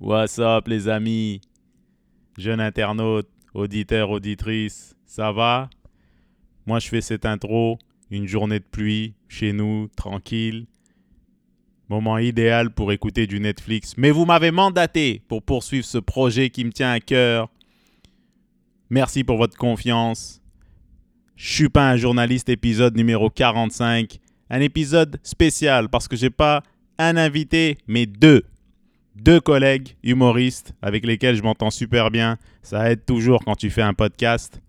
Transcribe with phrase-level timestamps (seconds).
[0.00, 1.40] What's up les amis,
[2.36, 5.70] jeunes internautes, auditeurs, auditrices, ça va?
[6.66, 7.78] Moi je fais cette intro,
[8.10, 10.66] une journée de pluie, chez nous, tranquille.
[11.88, 13.94] Moment idéal pour écouter du Netflix.
[13.96, 17.48] Mais vous m'avez mandaté pour poursuivre ce projet qui me tient à cœur.
[18.90, 20.42] Merci pour votre confiance.
[21.36, 24.18] Je suis pas un journaliste épisode numéro 45.
[24.50, 26.64] Un épisode spécial parce que j'ai pas
[26.98, 28.42] un invité, mais deux.
[29.14, 32.36] Deux collègues humoristes avec lesquels je m'entends super bien.
[32.62, 34.60] Ça aide toujours quand tu fais un podcast.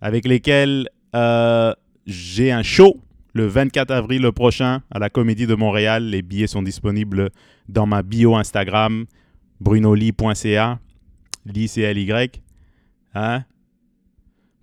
[0.00, 1.74] Avec lesquels euh,
[2.06, 3.00] j'ai un show
[3.32, 6.04] le 24 avril prochain à la Comédie de Montréal.
[6.04, 7.30] Les billets sont disponibles
[7.68, 9.06] dans ma bio Instagram,
[9.60, 10.78] brunoli.ca,
[11.46, 12.30] Lee c y
[13.14, 13.44] hein?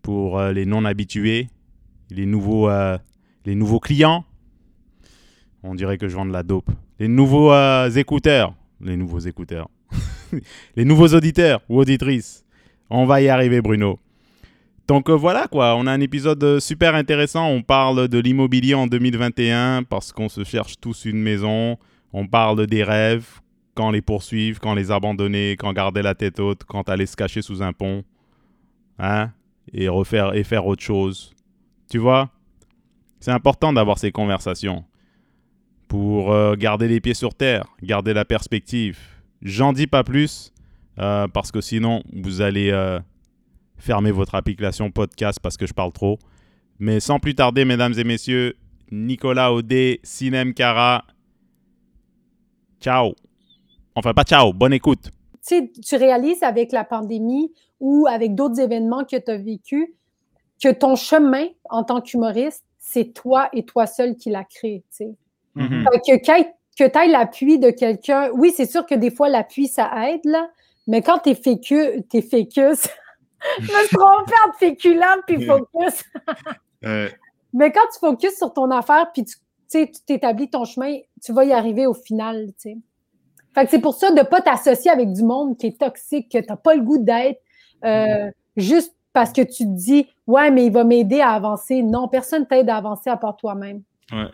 [0.01, 1.49] Pour euh, les non-habitués,
[2.09, 2.97] les nouveaux, euh,
[3.45, 4.23] les nouveaux clients.
[5.61, 6.71] On dirait que je vends de la dope.
[6.99, 7.53] Les nouveaux
[7.89, 8.53] écouteurs.
[8.81, 9.69] Les nouveaux écouteurs.
[10.75, 12.45] les nouveaux auditeurs ou auditrices.
[12.89, 13.99] On va y arriver, Bruno.
[14.87, 17.47] Donc voilà quoi, on a un épisode super intéressant.
[17.47, 21.77] On parle de l'immobilier en 2021 parce qu'on se cherche tous une maison.
[22.13, 23.41] On parle des rêves,
[23.75, 27.41] quand les poursuivre, quand les abandonner, quand garder la tête haute, quand aller se cacher
[27.41, 28.03] sous un pont.
[28.97, 29.31] Hein
[29.73, 31.33] Et refaire et faire autre chose.
[31.89, 32.29] Tu vois?
[33.19, 34.85] C'est important d'avoir ces conversations
[35.87, 38.99] pour euh, garder les pieds sur terre, garder la perspective.
[39.41, 40.51] J'en dis pas plus
[40.99, 42.99] euh, parce que sinon vous allez euh,
[43.77, 46.19] fermer votre application podcast parce que je parle trop.
[46.79, 48.55] Mais sans plus tarder, mesdames et messieurs,
[48.91, 51.05] Nicolas Audet, Sinem Cara.
[52.79, 53.13] Ciao.
[53.95, 55.09] Enfin, pas ciao, bonne écoute.
[55.47, 59.95] Tu tu réalises avec la pandémie ou avec d'autres événements que tu as vécu
[60.61, 64.83] que ton chemin en tant qu'humoriste, c'est toi et toi seul qui l'a créé.
[65.57, 65.85] Mhm.
[65.91, 66.43] Fait que,
[66.77, 70.23] que tu aies l'appui de quelqu'un, oui, c'est sûr que des fois, l'appui, ça aide,
[70.25, 70.49] là,
[70.87, 72.87] mais quand t'es fécu, t'es fécus,
[73.59, 76.03] je me suis trompée entre féculent puis focus.
[76.85, 77.09] Euh,
[77.53, 79.37] mais quand tu focuses sur ton affaire puis tu
[79.67, 82.77] tu tu t'établis ton chemin, tu vas y arriver au final, tu sais.
[83.55, 86.37] Fait que c'est pour ça de pas t'associer avec du monde qui est toxique, que
[86.37, 87.41] t'as pas le goût d'être,
[87.83, 91.81] euh, juste parce que tu te dis, ouais, mais il va m'aider à avancer.
[91.81, 93.81] Non, personne t'aide à avancer à part toi-même.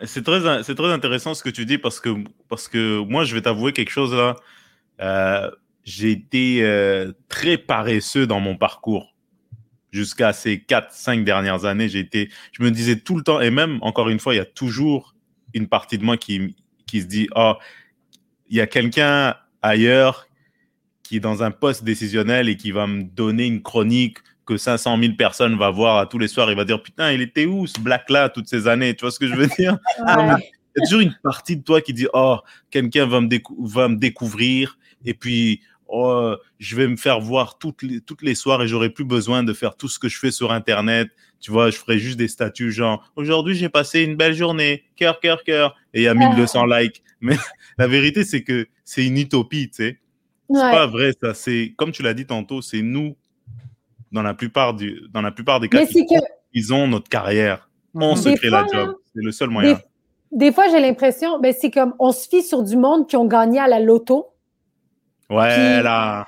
[0.02, 2.10] C'est très, c'est très intéressant ce que tu dis parce que,
[2.48, 4.36] parce que moi, je vais t'avouer quelque chose là.
[5.00, 5.50] Euh,
[5.82, 9.14] j'ai été euh, très paresseux dans mon parcours.
[9.90, 13.78] Jusqu'à ces 4-5 dernières années, j'ai été, je me disais tout le temps, et même
[13.82, 15.14] encore une fois, il y a toujours
[15.52, 16.56] une partie de moi qui,
[16.86, 17.54] qui se dit, oh,
[18.48, 20.26] il y a quelqu'un ailleurs
[21.02, 24.98] qui est dans un poste décisionnel et qui va me donner une chronique que 500
[25.00, 26.50] 000 personnes va voir tous les soirs.
[26.50, 28.94] Il va dire, putain, il était où ce black-là toutes ces années?
[28.94, 29.78] Tu vois ce que je veux dire?
[30.06, 32.38] Non, mais Il y a toujours une partie de toi qui dit, oh,
[32.70, 33.28] quelqu'un va, me
[33.60, 38.34] va me découvrir et puis, oh, je vais me faire voir toutes les, toutes les
[38.34, 41.08] soirs et j'aurai plus besoin de faire tout ce que je fais sur Internet.
[41.40, 45.20] Tu vois, je ferai juste des statuts genre, aujourd'hui, j'ai passé une belle journée, cœur,
[45.20, 47.02] cœur, cœur, et il y a 1200 likes.
[47.20, 47.36] Mais
[47.78, 49.98] la vérité, c'est que c'est une utopie, tu sais.
[50.50, 50.70] C'est Ouais.
[50.70, 51.32] pas vrai, ça.
[51.34, 53.16] C'est, comme tu l'as dit tantôt, c'est nous,
[54.14, 57.68] dans la plupart, du, dans la plupart des cas, que construisons notre carrière.
[57.94, 58.94] On se crée la job.
[59.14, 59.74] C'est le seul moyen.
[60.32, 63.16] des, des fois, j'ai l'impression, ben, c'est comme on se fie sur du monde qui
[63.16, 64.28] ont gagné à la loto.
[65.30, 66.26] Ouais, Puis- là.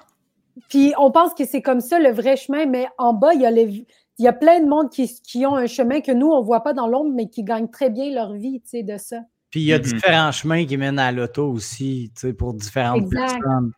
[0.69, 3.47] Puis on pense que c'est comme ça le vrai chemin, mais en bas, il y
[3.47, 3.87] a, les-
[4.19, 6.63] il y a plein de monde qui, qui ont un chemin que nous, on voit
[6.63, 9.19] pas dans l'ombre, mais qui gagnent très bien leur vie, tu sais, de ça.
[9.51, 9.83] Puis il y a Mhm.
[9.85, 13.27] différents chemins qui mènent à l'auto aussi, tu sais, pour différentes Exact.
[13.39, 13.73] personnes.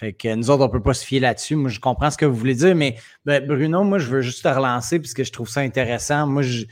[0.00, 1.56] Fait que nous autres, on peut pas se fier là-dessus.
[1.56, 2.96] Moi, je comprends ce que vous voulez dire, mais
[3.26, 6.26] ben, Bruno, moi, je veux juste te relancer puisque je trouve ça intéressant.
[6.26, 6.64] Moi, je-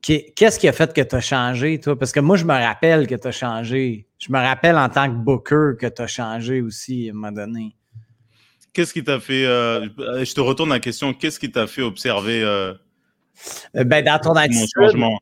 [0.00, 1.98] Qu'est- Qu'est-ce qui a fait que tu as changé, toi?
[1.98, 4.06] Parce que moi, je me rappelle que tu as changé.
[4.18, 7.32] Je me rappelle en tant que booker que tu as changé aussi à un moment
[7.32, 7.76] donné.
[8.72, 9.44] Qu'est-ce qui t'a fait.
[9.44, 9.88] euh,
[10.24, 11.12] je te retourne la question.
[11.12, 12.72] Qu'est-ce qui t'a fait observer euh,
[13.76, 15.18] Euh, Ben, dans ton mon attitude, changement?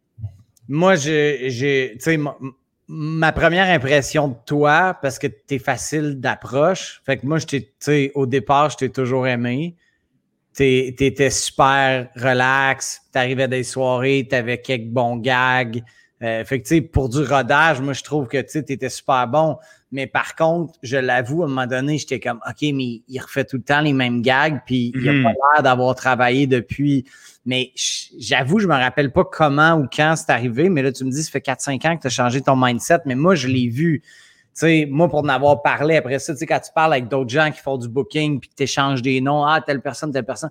[0.69, 2.19] Moi, j'ai, j'ai- tu sais,
[2.89, 7.47] ma, première impression de toi, parce que tu es facile d'approche, fait que moi, je
[7.47, 9.77] t'ai, tu sais, au départ, je t'ai toujours aimé.
[10.57, 15.83] Tu étais super relax, tu arrivais des soirées, tu avais quelques bons gags.
[16.23, 19.27] Euh, fait que, tu sais, pour du rodage, moi, je trouve que tu étais super
[19.27, 19.57] bon.
[19.91, 23.45] Mais par contre, je l'avoue, à un moment donné, j'étais comme, OK, mais il refait
[23.45, 25.27] tout le temps les mêmes gags, puis il Mhm.
[25.27, 27.05] a pas l'air d'avoir travaillé depuis.
[27.47, 27.73] Mais
[28.19, 31.23] j'avoue, je me rappelle pas comment ou quand c'est arrivé, mais là, tu me dis,
[31.23, 34.01] ça fait 4-5 ans que tu as changé ton mindset, mais moi, je l'ai vu.
[34.01, 34.09] Tu
[34.55, 37.31] sais, moi, pour en avoir parlé après ça, tu sais, quand tu parles avec d'autres
[37.31, 40.25] gens qui font du booking puis que tu échanges des noms, ah, telle personne, telle
[40.25, 40.51] personne.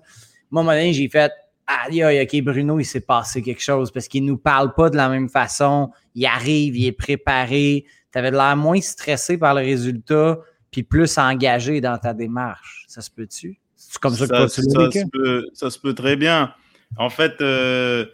[0.50, 1.32] Moi, à un moment donné, j'ai fait,
[1.66, 4.96] aïe, aïe, OK, Bruno, il s'est passé quelque chose parce qu'il nous parle pas de
[4.96, 5.90] la même façon.
[6.14, 7.86] Il arrive, il est préparé.
[8.12, 10.38] Tu avais l'air moins stressé par le résultat.
[10.70, 12.84] puis plus engagé dans ta démarche.
[12.88, 13.58] Ça se peut-tu?
[13.76, 16.52] C'est comme ça, que ça, se peut, ça se peut très bien.
[16.96, 18.06] En fait, euh,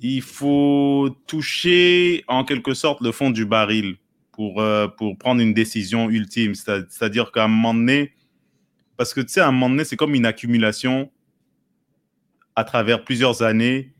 [0.00, 3.96] il faut toucher en quelque sorte le fond du baril
[4.32, 6.54] pour, euh, pour prendre une décision ultime.
[6.54, 8.12] C'est-à-dire qu'à un moment donné,
[8.96, 11.10] parce que tu sais, à un moment donné, c'est comme une accumulation
[12.54, 13.92] à travers plusieurs années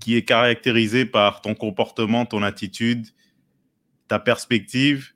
[0.00, 3.06] qui est caractérisée par ton comportement, ton attitude,
[4.08, 5.12] ta perspective,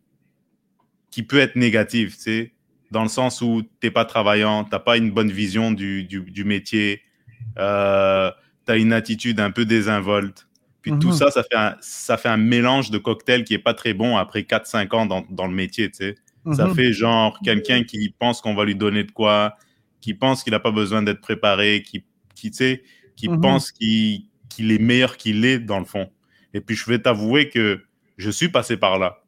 [1.10, 2.54] qui peut être négative, tu
[2.90, 6.04] dans le sens où tu n'es pas travaillant, tu n'as pas une bonne vision du,
[6.04, 7.02] du, métier,
[7.58, 8.30] euh,
[8.66, 10.46] tu as une attitude un peu désinvolte.
[10.82, 11.14] Puis tout mhm.
[11.14, 14.16] ça, ça fait, un, ça fait un mélange de cocktail qui est pas très bon
[14.16, 16.14] après 4-5 ans dans, dans, le métier, tu sais.
[16.54, 16.74] Ça mhm.
[16.74, 19.56] fait genre quelqu'un qui pense qu'on va lui donner de quoi,
[20.00, 22.04] qui pense qu'il n'a pas besoin d'être préparé, qui,
[22.34, 23.40] qui, qui mhm.
[23.42, 24.24] pense qu'il
[24.58, 26.10] est meilleur qu'il est dans le fond.
[26.54, 27.82] Et puis je vais t'avouer que
[28.16, 29.22] je suis passé par là,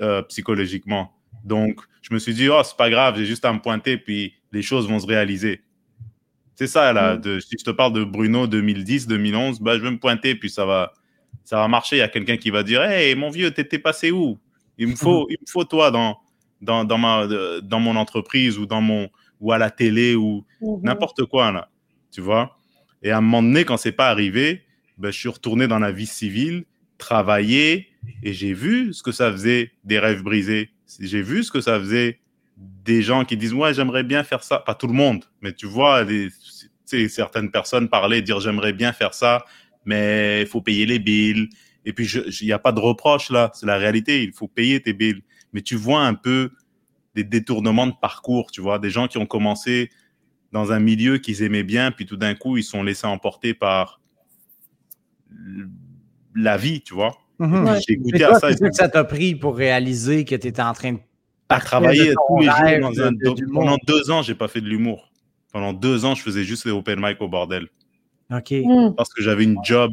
[0.00, 1.12] euh, psychologiquement.
[1.44, 4.34] Donc je me suis dit, oh, c'est pas grave, j'ai juste à me pointer, puis
[4.50, 5.60] les choses vont se réaliser.
[6.58, 7.14] C'est ça, là.
[7.14, 7.20] Mm.
[7.20, 10.50] De, si je te parle de Bruno 2010, 2011, bah, je vais me pointer, puis
[10.50, 10.92] ça va,
[11.44, 11.96] ça va marcher.
[11.96, 14.40] Il y a quelqu'un qui va dire Hey, mon vieux, t'étais passé où?
[14.76, 16.18] Il me, faut, il me faut toi dans,
[16.60, 17.28] dans, dans, ma,
[17.62, 19.08] dans mon entreprise ou, dans mon,
[19.38, 20.82] ou à la télé ou mm-hmm.
[20.82, 21.68] n'importe quoi, là.
[22.10, 22.58] Tu vois?
[23.04, 24.62] Et à un moment donné, quand c'est pas arrivé,
[24.96, 26.64] ben, je suis retourné dans la vie civile,
[26.96, 27.86] travailler,
[28.24, 30.70] et j'ai vu ce que ça faisait des rêves brisés.
[30.98, 32.18] J'ai vu ce que ça faisait
[32.88, 34.60] des gens qui disent ouais j'aimerais bien faire ça.
[34.60, 36.06] Pas tout le monde mais tu vois
[36.86, 39.44] certaines personnes parler dire j'aimerais bien faire ça
[39.84, 41.50] mais il faut payer les billes.
[41.84, 42.06] Et puis
[42.40, 43.50] il n'y a pas de reproche là.
[43.54, 44.22] C'est la réalité.
[44.22, 45.22] Il faut payer tes billes.
[45.52, 46.50] Mais tu vois un peu
[47.14, 48.78] des détournements de parcours tu vois.
[48.78, 49.90] Des gens qui ont commencé
[50.52, 54.00] dans un milieu qu'ils aimaient bien puis tout d'un coup ils sont laissés emporter par
[56.34, 57.18] la vie tu vois.
[57.38, 57.84] Mm-hmm.
[57.86, 58.52] j'ai goûté à ça.
[58.54, 61.00] que ça t'a pris pour réaliser que tu étais en train de
[61.48, 63.12] à travailler tous les jours dans un,
[63.52, 65.10] pendant deux ans, j'ai pas fait de l'humour.
[65.52, 67.68] Pendant deux ans, je faisais juste les open mic au bordel.
[68.30, 68.52] OK.
[68.52, 68.94] Hmm.
[68.96, 69.92] Parce que j'avais une job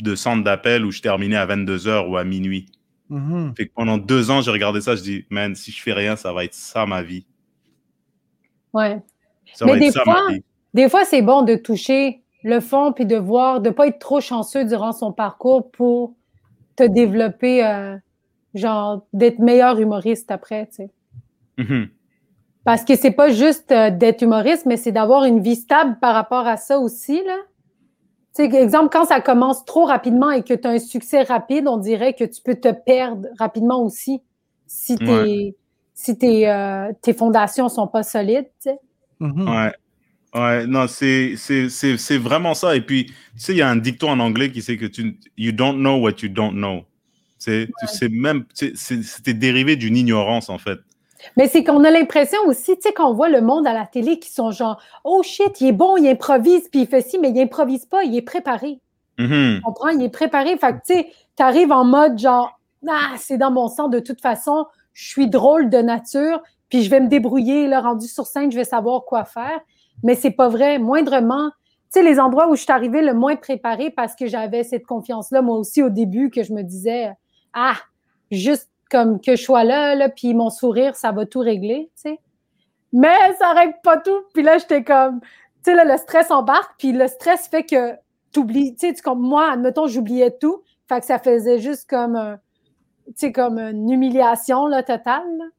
[0.00, 2.66] de centre d'appel où je terminais à 22h ou à minuit.
[3.10, 3.56] Mm-hmm.
[3.56, 6.16] Fait que pendant deux ans, j'ai regardé ça, je dis, man, si je fais rien,
[6.16, 7.26] ça va être ça ma vie.
[8.72, 9.00] Ouais.
[9.64, 10.28] Mais des, fois,
[10.72, 14.20] des fois, c'est bon de toucher le fond puis de voir, de pas être trop
[14.20, 16.14] chanceux durant son parcours pour
[16.74, 17.96] te développer euh,
[18.54, 20.90] genre d'être meilleur humoriste après, tu sais.
[21.58, 21.88] Mm-hmm.
[22.64, 26.14] Parce que c'est pas juste euh, d'être humoriste, mais c'est d'avoir une vie stable par
[26.14, 27.36] rapport à ça aussi, là.
[28.34, 31.68] Tu sais, exemple, quand ça commence trop rapidement et que tu as un succès rapide,
[31.68, 34.22] on dirait que tu peux te perdre rapidement aussi
[34.66, 35.54] si, tes,
[35.92, 38.78] si tes, euh, tes fondations sont pas solides, tu sais.
[39.20, 39.50] Mm-hmm.
[39.50, 39.72] Ouais.
[40.34, 41.36] Ouais, non, c'est
[42.16, 42.74] vraiment ça.
[42.74, 45.18] Et puis, tu sais, il y a un dicton en anglais qui sait que tu
[45.36, 46.84] you don't know what you don't know.
[47.42, 50.78] C'est même, c'était dérivé d'une ignorance en fait.
[51.36, 54.18] Mais c'est qu'on a l'impression aussi, tu sais, qu'on voit le monde à la télé
[54.18, 57.30] qui sont genre, oh shit, il est bon, il improvise, puis il fait ci, mais
[57.30, 58.80] il improvise pas, il est préparé.
[59.18, 59.56] Mm-hmm.
[59.56, 59.88] Tu comprends?
[59.88, 60.56] Il est préparé.
[60.56, 61.06] Fait que, tu sais,
[61.36, 62.58] tu arrives en mode genre,
[62.88, 66.90] ah, c'est dans mon sang, de toute façon, je suis drôle de nature, puis je
[66.90, 69.60] vais me débrouiller, là, rendu sur scène, je vais savoir quoi faire.
[70.02, 70.78] Mais c'est pas vrai.
[70.78, 71.50] Moindrement,
[71.92, 74.86] tu sais, les endroits où je suis arrivée le moins préparée parce que j'avais cette
[74.86, 77.12] confiance-là, moi aussi, au début, que je me disais,
[77.52, 77.76] ah,
[78.30, 82.10] juste comme que je sois là, là puis mon sourire, ça va tout régler, tu
[82.10, 82.20] sais.
[82.92, 84.22] Mais ça règle pas tout.
[84.34, 85.20] Puis là, j'étais comme,
[85.64, 87.94] tu sais, le stress embarque, puis le stress fait que
[88.32, 90.62] tu oublies, tu sais, comme moi, admettons, j'oubliais tout.
[90.88, 92.38] Fait que ça faisait juste comme,
[93.16, 95.50] tu comme une humiliation, là, totale.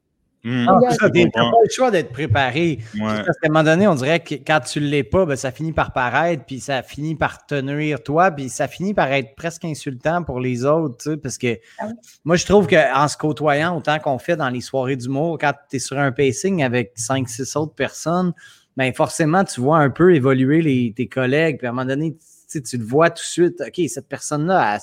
[0.45, 0.65] Mmh.
[0.67, 2.79] Ah, pas le choix d'être préparé.
[2.99, 5.51] Parce qu'à un moment donné, on dirait que quand tu ne l'es pas, ben, ça
[5.51, 9.35] finit par paraître, puis ça finit par te nuire toi, puis ça finit par être
[9.35, 11.15] presque insultant pour les autres.
[11.15, 11.87] Parce que ah
[12.25, 15.77] moi, je trouve qu'en se côtoyant, autant qu'on fait dans les soirées d'humour, quand tu
[15.77, 18.33] es sur un pacing avec 5-6 autres personnes,
[18.75, 21.57] ben forcément, tu vois un peu évoluer les, tes collègues.
[21.59, 22.17] Puis à un moment donné,
[22.51, 23.63] tu, tu le vois tout de suite.
[23.65, 24.81] OK, cette personne-là, elle,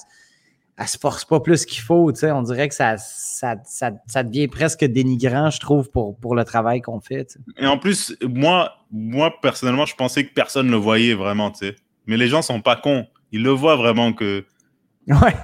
[0.80, 2.10] elle se force pas plus qu'il faut.
[2.10, 6.34] Tu sais, on dirait que ça, ça, ça, devient presque dénigrant, je trouve, pour, pour
[6.34, 7.38] le travail qu'on fait.
[7.58, 11.50] Et en plus, moi, moi, personnellement, je pensais que personne ne le voyait vraiment.
[11.50, 11.76] Tu sais.
[12.06, 13.06] Mais les gens sont pas cons.
[13.30, 14.46] Ils le voient vraiment que,
[15.06, 15.36] ouais.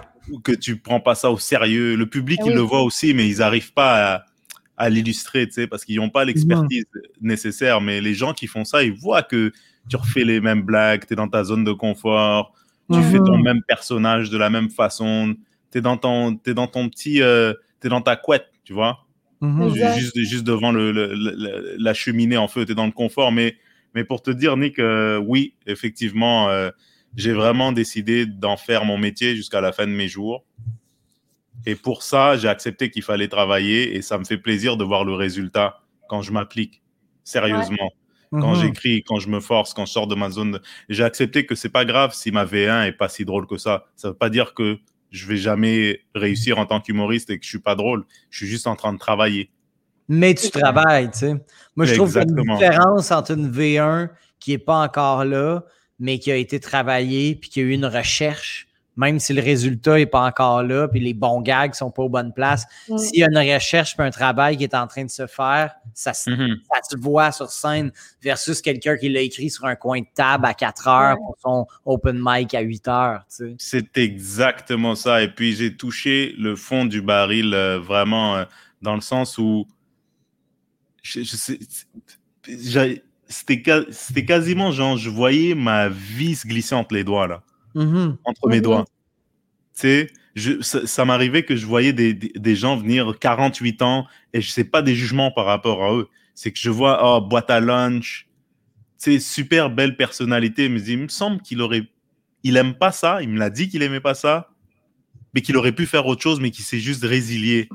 [0.43, 1.97] que tu prends pas ça au sérieux.
[1.97, 4.25] Le public, ah il le voit aussi, mais ils n'arrivent pas à,
[4.79, 6.87] à l'illustrer, tu sais, parce qu'ils n'ont pas l'expertise
[7.21, 7.83] nécessaire.
[7.83, 9.53] Mais les gens qui font ça, ils voient que
[9.91, 12.55] tu refais les mêmes blagues, tu es dans ta zone de confort,
[12.93, 15.35] tu fais ton même personnage de la même façon.
[15.73, 18.73] Tu es dans ton, es dans ton petit, euh, tu es dans ta couette, tu
[18.73, 19.07] vois.
[19.41, 19.75] Mhm.
[19.97, 21.15] Juste, juste devant le,
[21.79, 23.33] la cheminée en feu, tu es dans le confort.
[23.33, 23.57] Mais,
[23.95, 26.71] mais pour te dire, Nick, euh, oui, effectivement, euh,
[27.17, 30.45] j'ai vraiment décidé d'en faire mon métier jusqu'à la fin de mes jours.
[31.67, 35.05] Et pour ça, j'ai accepté qu'il fallait travailler et ça me fait plaisir de voir
[35.05, 36.83] le résultat quand je m'applique
[37.25, 37.91] sérieusement.
[38.33, 38.63] Quand Mhm.
[38.63, 40.61] j'écris, quand je me force, quand je sors de ma zone.
[40.89, 43.87] J'ai accepté que c'est pas grave si ma V1 est pas si drôle que ça.
[43.97, 44.79] Ça veut pas dire que
[45.11, 48.05] je vais jamais réussir en tant qu'humoriste et que je suis pas drôle.
[48.31, 49.51] Je suis juste en train de travailler.
[50.09, 51.35] Mais tu travailles, tu sais.
[51.75, 52.59] Moi, je trouve qu'il y a une Exactement.
[52.59, 55.65] différence entre une V1 qui n'est pas encore là,
[55.99, 58.66] mais qui a été travaillée, puis qui a eu une recherche,
[58.97, 62.09] même si le résultat n'est pas encore là, puis les bons gags sont pas aux
[62.09, 62.65] bonnes places.
[62.89, 62.99] Mm.
[62.99, 65.75] S'il y a une recherche puis un travail qui est en train de se faire,
[65.93, 66.57] ça, se- Mhm.
[66.73, 70.47] ça se voit sur scène versus quelqu'un qui l'a écrit sur un coin de table
[70.47, 73.55] à 4 heures pour son open mic à 8 heures, tu sais.
[73.59, 75.23] C'est exactement ça.
[75.23, 78.45] Et puis, j'ai touché le fond du baril euh, vraiment euh,
[78.83, 79.67] dans le sens où
[81.03, 81.59] je, je sais-
[82.49, 87.27] j'ai- c'était ca- c'était quasiment genre, je voyais ma vie se glisser entre les doigts,
[87.27, 87.43] là,
[87.77, 88.17] Mhm.
[88.25, 88.63] entre mes Mhm.
[88.63, 88.85] doigts.
[89.75, 93.83] Tu sais, je- ça, ça m'arrivait que je voyais des, des, des gens venir 48
[93.83, 96.09] ans et je sais pas des jugements par rapport à eux.
[96.35, 98.27] C'est que je vois, oh, boîte à lunch,
[99.03, 101.87] tu sais, super belle personnalité, mais il me semble qu'il aurait,
[102.43, 104.51] il aime pas ça, il me l'a dit qu'il aimait pas ça,
[105.35, 107.69] mais qu'il aurait pu faire autre chose, mais qu'il s'est juste résilié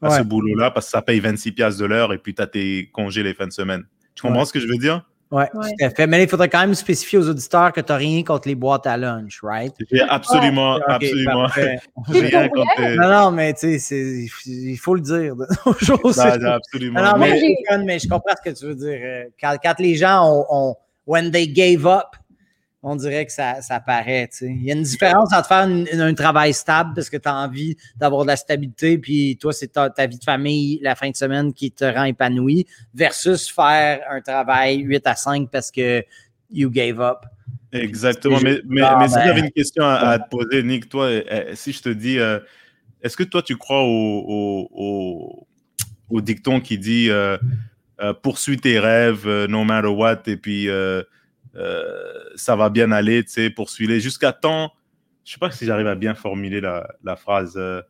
[0.00, 0.18] à Ouais.
[0.18, 2.88] ce boulot-là parce que ça paye 26 piastres de l'heure et puis tu as tes
[2.92, 3.84] congés les fins de semaine.
[4.14, 4.44] Tu comprends Ouais.
[4.46, 5.06] ce que je veux dire?
[5.32, 5.70] Ouais, Ouais.
[5.78, 6.06] tout à fait.
[6.06, 8.86] Mais il faudrait quand même spécifier aux auditeurs que tu n'as rien contre les boîtes
[8.86, 9.74] à lunch, right?
[9.90, 11.76] J'ai absolument, absolument rien.
[13.00, 15.34] Non, non, mais tu sais, c'est- il faut le dire.
[15.80, 17.16] jours, Non, absolument.
[17.18, 19.00] Mais je comprends ce que tu veux dire.
[19.02, 22.14] Euh, Quand, quand les gens ont, ont- When they gave up,
[22.84, 24.28] on dirait que ça, ça paraît.
[24.40, 27.28] Il y a une différence entre faire une- une- un travail stable parce que tu
[27.28, 30.94] as envie d'avoir de la stabilité, puis toi, c'est ta, ta vie de famille la
[30.96, 35.70] fin de semaine qui te rend épanoui, versus faire un travail 8 à 5 parce
[35.70, 36.04] que
[36.50, 37.18] you gave up.
[37.72, 38.38] Exactement.
[38.42, 41.04] Mais, mais, Ah, mais si ben- j'avais une question à, à te poser, Nick, toi,
[41.06, 42.38] euh, si je te dis, euh,
[43.02, 45.46] est-ce que toi, tu crois au, au, au,
[46.10, 47.38] au dicton qui dit euh,
[48.00, 50.68] euh, poursuis tes rêves, no matter what, et puis
[51.56, 54.72] euh, ça va bien aller, tu sais, poursuis-les jusqu'à temps.
[55.24, 57.54] Je sais pas si j'arrive à bien formuler la, phrase.
[57.56, 57.82] euh,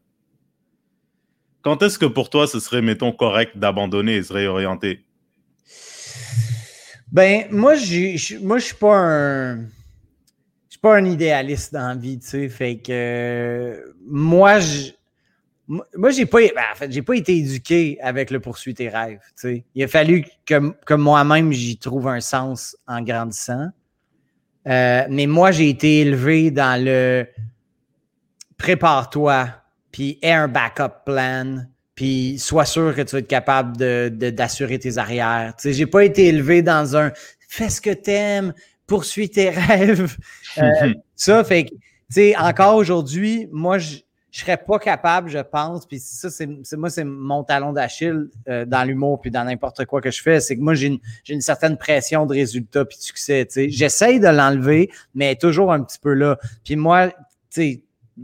[1.63, 5.05] quand est-ce que pour toi, ce serait, mettons, correct d'abandonner et se réorienter?
[7.13, 9.67] Ben, moi, je moi, suis pas un.
[10.81, 12.49] Pas un idéaliste dans la vie, tu sais.
[12.49, 14.91] Fait que euh, moi, je.
[15.97, 19.21] Moi, j'ai pas, ben, en fait, j'ai pas été éduqué avec le poursuite tes rêves.
[19.75, 23.69] Il a fallu que, que moi-même j'y trouve un sens en grandissant.
[24.69, 27.27] Euh, mais moi, j'ai été élevé dans le
[28.59, 29.49] prépare-toi,
[29.91, 31.65] puis aie un backup plan,
[31.95, 35.55] puis sois sûr que tu vas être capable de, de- d'assurer tes arrières.
[35.57, 37.13] Tu sais, j'ai pas été élevé dans un
[37.49, 38.55] fais ce que t'aimes,
[38.87, 40.17] poursuis tes rêves.
[40.59, 41.79] Euh, ça fait que, tu
[42.11, 43.79] sais, encore aujourd'hui, moi,
[44.33, 48.65] je serais pas capable, je pense, puis ça, c'est, moi, c'est mon talon d'Achille euh,
[48.65, 50.99] dans l'humour puis dans n'importe quoi que je fais, c'est que moi, j'ai une,
[51.29, 53.47] une certaine pression de résultat puis de succès.
[53.69, 56.39] J'essaye de l'enlever, mais toujours un petit peu là.
[56.65, 57.15] Puis moi, tu
[57.51, 57.83] sais,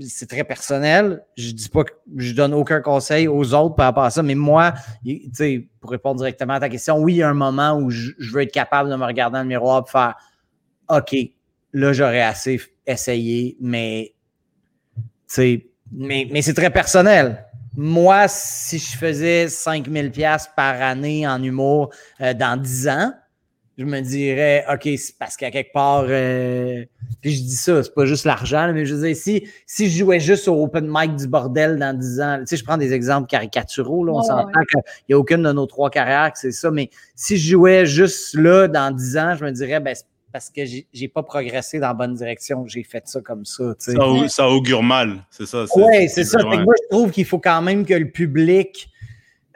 [0.08, 1.26] c'est très personnel.
[1.36, 4.34] Je dis pas que je donne aucun conseil aux autres par rapport à ça, mais
[4.34, 4.72] moi,
[5.04, 7.90] tu sais, pour répondre directement à ta question, oui, il y a un moment où
[7.90, 10.14] je, je veux être capable de me regarder dans le miroir et faire
[10.88, 11.14] OK,
[11.74, 14.14] là, j'aurais assez essayé, mais
[14.96, 17.44] tu sais, mais, mais c'est très personnel.
[17.76, 21.90] Moi, si je faisais 5000 pièces par année en humour
[22.20, 23.12] euh, dans 10 ans,
[23.78, 26.84] je me dirais, OK, c'est parce qu'à quelque part, euh,
[27.20, 29.98] puis je dis ça, c'est pas juste l'argent, mais je veux dire, si, si je
[30.00, 32.92] jouais juste au open mic du bordel dans 10 ans, tu sais, je prends des
[32.92, 36.40] exemples caricaturaux, là, on Ouais, s'entend qu'il n'y a aucune de nos trois carrières que
[36.40, 39.94] c'est ça, mais si je jouais juste là dans 10 ans, je me dirais, ben,
[39.94, 43.74] c'est parce que j'ai pas progressé dans la bonne direction, j'ai fait ça comme ça.
[43.78, 45.64] Ça, au- ça augure mal, c'est ça?
[45.74, 46.38] Oui, c'est ça.
[46.42, 48.88] Moi, je trouve qu'il faut quand même que le public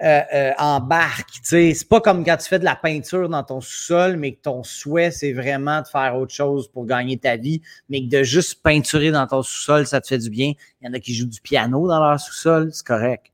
[0.02, 1.28] euh, euh, embarque.
[1.44, 4.64] C'est pas comme quand tu fais de la peinture dans ton sous-sol, mais que ton
[4.64, 8.62] souhait, c'est vraiment de faire autre chose pour gagner ta vie, mais que de juste
[8.64, 10.54] peinturer dans ton sous-sol, ça te fait du bien.
[10.80, 13.26] Il y en a qui jouent du piano dans leur sous-sol, c'est correct.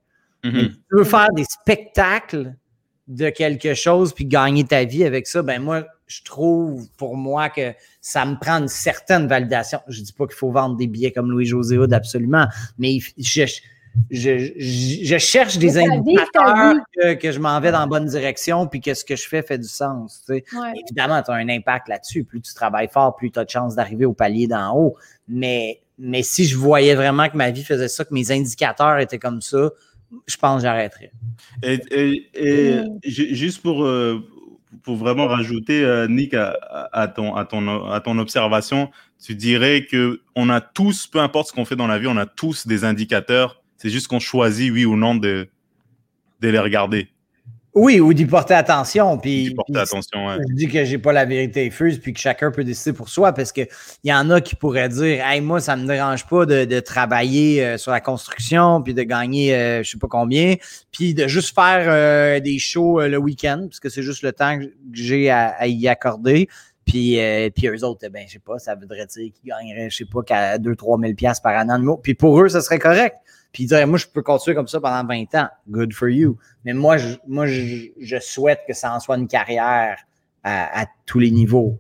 [0.45, 0.69] Mhm.
[0.69, 2.55] tu veux faire des spectacles
[3.09, 7.49] de quelque chose puis gagner ta vie avec ça, ben moi, je trouve pour moi
[7.51, 9.79] que ça me prend une certaine validation.
[9.89, 12.47] Je dis pas qu'il faut vendre des billets comme Louis-José Hood, absolument,
[12.79, 13.45] mais je,
[14.11, 18.67] je, je, je cherche des indicateurs que, que je m'en vais dans la bonne direction
[18.67, 20.23] puis que ce que je fais fait du sens.
[20.27, 20.45] tu sais.
[20.57, 20.73] Ouais.
[20.87, 22.25] Évidemment, tu as un impact là-dessus.
[22.25, 24.97] Plus tu travailles fort, plus tu as de chances d'arriver au palier d'en haut.
[25.29, 29.19] Mais, mais si je voyais vraiment que ma vie faisait ça, que mes indicateurs étaient
[29.19, 29.71] comme ça,
[30.27, 31.11] je pense que j'arrêterais.
[31.63, 32.99] Et, et- et Mm.
[33.05, 34.21] ju- juste pour, euh,
[34.83, 38.91] pour vraiment rajouter, euh, Nick, à, ton, à, ton, à ton observation,
[39.23, 42.17] tu dirais que on a tous, peu importe ce qu'on fait dans la vie, on
[42.17, 45.49] a tous des indicateurs C'est juste qu'on choisit, oui ou non, de,
[46.41, 47.09] de les regarder.
[47.75, 49.19] Oui, ou d'y porter attention.
[49.19, 50.37] Puis, D'y porter puis attention, ouais.
[50.49, 53.33] Je dis que j'ai pas la vérité fuse, puis que chacun peut décider pour soi,
[53.33, 53.69] parce qu'il
[54.05, 57.65] y en a qui pourraient dire Hey, moi, ça me dérange pas de, de travailler
[57.65, 60.57] euh, sur la construction, puis de gagner euh, je sais pas combien,
[60.91, 64.33] puis de juste faire euh, des shows euh, le week-end, parce que c'est juste le
[64.33, 66.49] temps que j'ai à, à y accorder.
[66.89, 69.97] Puis, euh, puis eux autres, ben, je sais pas, ça voudrait dire qu'ils gagneraient, je
[69.97, 71.99] sais pas, qu'à 2-3 000 piastres par an de mots.
[71.99, 73.17] Puis pour eux, ça serait correct.
[73.53, 75.49] Puis diraient, moi, je peux continuer comme ça pendant 20 ans.
[75.69, 76.37] Good for you.
[76.65, 79.99] Mais moi, je, moi, je, je souhaite que ça en soit une carrière
[80.45, 81.79] à, à tous les niveaux.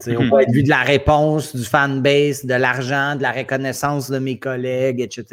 [0.00, 0.28] Tu sais, Au Mhm.
[0.28, 4.38] point de vue de la réponse, du fanbase, de l'argent, de la reconnaissance de mes
[4.38, 5.24] collègues, etc.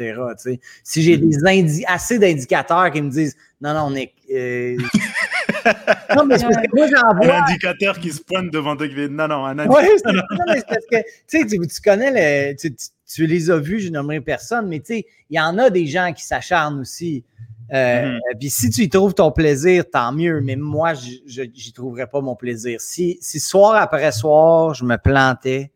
[0.42, 0.60] tu sais.
[0.82, 4.14] Si j'ai des indi- assez d'indicateurs qui me disent non, non, Nick.
[4.32, 4.76] euh,
[6.16, 7.42] non, mais c'est parce que moi, j'en Un vois.
[7.42, 10.24] indicateur qui se pointe devant toi qui fait non, non, un Oui, indicateur.
[10.48, 12.10] mais c'est parce que tu sais, tu, tu connais
[12.50, 12.56] le.
[12.56, 15.56] Tu, tu- tu les as vus, je nommerai personne, mais tu sais, il y en
[15.58, 17.24] a des gens qui s'acharnent aussi.
[17.72, 18.20] Euh, Mhm.
[18.38, 20.40] Puis si tu y trouves ton plaisir, tant mieux.
[20.42, 22.80] Mais moi, j'y trouverais pas mon plaisir.
[22.80, 25.72] Si, si soir après soir, je me plantais,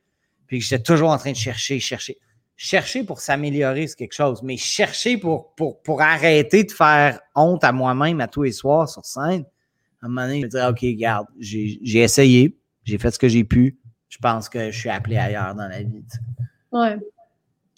[0.46, 2.18] puis que j'étais toujours en train de chercher, chercher.
[2.56, 4.42] Chercher pour s'améliorer, c'est quelque chose.
[4.42, 8.88] Mais chercher pour, pour, pour arrêter de faire honte à moi-même à tous les soirs
[8.88, 9.44] sur scène,
[10.02, 13.18] à un moment donné, je me dirais, OK, regarde, j'ai j'ai essayé, j'ai fait ce
[13.18, 13.78] que j'ai pu.
[14.08, 16.02] Je pense que je suis appelé ailleurs dans la vie.
[16.72, 16.96] Ouais.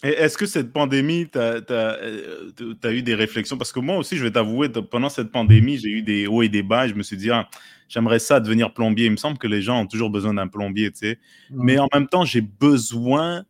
[0.03, 3.59] Est-ce que cette pandémie, tu as, eu des réflexions?
[3.59, 6.49] Parce que moi aussi, je vais t'avouer, pendant cette pandémie, j'ai eu des hauts et
[6.49, 6.87] des bas.
[6.87, 7.49] Et je me suis dit, ah,
[7.89, 9.07] j'aimerais ça devenir plombier.
[9.07, 11.19] Il me semble que les gens ont toujours besoin d'un plombier, tu sais.
[11.51, 13.45] Mais en même temps, j'ai besoin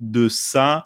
[0.00, 0.84] de ça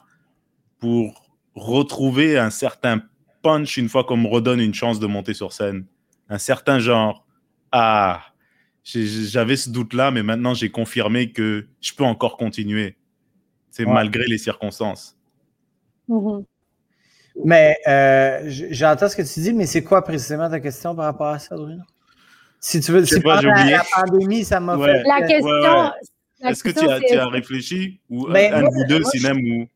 [0.79, 3.03] pour retrouver un certain
[3.43, 5.85] punch une fois qu'on me redonne une chance de monter sur scène.
[6.29, 7.27] Un certain genre,
[7.73, 8.23] ah,
[8.85, 12.97] j'avais ce doute-là, mais maintenant j'ai confirmé que je peux encore continuer.
[13.71, 13.93] C'est Ouais.
[13.93, 15.17] malgré les circonstances.
[16.09, 16.45] Mhm.
[17.45, 21.29] Mais euh, j'entends ce que tu dis, mais c'est quoi précisément ta question par rapport
[21.29, 21.83] à ça, Bruno?
[22.61, 23.71] Si tu veux, si pas, oublié.
[23.77, 24.87] la pandémie, ça m'a Ouais.
[24.95, 25.03] fait.
[25.05, 25.47] La question.
[25.47, 25.91] ouais, ouais.
[26.41, 29.19] la Est-ce que tu as, c'est- tu as réfléchi ou Ben, un vous deux, je-
[29.19, 29.67] Sinem ou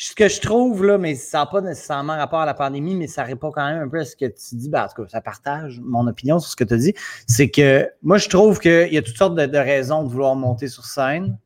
[0.00, 3.08] Ce que je trouve, là, mais ça n'a pas nécessairement rapport à la pandémie, mais
[3.08, 4.68] ça répond quand même un peu à ce que tu dis.
[4.68, 6.94] Ben, en tout cas, ça partage mon opinion sur ce que tu as dit.
[7.26, 10.36] C'est que moi, je trouve qu'il y a toutes sortes de, de raisons de vouloir
[10.36, 11.36] monter sur scène,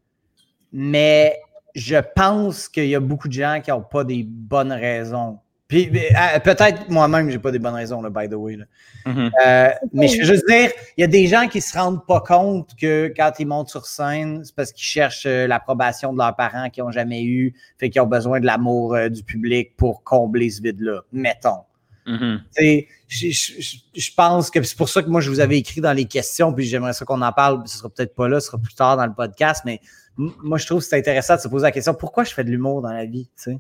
[0.71, 1.39] mais
[1.75, 5.39] je pense qu'il y a beaucoup de gens qui n'ont pas des bonnes raisons.
[5.69, 8.57] Puis euh, peut-être moi-même, j'ai pas des bonnes raisons, là, by the way.
[8.57, 8.65] là.
[9.07, 12.21] Euh, mais je veux juste dire, il y a des gens qui se rendent pas
[12.21, 16.37] compte que quand ils montent sur scène, c'est parce qu'ils cherchent euh, l'approbation de leurs
[16.37, 20.05] parents qu'ils n'ont jamais eu, fait qu'ils ont besoin de l'amour euh, du public pour
[20.05, 21.01] combler ce vide-là.
[21.13, 21.63] Mettons.
[22.07, 22.43] Mhm.
[22.51, 25.59] Sais, Je, je- je- je pense que c'est pour ça que moi, je vous avais
[25.59, 27.63] écrit dans les questions, puis j'aimerais ça qu'on en parle.
[27.67, 29.81] Ce sera peut-être pas là, ce sera plus tard dans le podcast, mais
[30.19, 32.43] m- moi, je trouve que c'est intéressant de se poser la question pourquoi je fais
[32.43, 33.27] de l'humour dans la vie?
[33.37, 33.59] tu sais?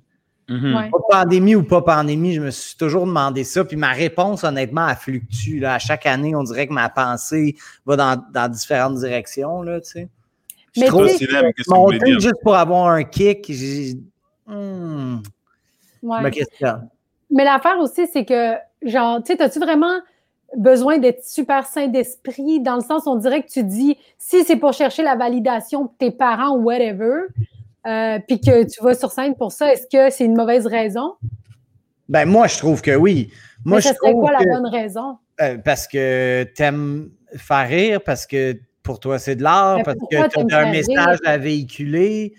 [0.48, 0.74] Mhm.
[0.74, 0.90] Ouais.
[0.90, 3.62] Pas pandémie ou pas pandémie, je me suis toujours demandé ça.
[3.64, 5.60] Puis ma réponse, honnêtement, elle fluctue.
[5.60, 5.74] Là.
[5.74, 7.54] À chaque année, on dirait que ma pensée
[7.86, 9.62] va dans, dans différentes directions.
[9.62, 10.08] Là, tu sais.
[10.74, 13.98] Je Mais trouve que monter juste pour avoir un kick, j'ai.
[14.46, 15.18] Hmm,
[16.02, 16.18] Ouais.
[16.20, 16.88] je me questionne.
[17.32, 19.98] Mais l'affaire aussi, c'est que, genre, tu sais, as-tu vraiment
[20.56, 24.56] besoin d'être super sain d'esprit dans le sens, on dirait que tu dis, si c'est
[24.56, 27.22] pour chercher la validation de tes parents ou whatever,
[27.86, 31.14] euh, puis que tu vas sur scène pour ça, est-ce que c'est une mauvaise raison?
[32.08, 33.32] Ben, moi, je trouve que oui.
[33.64, 35.16] Moi, Mais je ça serait trouve quoi la bonne raison?
[35.40, 40.28] euh, parce que t'aimes faire rire, parce que pour toi, c'est de l'art, parce que
[40.28, 41.30] tu as un message rire?
[41.30, 42.34] à véhiculer,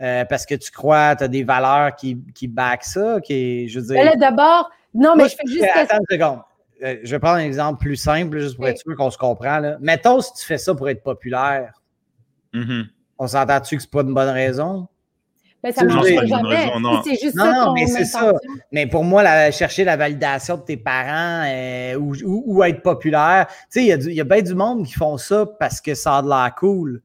[0.00, 3.80] euh, parce que tu crois, tu as des valeurs qui, qui back ça, qui, je
[3.80, 3.94] veux dire.
[3.96, 5.66] Mais là, d'abord, non, mais Moi, je fais juste.
[5.74, 6.40] Attends une seconde.
[6.84, 8.70] Euh, je vais prendre un exemple plus simple, juste pour Oui.
[8.70, 9.58] être sûr qu'on se comprend.
[9.58, 9.76] Là.
[9.80, 11.72] Mettons, si tu fais ça pour être populaire,
[12.52, 12.86] Mhm.
[13.18, 14.86] on s'entend-tu que c'est pas une bonne raison?
[15.60, 16.64] Ben, ça marche c'est pas pas une bonne jamais.
[16.66, 17.02] raison, non.
[17.02, 18.32] Si c'est juste Non, ça non, mais c'est ça.
[18.70, 22.80] Mais pour moi, la- chercher la validation de tes parents euh, ou, ou- ou être
[22.80, 25.16] populaire, tu sais, il y a du- il y a, bien du monde qui font
[25.16, 27.02] ça parce que ça a de l'air cool.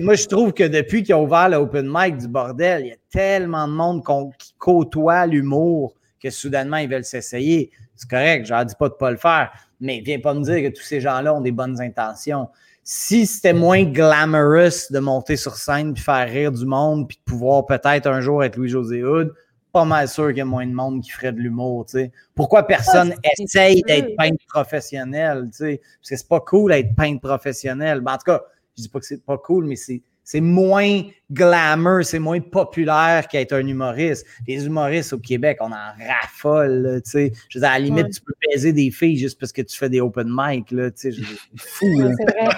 [0.00, 2.96] Moi, je trouve que depuis qu'ils ont ouvert l'open mic du bordel, il y a
[3.10, 4.02] tellement de monde
[4.38, 7.70] qui côtoie l'humour que soudainement, ils veulent s'essayer.
[7.96, 10.70] C'est correct, je leur dis pas de pas le faire, mais viens pas me dire
[10.70, 12.48] que tous ces gens-là ont des bonnes intentions.
[12.82, 17.22] Si c'était moins glamorous de monter sur scène puis faire rire du monde puis de
[17.30, 19.34] pouvoir peut-être un jour être Louis-José Hood,
[19.72, 22.12] pas mal sûr qu'il y a moins de monde qui ferait de l'humour, tu sais.
[22.34, 25.80] Pourquoi personne Ah, essaye d'être peintre professionnel, tu sais?
[26.00, 28.00] Parce que c'est pas cool d'être peintre professionnel.
[28.00, 28.42] Ben, en tout cas,
[28.80, 31.00] je dis pas que c'est pas cool, mais c'est c'est moins
[31.32, 34.24] glamour, c'est moins populaire qu'être un humoriste.
[34.46, 37.32] Les humoristes au Québec, on en raffole, tu sais.
[37.48, 38.10] Je veux dire, à la limite, Ouais.
[38.10, 41.12] tu peux baiser des filles juste parce que tu fais des open mic, là, tu
[41.12, 41.20] sais.
[41.56, 41.86] fou.
[41.86, 42.48] Ouais, c'est vrai.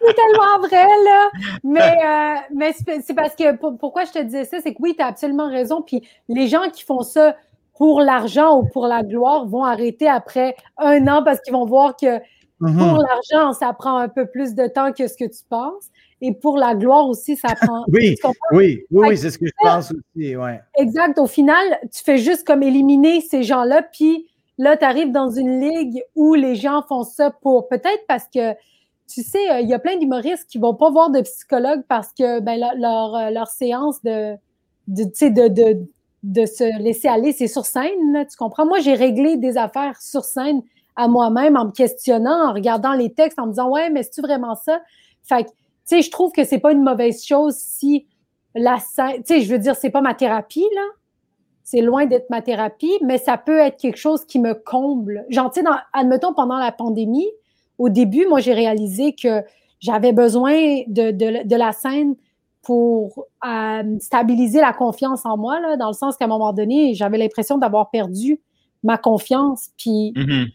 [0.00, 1.30] C'est tellement vrai, là.
[1.62, 4.78] Mais, euh, mais c'est c'est parce que pour- pourquoi je te disais ça, c'est que
[4.80, 5.82] oui, tu as absolument raison.
[5.82, 7.36] Puis les gens qui font ça
[7.76, 11.94] pour l'argent ou pour la gloire vont arrêter après un an parce qu'ils vont voir
[11.96, 12.18] que
[12.60, 12.78] Mhm.
[12.78, 15.88] pour l'argent, ça prend un peu plus de temps que ce que tu penses.
[16.20, 17.84] Et pour la gloire aussi, ça prend.
[17.88, 18.14] Oui,
[18.52, 20.60] oui, oui, c'est ce que je pense aussi, ouais.
[20.76, 21.18] Exact.
[21.18, 25.60] Au final, tu fais juste comme éliminer ces gens-là, puis là, tu arrives dans une
[25.60, 28.54] ligue où les gens font ça pour peut-être parce que
[29.12, 32.08] tu sais, euh, il y a plein d'humoristes qui vont pas voir de psychologue parce
[32.18, 34.34] que ben, leur, leur, euh, leur séance de,
[34.88, 35.86] de, de, de,
[36.22, 38.64] de se laisser aller, c'est sur scène, là, tu comprends?
[38.64, 40.62] Moi, j'ai réglé des affaires sur scène
[40.96, 44.20] à moi-même en me questionnant, en regardant les textes, en me disant Ouais, mais c'est-tu
[44.20, 44.80] vraiment ça?
[45.22, 45.54] Fait que, tu
[45.84, 48.06] sais, je trouve que c'est pas une mauvaise chose si
[48.54, 50.82] la scène, tu sais, je veux dire, c'est pas ma thérapie, là.
[51.62, 55.24] C'est loin d'être ma thérapie, mais ça peut être quelque chose qui me comble.
[55.30, 57.28] Genre, tu sais, admettons, pendant la pandémie,
[57.78, 59.42] au début, moi, j'ai réalisé que
[59.80, 60.52] j'avais besoin
[60.86, 62.16] de, de, la scène
[62.62, 66.94] pour euh, stabiliser la confiance en moi, là, dans le sens qu'à un moment donné,
[66.94, 68.40] j'avais l'impression d'avoir perdu
[68.82, 69.70] ma confiance.
[69.76, 70.46] Puis Mhm.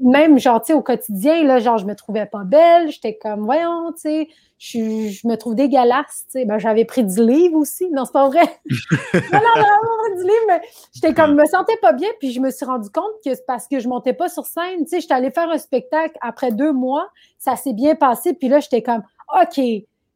[0.00, 2.90] Même, genre, tu sais, au quotidien, là, genre, je me trouvais pas belle.
[2.90, 6.44] J'étais comme, voyons, tu sais, je, je me trouve dégueulasse, tu sais.
[6.44, 7.90] Ben, j'avais pris du livre aussi.
[7.90, 8.42] Non, c'est pas vrai.
[9.14, 10.60] non, non, vraiment pris du livre, mais
[10.94, 12.08] j'étais comme, me sentais pas bien.
[12.18, 14.84] Puis je me suis rendu compte que c'est parce que je montais pas sur scène.
[14.84, 17.08] Tu sais, j'étais allée faire un spectacle après deux mois.
[17.38, 18.34] Ça s'est bien passé.
[18.34, 19.02] Puis là, j'étais comme,
[19.40, 19.60] OK,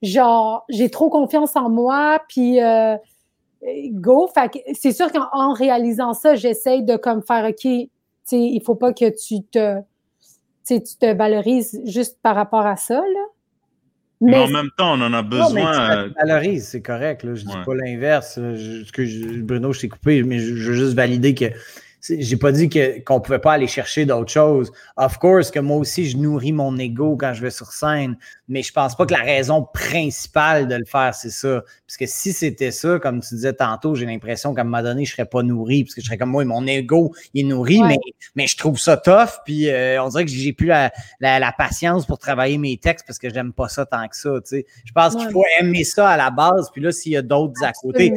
[0.02, 2.22] genre, j'ai trop confiance en moi.
[2.28, 2.96] Puis, euh,
[3.90, 4.28] go.
[4.32, 7.66] Fait que c'est sûr qu'en en réalisant ça, j'essaye de comme faire, OK,
[8.24, 9.80] sais, il faut pas que tu te,
[10.66, 13.24] tu te valorises juste par rapport à ça, là.
[14.20, 15.72] Mais en même temps, on en a Non, besoin.
[15.72, 17.24] tu euh, te valorises, c'est correct.
[17.24, 17.34] Là.
[17.34, 17.64] Je dis Ouais.
[17.64, 18.38] pas l'inverse.
[18.38, 21.46] Bruno, je t'ai coupé, mais je, je veux juste valider que
[22.08, 24.70] j'ai pas dit que, qu'on pouvait pas aller chercher d'autres choses.
[24.96, 28.16] Of course que moi aussi, je nourris mon ego quand je vais sur scène,
[28.48, 31.62] mais je pense pas que la raison principale de le faire, c'est ça.
[31.86, 35.04] Parce que si c'était ça, comme tu disais tantôt, j'ai l'impression qu'à un moment donné,
[35.04, 37.80] je serais pas nourri, parce que je serais comme moi, mon ego, il est nourri,
[37.80, 37.88] Ouais.
[37.88, 37.98] mais,
[38.34, 41.52] mais je trouve ça tough, puis euh, on dirait que j'ai plus la, la, la
[41.52, 44.66] patience pour travailler mes textes parce que j'aime pas ça tant que ça, tu sais.
[44.84, 47.62] Je pense qu'il faut aimer ça à la base, puis là, s'il y a d'autres
[47.64, 48.12] à côté,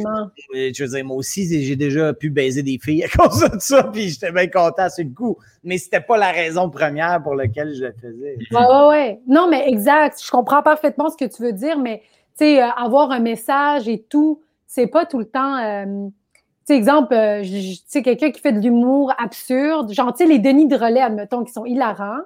[0.54, 3.58] euh, je veux dire, moi aussi, j'ai déjà pu baiser des filles à cause de
[3.58, 5.36] ça, puis j'étais bien content sur le coup.
[5.64, 8.36] Mais c'était pas la raison première pour laquelle je le faisais.
[8.52, 9.18] Ouais, ouais, ouais.
[9.26, 10.17] Non, mais exact.
[10.24, 12.02] Je comprends parfaitement ce que tu veux dire, mais
[12.38, 15.56] tu sais, euh, avoir un message et tout, c'est pas tout le temps.
[15.56, 20.24] euh, tu sais, exemple, euh, tu sais, quelqu'un qui fait de l'humour absurde, genre, tu
[20.24, 22.20] sais, les Denis de relais, admettons, qui sont hilarants.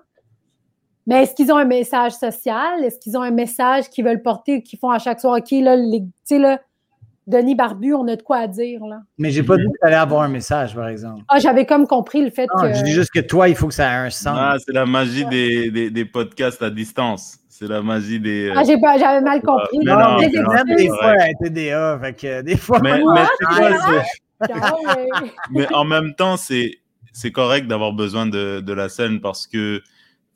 [1.06, 2.84] Mais est-ce qu'ils ont un message social?
[2.84, 5.38] Est-ce qu'ils ont un message qu'ils veulent porter, qu'ils font à chaque soir?
[5.38, 6.60] OK, là, les- tu sais, là,
[7.26, 9.02] Denis Barbu, on a de quoi à dire, là.
[9.18, 11.22] Mais j'ai pas dit que t'allais avoir un message, par exemple.
[11.28, 12.74] Ah, j'avais comme compris le fait Non, que.
[12.74, 14.36] je dis juste que toi, il faut que ça ait un sens.
[14.36, 17.38] Ah, c'est la magie des, des, des podcasts à distance.
[17.62, 18.48] C'est la magie des.
[18.48, 19.78] euh, Ah, j'ai pas- j'avais mal compris.
[19.84, 20.76] Mais non, mais Des non, même excuses.
[20.76, 22.80] des c'est fois, elle était DA, fait que des fois.
[22.82, 23.26] mais, Moi,
[25.50, 26.72] mais Ah, en même temps, c'est
[27.12, 29.80] c'est correct d'avoir besoin de, de la scène parce que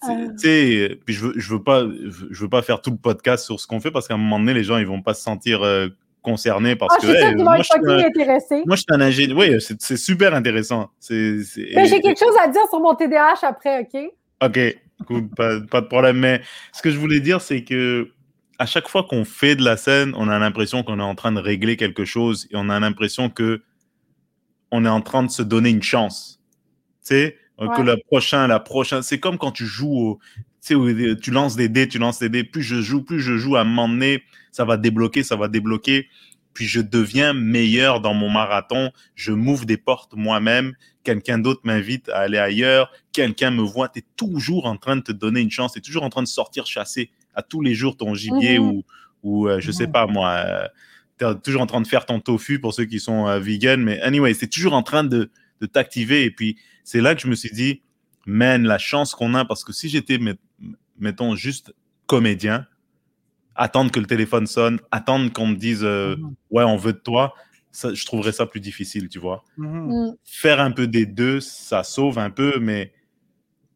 [0.02, 0.08] Ah.
[0.38, 3.44] tu sais, puis je veux je veux pas je veux pas faire tout le podcast
[3.44, 5.22] sur ce qu'on fait parce qu'à un moment donné, les gens ils vont pas se
[5.22, 5.88] sentir euh,
[6.22, 9.38] concernés parce Ah, que hey, moi, je suis un- moi je suis un ingénieur.
[9.38, 10.90] Oui, c'est super intéressant.
[11.00, 14.00] C'est j'ai quelque chose à dire sur mon TDAH après, OK?
[14.44, 16.18] Ok, cool, pas, pas de problème.
[16.18, 18.10] Mais ce que je voulais dire, c'est que
[18.58, 21.32] à chaque fois qu'on fait de la scène, on a l'impression qu'on est en train
[21.32, 23.62] de régler quelque chose et on a l'impression que
[24.70, 26.40] on est en train de se donner une chance.
[27.04, 27.84] Tu sais, que Ouais.
[27.84, 30.18] le prochain, la prochaine, c'est comme quand tu joues au,
[30.66, 30.76] tu
[31.22, 32.44] tu lances des dés, tu lances des dés.
[32.44, 33.56] Plus je joue, plus je joue.
[33.56, 36.08] À un moment donné, ça va débloquer, ça va débloquer.
[36.54, 38.90] Puis je deviens meilleur dans mon marathon.
[39.14, 40.74] Je m'ouvre des portes moi-même.
[41.06, 42.90] Quelqu'un d'autre m'invite à aller ailleurs.
[43.12, 43.88] Quelqu'un me voit.
[43.88, 45.72] Tu es toujours en train de te donner une chance.
[45.72, 48.66] Tu es toujours en train de sortir chasser à tous les jours ton gibier Mhm.
[48.66, 48.84] ou,
[49.22, 50.44] ou euh, je sais pas moi.
[51.18, 53.80] tu es toujours en train de faire ton tofu pour ceux qui sont euh, vegan.
[53.82, 56.24] Mais anyway, c'est toujours en train de, de t'activer.
[56.24, 57.82] Et puis, c'est là que je me suis dit,
[58.26, 60.34] man, la chance qu'on a, parce que si j'étais, met-
[60.98, 61.72] mettons, juste
[62.06, 62.66] comédien,
[63.54, 66.34] attendre que le téléphone sonne, attendre qu'on me dise, euh, Mhm.
[66.50, 67.34] ouais, on veut de toi,
[67.76, 69.44] ça, je trouverais ça plus difficile, tu vois.
[69.58, 69.88] Mhm.
[69.88, 70.16] Mm.
[70.24, 72.90] Faire un peu des deux, ça sauve un peu, mais,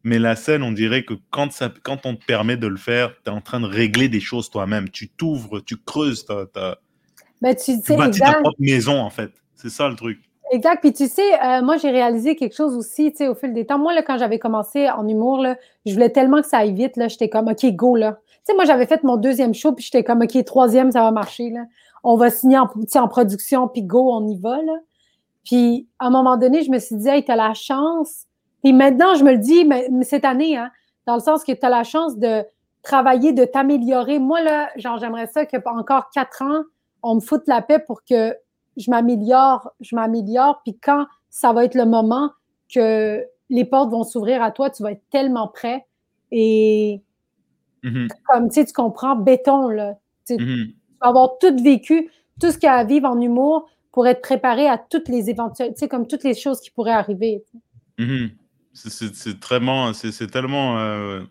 [0.03, 3.13] mais la scène, on dirait que quand, ça, quand on te permet de le faire,
[3.23, 4.89] tu es en train de régler des choses toi-même.
[4.89, 6.79] Tu t'ouvres, tu creuses, ta- ta-
[7.43, 9.31] Ben, tu tu sais, bâtis ta propre maison, en fait.
[9.55, 10.19] C'est ça le truc.
[10.51, 10.81] Exact.
[10.81, 13.67] Puis tu sais, euh, moi, j'ai réalisé quelque chose aussi, tu sais, au fil des
[13.67, 13.77] temps.
[13.77, 16.97] Moi, là, quand j'avais commencé en humour, là, je voulais tellement que ça aille vite,
[16.97, 18.17] là, j'étais comme, OK, go, là.
[18.27, 21.11] Tu sais, moi, j'avais fait mon deuxième show, puis j'étais comme, OK, troisième, ça va
[21.11, 21.65] marcher, là.
[22.03, 24.73] On va signer en, tu en production, puis go, on y va, là.
[25.43, 28.25] Puis, à un moment donné, je me suis dit, hey, t'as la chance.
[28.63, 30.71] Puis maintenant, je me le dis, mais, mais cette année, hein,
[31.07, 32.43] dans le sens que t'as la chance de
[32.83, 34.19] travailler, de t'améliorer.
[34.19, 36.63] Moi, là, genre, j'aimerais ça que encore quatre ans,
[37.03, 38.35] on me foute la paix pour que
[38.77, 40.61] je m'améliore, je m'améliore.
[40.63, 42.31] Puis quand ça va être le moment
[42.73, 45.85] que les portes vont s'ouvrir à toi, tu vas être tellement prêt.
[46.31, 47.01] Et
[47.83, 48.07] Mhm.
[48.27, 49.95] comme, tu sais, tu comprends, béton, là.
[50.27, 50.35] Tu
[51.01, 52.09] Avoir tout vécu,
[52.39, 55.29] tout ce qu'il y a à vivre en humour pour être préparé à toutes les
[55.29, 57.43] éventuelles, tu sais, comme toutes les choses qui pourraient arriver.
[57.97, 58.29] Mhm.
[58.73, 60.77] C'est- C'est c'est vraiment, c'est c'est tellement.
[60.79, 61.21] euh,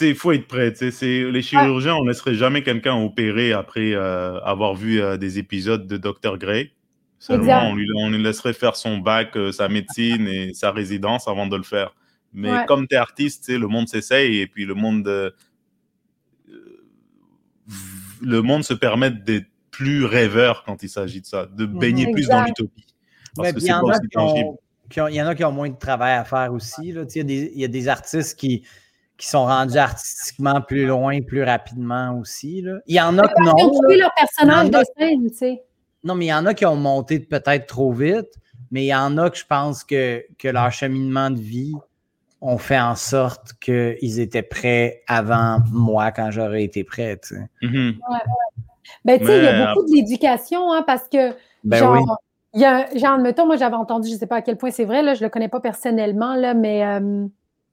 [0.00, 0.72] Il faut être prêt.
[0.80, 5.86] Les chirurgiens, on ne laisserait jamais quelqu'un opérer après euh, avoir vu euh, des épisodes
[5.86, 6.38] de Dr.
[6.38, 6.72] Gray.
[7.18, 7.64] Seulement, Exact.
[7.64, 11.46] on lui, on lui laisserait faire son bac, euh, sa médecine et sa résidence avant
[11.48, 11.94] de le faire.
[12.32, 12.64] Mais Ouais.
[12.66, 15.32] comme tu es artiste, le monde s'essaye et puis le monde,
[18.22, 22.26] le monde se permet d'être plus rêveur quand il s'agit de ça, de baigner plus
[22.28, 22.86] dans l'utopie.
[23.36, 24.48] Parce Mais que puis, il y c'est en pas a aussi tangible.
[25.10, 26.92] Il y en a qui ont moins de travail à faire aussi.
[26.92, 27.02] là.
[27.14, 28.64] Il y, a des- il y a des artistes qui,
[29.18, 32.62] qui sont rendus artistiquement plus loin, plus rapidement aussi.
[32.62, 32.78] là.
[32.86, 33.54] Il y en a qui non.
[33.98, 35.62] leur personnage de scène, tu sais.
[36.04, 38.28] Non, mais il y en a qui ont monté peut-être trop vite,
[38.70, 41.74] mais il y en a que je pense que, que leur cheminement de vie
[42.40, 47.18] ont fait en sorte qu'ils étaient prêts avant moi quand j'aurais été prêt.
[47.22, 47.48] tu sais.
[47.62, 47.96] Mhm.
[49.04, 51.32] Ben, tu sais, il y a Mais, beaucoup de l'éducation, hein, parce que,
[51.64, 52.00] Ben genre, oui.
[52.54, 54.70] il y a, genre, mettons, moi, j'avais entendu, je ne sais pas à quel point
[54.70, 57.26] c'est vrai, là, je ne le connais pas personnellement, là, mais, euh,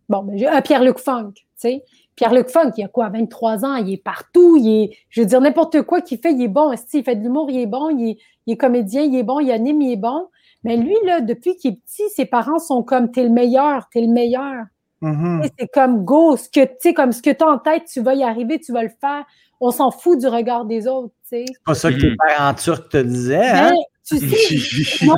[0.10, 1.84] bon, ben, j'ai- euh, Pierre-Luc Funk, tu sais.
[2.16, 5.42] Pierre-Luc Funk, il a quoi, 23 ans, il est partout, il est, je veux dire,
[5.42, 6.74] n'importe quoi qu'il fait, il est bon.
[6.88, 9.24] Si, il fait de l'humour, il est bon, il est, il est comédien, il est
[9.24, 10.28] bon, il anime, il est bon.
[10.66, 14.02] Mais lui, là, depuis qu'il est petit, ses parents sont comme, t'es le meilleur, t'es
[14.02, 14.66] le meilleur.
[15.02, 15.44] Mhm.
[15.44, 17.84] Sais, C'est comme go, ce que tu sais, comme ce que tu as en tête,
[17.86, 19.24] tu vas y arriver, tu vas le faire.
[19.62, 21.46] On s'en fout du regard des autres, tu sais.
[21.48, 22.16] C'est pas ça que tes Mhm.
[22.18, 23.48] parents turcs te disaient.
[23.50, 23.72] Hein?
[23.72, 24.26] Mais tu sais,
[25.06, 25.16] non,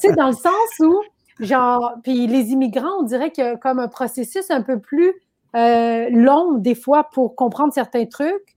[0.00, 0.94] tu sais, dans le sens où,
[1.40, 5.12] genre, puis les immigrants, on dirait qu'il y a comme un processus un peu plus
[5.56, 8.56] euh, long, des fois, pour comprendre certains trucs.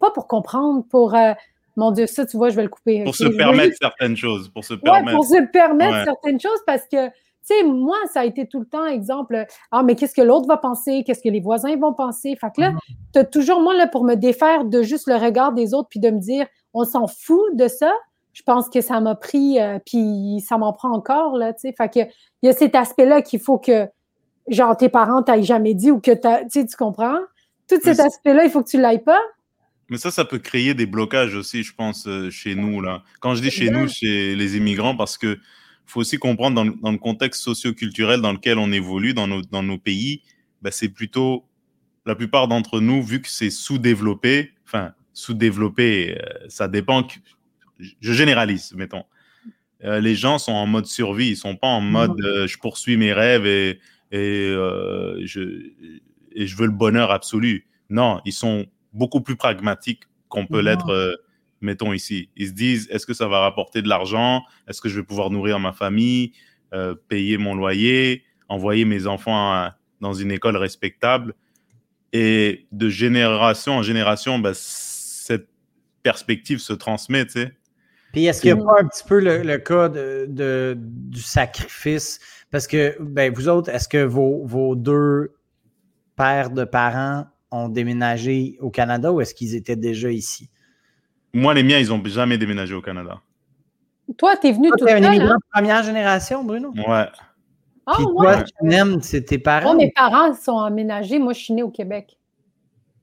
[0.00, 1.14] Pas pour comprendre, pour.
[1.14, 1.32] euh,
[1.76, 3.04] mon Dieu, ça, tu vois, je vais le couper.
[3.04, 4.48] Pour se vais permettre certaines choses.
[4.48, 5.16] Pour se Ouais, permettre.
[5.16, 6.04] pour se permettre Ouais.
[6.04, 9.82] certaines choses parce que, tu sais, moi, ça a été tout le temps, exemple, ah,
[9.82, 11.02] mais qu'est-ce que l'autre va penser?
[11.04, 12.36] Qu'est-ce que les voisins vont penser?
[12.40, 12.72] Fait que là,
[13.12, 16.00] tu as toujours, moi, là, pour me défaire de juste le regard des autres puis
[16.00, 17.92] de me dire, on s'en fout de ça,
[18.32, 21.74] je pense que ça m'a pris, euh, puis ça m'en prend encore, là, tu sais.
[21.76, 22.00] Fait que,
[22.42, 23.86] il y a cet aspect-là qu'il faut que,
[24.48, 27.18] genre, tes parents t'aillent jamais dit ou que t'as, tu sais, tu comprends?
[27.68, 29.20] Tout cet aspect-là, il faut que tu l'ailles pas.
[29.90, 32.80] Mais ça, ça peut créer des blocages aussi, je pense, euh, chez nous.
[32.80, 33.02] Là.
[33.20, 35.38] Quand je dis chez nous, chez les immigrants, parce que
[35.86, 39.42] faut aussi comprendre dans, le- dans le contexte socio-culturel dans lequel on évolue dans nos,
[39.42, 40.22] dans nos pays,
[40.62, 41.44] ben, c'est plutôt
[42.06, 47.02] la plupart d'entre nous, vu que c'est sous-développé, enfin, sous-développé, euh, ça dépend.
[47.04, 47.14] que-
[48.00, 49.04] je généralise, mettons.
[49.82, 52.96] Euh, les gens sont en mode survie, ils sont pas en mode euh, je poursuis
[52.96, 53.80] mes rêves et,
[54.12, 54.54] et,
[55.26, 55.40] je,
[56.32, 57.66] et je veux le bonheur absolu.
[57.90, 61.14] Non, ils sont beaucoup plus pragmatiques qu'on peut l'être, euh,
[61.60, 62.30] mettons ici.
[62.36, 64.42] Ils se disent, est-ce que ça va rapporter de l'argent?
[64.66, 66.32] Est-ce que je vais pouvoir nourrir ma famille,
[66.72, 71.34] euh, payer mon loyer, envoyer mes enfants à- dans une école respectable?
[72.12, 75.48] Et de génération en génération, ben, cette
[76.02, 77.52] perspective se transmet, tu sais.
[78.12, 81.20] Puis est-ce qu'il n'y a pas un petit peu le, le cas de, de- du
[81.20, 82.20] sacrifice?
[82.50, 85.34] Parce que, ben, vous autres, est-ce que vos, vos deux
[86.14, 90.50] pères de parents ont déménagé au Canada ou est-ce qu'ils étaient déjà ici?
[91.32, 93.20] Moi, les miens, ils n'ont jamais déménagé au Canada.
[94.18, 95.14] Toi, t'es venu Toi, tout t'es seul, un hein?
[95.14, 96.72] immigrant de première génération, Bruno?
[96.76, 97.06] Ouais.
[97.86, 98.34] Ah, Puis ouais.
[98.34, 99.74] toi, tu aimes, c'est tes parents?
[99.74, 101.18] Moi, mes parents sont aménagés.
[101.18, 102.18] Moi, je suis née au Québec.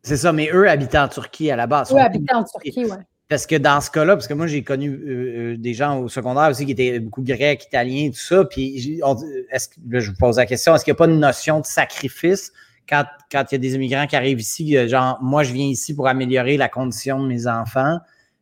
[0.04, 1.94] C'est ça, mais eux habitaient en Turquie à la base.
[1.94, 2.98] Eux habitaient en Turquie, ouais.
[3.30, 6.10] Parce que dans ce cas-là, parce que moi, j'ai connu euh, euh, des gens au
[6.10, 8.44] secondaire aussi qui étaient beaucoup grecs, italiens, tout ça.
[8.44, 9.16] Puis, on
[9.52, 11.62] est-ce que, là, je vous pose la question, est-ce qu'il n'y a pas une notion
[11.62, 12.52] de sacrifice
[12.92, 15.66] quand, quand il y a des immigrants qui arrivent ici, euh, genre, moi, je viens
[15.66, 18.00] ici pour améliorer la condition de mes enfants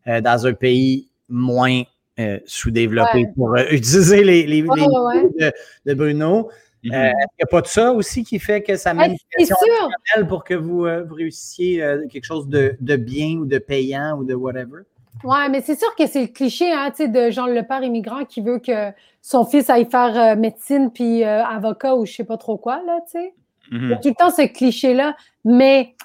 [0.07, 1.83] euh, dans un pays moins
[2.19, 3.31] euh, sous-développé, Ouais.
[3.35, 5.23] pour euh, utiliser les, les, Ouais, les ouais, ouais.
[5.23, 5.51] mots de,
[5.85, 6.49] de Bruno.
[6.83, 6.93] Mhm.
[6.93, 9.17] Euh, est-ce qu'il n'y a pas de ça aussi qui fait que ça mène Hey,
[9.37, 13.45] une additionnelle pour que vous, euh, vous réussissiez euh, quelque chose de, de bien ou
[13.45, 14.83] de payant ou de whatever?
[15.25, 17.83] Ouais, mais c'est sûr que c'est le cliché, hein, tu sais, de genre le père
[17.83, 22.13] immigrant qui veut que son fils aille faire euh, médecine puis euh, avocat ou je
[22.13, 23.33] sais pas trop quoi, là, tu sais.
[23.71, 24.01] Il y a Mhm.
[24.01, 25.15] tout le temps ce cliché-là.
[25.45, 25.95] Mais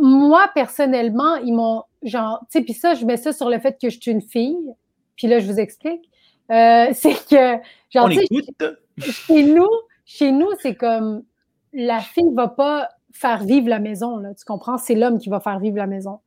[0.00, 3.76] moi, personnellement, ils m'ont, genre, tu sais, puis ça, je mets ça sur le fait
[3.80, 4.56] que je suis une fille.
[5.16, 6.08] Puis là, je vous explique.
[6.50, 7.58] Euh, c'est que,
[7.90, 8.44] genre, écoute.
[9.00, 9.68] chez nous,
[10.04, 11.22] chez nous, c'est comme
[11.72, 14.78] la fille ne va pas faire vivre la maison, là, tu comprends?
[14.78, 16.20] C'est l'homme qui va faire vivre la maison.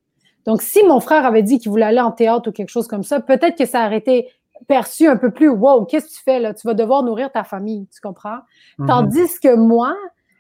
[0.46, 3.04] Donc, si mon frère avait dit qu'il voulait aller en théâtre ou quelque chose comme
[3.04, 4.30] ça, peut-être que ça aurait été
[4.68, 6.54] perçu un peu plus Wow, qu'est-ce que tu fais là?
[6.54, 8.38] Tu vas devoir nourrir ta famille, tu comprends?
[8.78, 8.88] Mhm.
[8.88, 9.96] Tandis que moi,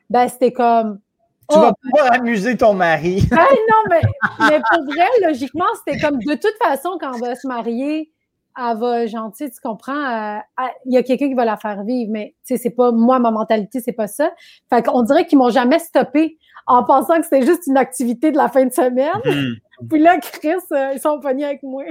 [0.09, 0.99] ben, c'était comme.
[1.47, 3.21] Tu Oh, vas pouvoir amuser ton mari.
[3.29, 4.01] ben non, mais,
[4.39, 8.11] mais pour vrai, logiquement, c'était comme de toute façon, quand on va se marier,
[8.57, 10.39] elle va, genre, tu comprends, euh,
[10.85, 13.19] il y a quelqu'un qui va la faire vivre, mais tu sais, c'est pas, moi,
[13.19, 14.31] ma mentalité, c'est pas ça.
[14.71, 18.37] Fait qu'on dirait qu'ils m'ont jamais stoppé en pensant que c'était juste une activité de
[18.37, 19.11] la fin de semaine.
[19.23, 19.53] Hmm.
[19.89, 21.83] Puis là, Chris, euh, ils sont pognés avec moi.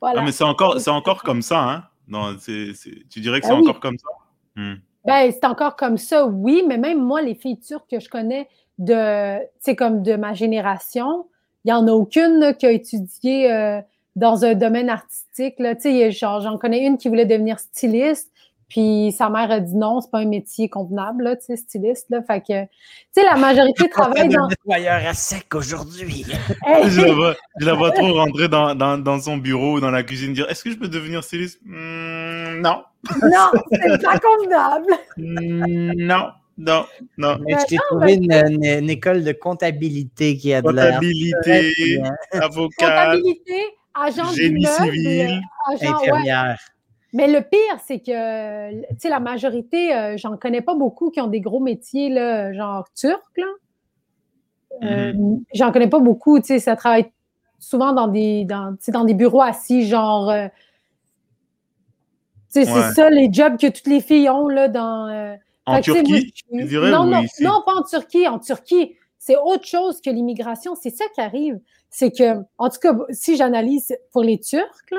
[0.00, 0.20] Voilà.
[0.20, 1.84] Ah, mais c'est encore, c'est encore comme ça, hein?
[2.06, 3.62] Non, c'est, c'est- Tu dirais que Ah c'est oui.
[3.68, 4.08] encore comme ça?
[4.54, 4.74] Hmm.
[5.08, 8.46] Ben, c'est encore comme ça, oui, mais même moi, les filles turques que je connais
[8.76, 9.38] de,
[9.74, 11.24] comme de ma génération,
[11.64, 13.80] il n'y en a aucune là, qui a étudié euh,
[14.16, 15.54] dans un domaine artistique.
[15.60, 15.74] Là.
[15.74, 18.30] Tu sais, genre, j'en connais une qui voulait devenir styliste,
[18.68, 22.10] puis sa mère a dit non, c'est pas un métier convenable, là, tu sais, styliste.
[22.10, 22.20] Là.
[22.22, 22.68] Fait que, tu
[23.12, 24.46] sais, la majorité travaille dans.
[24.46, 26.26] nettoyeur à sec aujourd'hui.
[26.66, 29.80] Hey, Je la vois, je la vois trop rentrer dans, dans, dans son bureau ou
[29.80, 31.60] dans la cuisine dire Est-ce que je peux devenir styliste?
[31.64, 32.17] Hmm,
[32.62, 32.82] Non.
[33.22, 34.92] non, c'est pas convenable.
[35.16, 36.28] Hmm, non.
[36.58, 36.84] Non.
[37.16, 37.36] Non.
[37.46, 40.94] Mais je t'ai trouvé une, une- une école de comptabilité qui a de l'air.
[40.94, 42.10] Comptabilité, hein.
[42.32, 43.60] avocat, Comptabilité,
[43.94, 45.40] agent génie civil.
[45.70, 46.58] agent, ouais, Infirmière.
[47.12, 51.20] Mais le pire, c'est que, tu sais, la majorité, euh, j'en connais pas beaucoup qui
[51.20, 53.46] ont des gros métiers, là, genre turcs, là.
[54.82, 55.12] Euh,
[55.54, 57.10] J'en connais pas beaucoup, tu sais, ça travaille
[57.58, 60.28] souvent dans des, dans, dans des bureaux assis, genre.
[60.30, 60.48] euh,
[62.56, 62.64] Ouais.
[62.66, 65.08] c'est ça, les jobs que toutes les filles ont, là, dans.
[65.08, 65.34] euh,
[65.66, 67.42] En fait moi, Turquie, je dirais, non, non, ici?
[67.44, 68.26] non, pas en Turquie.
[68.26, 70.74] En Turquie, c'est autre chose que l'immigration.
[70.80, 71.60] C'est ça qui arrive.
[71.90, 74.98] C'est que, en tout cas, si j'analyse pour les Turcs, là,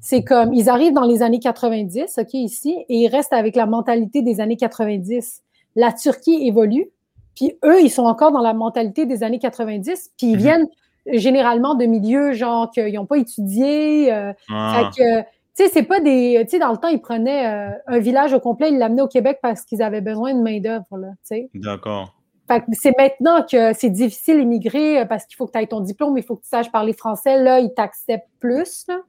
[0.00, 3.66] c'est comme, ils arrivent dans les années 90, OK, ici, et ils restent avec la
[3.66, 5.42] mentalité des années 90.
[5.76, 6.90] La Turquie évolue,
[7.34, 10.38] puis eux, ils sont encore dans la mentalité des années 90, puis ils Mhm.
[10.38, 10.66] viennent
[11.06, 15.84] généralement de milieux, genre, qu'ils n'ont pas étudié, euh, Ah, fait que, tu sais, c'est
[15.84, 16.40] pas des.
[16.44, 19.08] Tu sais, dans le temps, ils prenaient euh, un village au complet, ils l'amenaient au
[19.08, 21.50] Québec parce qu'ils avaient besoin de main-d'œuvre, là, tu sais.
[21.54, 22.14] D'accord.
[22.46, 25.66] Fait que c'est maintenant que c'est difficile d'immigrer euh, parce qu'il faut que tu aies
[25.66, 27.42] ton diplôme, il faut que tu saches parler français.
[27.42, 29.00] Là, ils t'acceptent plus, là.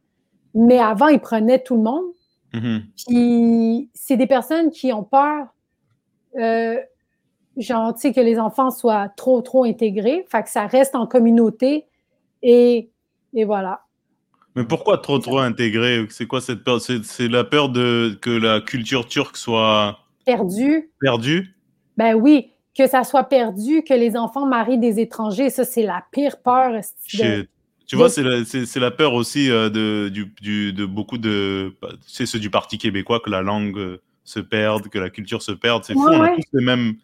[0.54, 2.06] Mais avant, ils prenaient tout le monde.
[2.54, 2.84] Mhm.
[2.96, 5.48] Puis c'est des personnes qui ont peur,
[6.38, 6.80] euh,
[7.58, 10.26] genre, tu sais, que les enfants soient trop, trop intégrés.
[10.30, 11.88] Fait que ça reste en communauté.
[12.42, 12.90] Et,
[13.34, 13.85] et voilà.
[14.56, 16.06] Mais pourquoi trop trop intégré?
[16.10, 16.80] C'est quoi cette peur?
[16.82, 20.92] C'est la peur de que la culture turque soit Perdu.
[21.00, 21.56] perdue?
[21.98, 26.04] Ben oui, que ça soit perdu, que les enfants marient des étrangers, ça, c'est la
[26.12, 26.72] pire peur.
[27.14, 27.48] de-.
[27.88, 28.24] Tu vois, c'est
[28.80, 31.76] la, peur aussi euh, de, du, du- de beaucoup de.
[32.08, 35.52] C'est ceux du Parti québécois que la langue euh, se perde, que la culture se
[35.52, 35.84] perde.
[35.84, 36.36] C'est fou, Ouais, on a ouais.
[36.36, 36.96] tous les mêmes,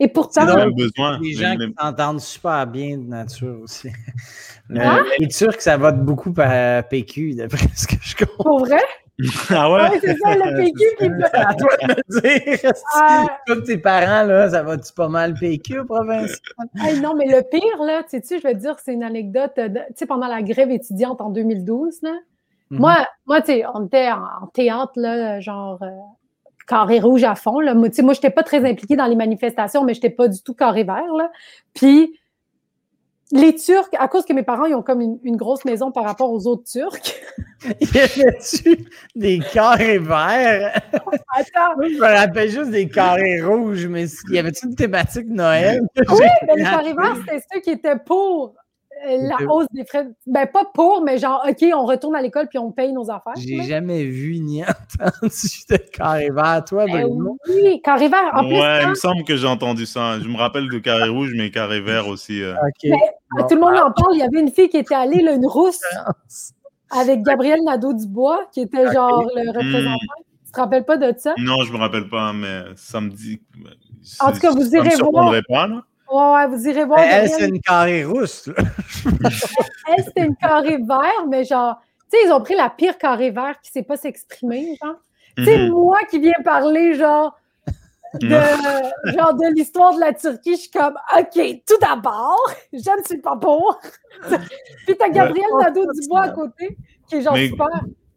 [0.00, 1.18] Et pourtant, mêmes besoins.
[1.20, 3.88] Les gens qui s'entendent super bien de nature aussi.
[4.68, 4.98] Le- Hein?
[5.18, 8.44] Les Turcs, ça vote beaucoup par PQ, d'après ce que je comprends.
[8.44, 8.80] pour vrai,
[9.50, 9.82] Ah ouais?
[9.90, 11.24] Ouais, c'est ça, le PQ qui peut.
[11.32, 12.20] C'est à toi de me
[12.60, 12.72] dire.
[12.94, 16.38] Ah, Tous tes parents, là, ça va-tu pas mal PQ, province?
[16.86, 19.52] hey, non, mais le pire, là, tu sais, je vais te dire, c'est une anecdote.
[19.58, 22.12] euh, de- Tu sais, pendant la grève étudiante en 2012, là,
[22.70, 22.78] Mhm.
[22.80, 25.88] moi, moi tu sais, on était en, en théâtre, là, genre euh,
[26.68, 27.60] carré rouge à fond.
[27.60, 27.74] Là.
[27.74, 30.54] Moi, je n'étais pas très impliquée dans les manifestations, mais je n'étais pas du tout
[30.54, 31.12] carré vert.
[31.16, 31.30] Là.
[31.74, 32.18] Puis,
[33.32, 36.04] les Turcs, à cause que mes parents, ils ont comme une, une grosse maison par
[36.04, 37.14] rapport aux autres Turcs.
[37.80, 40.80] Y avait-tu des carrés verts?
[40.92, 45.80] Attends, Moi, je me rappelle juste des carrés rouges, mais y avait-tu une thématique Noël?
[45.96, 48.54] oui, mais les carrés verts, c'était ceux qui étaient pour
[49.06, 50.08] la C'était- hausse des frais.
[50.26, 53.34] Ben, pas pour, mais genre, OK, on retourne à l'école puis on paye nos affaires.
[53.36, 55.30] J'ai jamais vu ni entendu
[55.70, 56.64] de carré vert.
[56.66, 57.38] Toi, Ben Bruno?
[57.48, 58.30] oui, carré vert.
[58.34, 60.18] En plus, ouais, il quand- me semble que j'ai entendu ça.
[60.20, 62.42] Je me rappelle de carré rouge, mais carré vert aussi.
[62.42, 62.54] euh.
[62.54, 62.90] OK.
[63.38, 64.14] Ah, tout le monde en parle.
[64.14, 65.80] Il y avait une fille qui était allée, là, une rousse,
[66.90, 69.96] avec Gabriel Nadeau-Dubois, qui était genre le représentant.
[70.46, 71.34] Tu te rappelles pas de ça?
[71.38, 73.40] Non, je me rappelle pas, mais ça me dit.
[74.20, 75.30] En tout cas, vous irez voir.
[75.48, 75.82] pas, là.
[76.10, 76.98] Ouais, ouais, vous irez voir.
[77.02, 78.48] Elle, c'est une carré rousse.
[79.04, 83.30] Elle, c'était une carré vert, mais genre, tu sais, ils ont pris la pire carré
[83.30, 84.96] vert qui sait pas s'exprimer, genre.
[85.36, 85.70] Tu sais, Mhm.
[85.70, 87.36] moi qui viens parler, genre,
[88.14, 88.28] de,
[89.18, 92.42] genre, de l'histoire de la Turquie, je suis comme, OK, tout d'abord,
[92.72, 93.78] je ne suis pas pour.
[94.86, 97.68] Puis t'as Gabriel Nadeau-Dubois à côté, qui est genre Mais- super.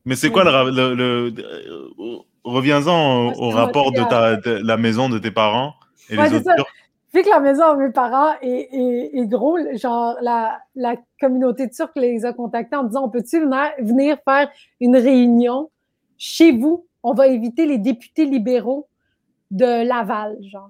[0.06, 5.10] Mais c'est quoi le, le, le- euh, reviens-en au, rapport de, ta, de la maison
[5.10, 5.76] de tes parents
[6.10, 6.56] et Ouais, les autres ça.
[6.56, 6.68] Turcs.
[7.14, 11.70] Vu que la maison de mes parents est, est- est gros, genre la, la communauté
[11.70, 14.50] turque les a contactés en disant on peut-tu venir, venir faire
[14.80, 15.70] une réunion
[16.18, 16.86] chez vous?
[17.04, 18.88] On va éviter les députés libéraux
[19.50, 20.70] de Laval, genre.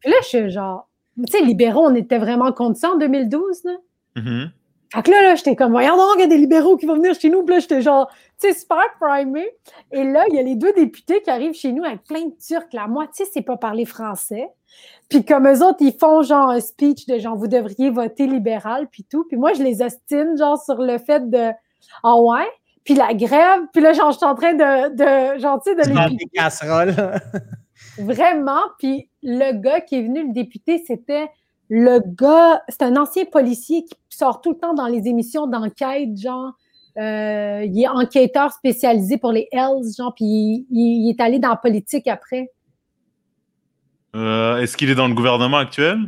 [0.00, 0.88] Puis là, je suis genre,
[1.26, 3.72] tu sais, libéraux, on était vraiment contre ça en 2012, là.
[4.16, 4.50] Mhm.
[4.94, 6.94] Fait que là, là j'étais comme, voyons donc, il y a des libéraux qui vont
[6.94, 7.42] venir chez nous.
[7.44, 8.08] Puis là, j'étais genre,
[8.40, 9.46] tu sais, super primé.
[9.92, 12.32] Et là, il y a les deux députés qui arrivent chez nous avec plein de
[12.40, 12.68] Turcs.
[12.72, 14.48] La moitié, c'est pas parler français.
[15.08, 18.88] Puis comme eux autres, ils font genre un speech de genre, vous devriez voter libéral,
[18.90, 19.24] puis tout.
[19.28, 21.50] Puis moi, je les ostine, genre, sur le fait de,
[22.02, 22.46] ah ouais?
[22.84, 24.94] puis la grève, puis là, genre, je suis en train de,
[25.34, 26.94] de genre, tu sais, de les des casseroles.
[27.98, 28.60] Vraiment.
[28.78, 31.28] Puis le gars qui est venu le député, c'était
[31.68, 36.16] le gars, c'est un ancien policier qui sort tout le temps dans les émissions d'enquête,
[36.16, 36.52] genre.
[36.96, 41.38] euh, il est enquêteur spécialisé pour les Hells, genre, puis il, il- il est allé
[41.38, 42.50] dans la politique après.
[44.16, 45.98] Euh, Est-ce qu'il est dans le gouvernement actuel?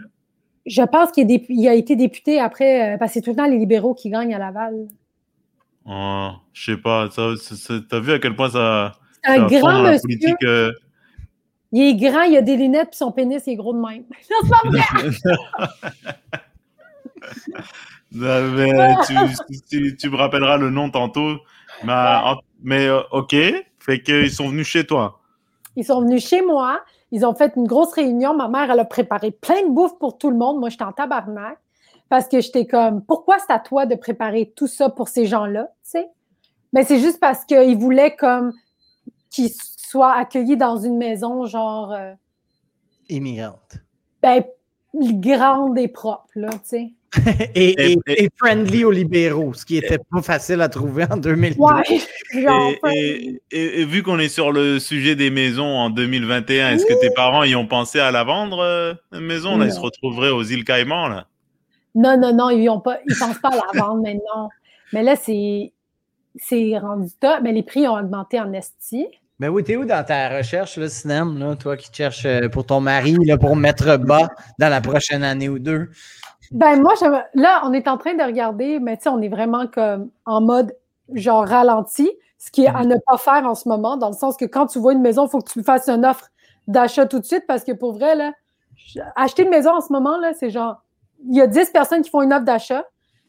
[0.67, 3.59] Je pense qu'il a été député après, euh, parce que c'est tout le temps les
[3.59, 4.87] libéraux qui gagnent à Laval.
[5.87, 7.09] Oh, Je sais pas.
[7.09, 8.93] T'as vu à quel point ça.
[9.25, 10.01] Un ça fond grand monsieur.
[10.03, 10.73] politique, euh,
[11.73, 14.05] Il est grand, il a des lunettes, puis son pénis est gros de même.
[14.31, 15.11] Non, c'est pas vrai!
[18.21, 19.15] Euh, mais tu,
[19.71, 21.37] tu- tu me rappelleras le nom tantôt.
[21.85, 21.95] Mais,
[22.63, 23.37] mais ok,
[23.79, 25.21] fait qu'ils sont venus chez toi.
[25.77, 26.81] Ils sont venus chez moi.
[27.13, 28.35] Ils ont fait une grosse réunion.
[28.35, 30.59] Ma mère, elle a préparé plein de bouffe pour tout le monde.
[30.59, 31.59] Moi, j'étais en tabarnak.
[32.09, 35.69] Parce que j'étais comme, pourquoi c'est à toi de préparer tout ça pour ces gens-là,
[35.85, 36.09] tu sais?
[36.73, 38.53] Mais c'est juste parce qu'ils voulaient comme
[39.31, 42.13] qu'ils soient accueillis dans une maison, genre, euh,
[43.09, 43.79] Immigrante.
[44.23, 44.43] ben,
[44.93, 46.93] grande et propre, là, tu sais.
[47.55, 51.17] et, et- Et- et friendly aux libéraux, ce qui était pas facile à trouver en
[51.17, 51.61] 2002.
[51.61, 52.01] Ouais,
[52.33, 56.71] genre, Et, et- et- et vu qu'on est sur le sujet des maisons en 2021,
[56.71, 59.57] est-ce que tes parents y ont pensé à la vendre, euh, une maison?
[59.59, 61.27] Là, ils se retrouveraient aux îles Caïmans, là.
[61.97, 64.51] Non, non, non, ils ils pensent pas à la vendre maintenant.
[64.93, 65.73] Mais là, c'est,
[66.37, 67.41] c'est rendu top.
[67.43, 69.07] Mais les prix ont augmenté en esti.
[69.41, 72.67] Mais oui, t'es où dans ta recherche, le cinéma, là, toi qui cherches euh, pour
[72.67, 75.89] ton mari, là, pour mettre bas dans la prochaine année ou deux?
[76.51, 79.29] Ben moi, j'aime- là, on est en train de regarder, mais tu sais, on est
[79.29, 80.75] vraiment comme en mode
[81.15, 84.37] genre ralenti, ce qui est à ne pas faire en ce moment, dans le sens
[84.37, 86.29] que quand tu vois une maison, il faut que tu fasses une offre
[86.67, 88.33] d'achat tout de suite, parce que pour vrai, là,
[89.17, 90.83] acheter une maison en ce moment, là, c'est genre,
[91.29, 92.85] il y a 10 personnes qui font une offre d'achat.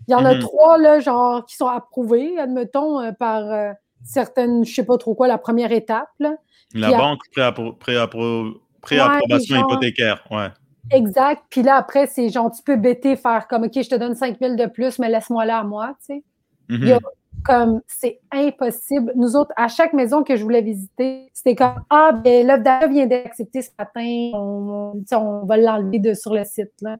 [0.08, 0.40] Il y en a Mhm.
[0.40, 3.72] trois, là, genre, qui sont approuvées, admettons, euh, par euh,
[4.04, 6.36] certaines, je sais pas trop quoi, la première étape, là.
[6.74, 10.48] La Puis banque, préappro- préappro- préapprobation genre- hypothécaire, ouais.
[10.92, 11.44] Exact.
[11.50, 14.38] Puis là, après, c'est genre, tu peux bêter, faire comme, OK, je te donne 5
[14.40, 16.24] 000 de plus, mais laisse-moi là à moi, tu sais.
[16.70, 16.94] Mhm.
[16.94, 17.00] A
[17.44, 19.14] comme, c'est impossible.
[19.16, 22.88] Nous autres, à chaque maison que je voulais visiter, c'était comme, ah, ben, l'offre d'achat
[22.88, 26.98] vient d'accepter ce matin, on, va l'enlever de, sur le site, là.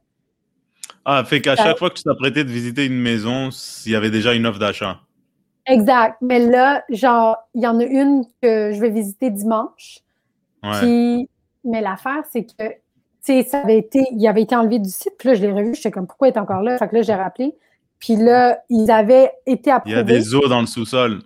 [1.04, 3.50] Ah, fait qu'à chaque fois que tu t'apprêtais de visiter une maison,
[3.86, 5.00] il y avait déjà une offre d'achat.
[5.66, 6.16] Exact.
[6.20, 9.98] Mais là, genre, il y en a une que je vais visiter dimanche.
[10.62, 10.78] Ouais.
[10.80, 11.28] Puis,
[11.64, 12.74] mais l'affaire, c'est que,
[13.22, 15.12] sais, ça avait été, il avait été enlevé du site.
[15.18, 15.74] Puis là, je l'ai revu.
[15.74, 16.78] J'étais comme, pourquoi il est encore là?
[16.78, 17.54] Fait que là, j'ai rappelé.
[17.98, 20.02] Puis là, ils avaient été Il y a approuvés.
[20.04, 21.20] des eaux dans le sous-sol.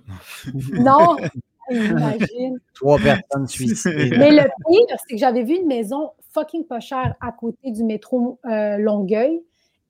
[0.74, 1.16] Non,
[1.70, 2.58] imagine.
[2.74, 4.10] Trois personnes suicidées.
[4.16, 7.82] Mais le pire, c'est que j'avais vu une maison fucking pas chère à côté du
[7.82, 9.40] métro euh, Longueuil.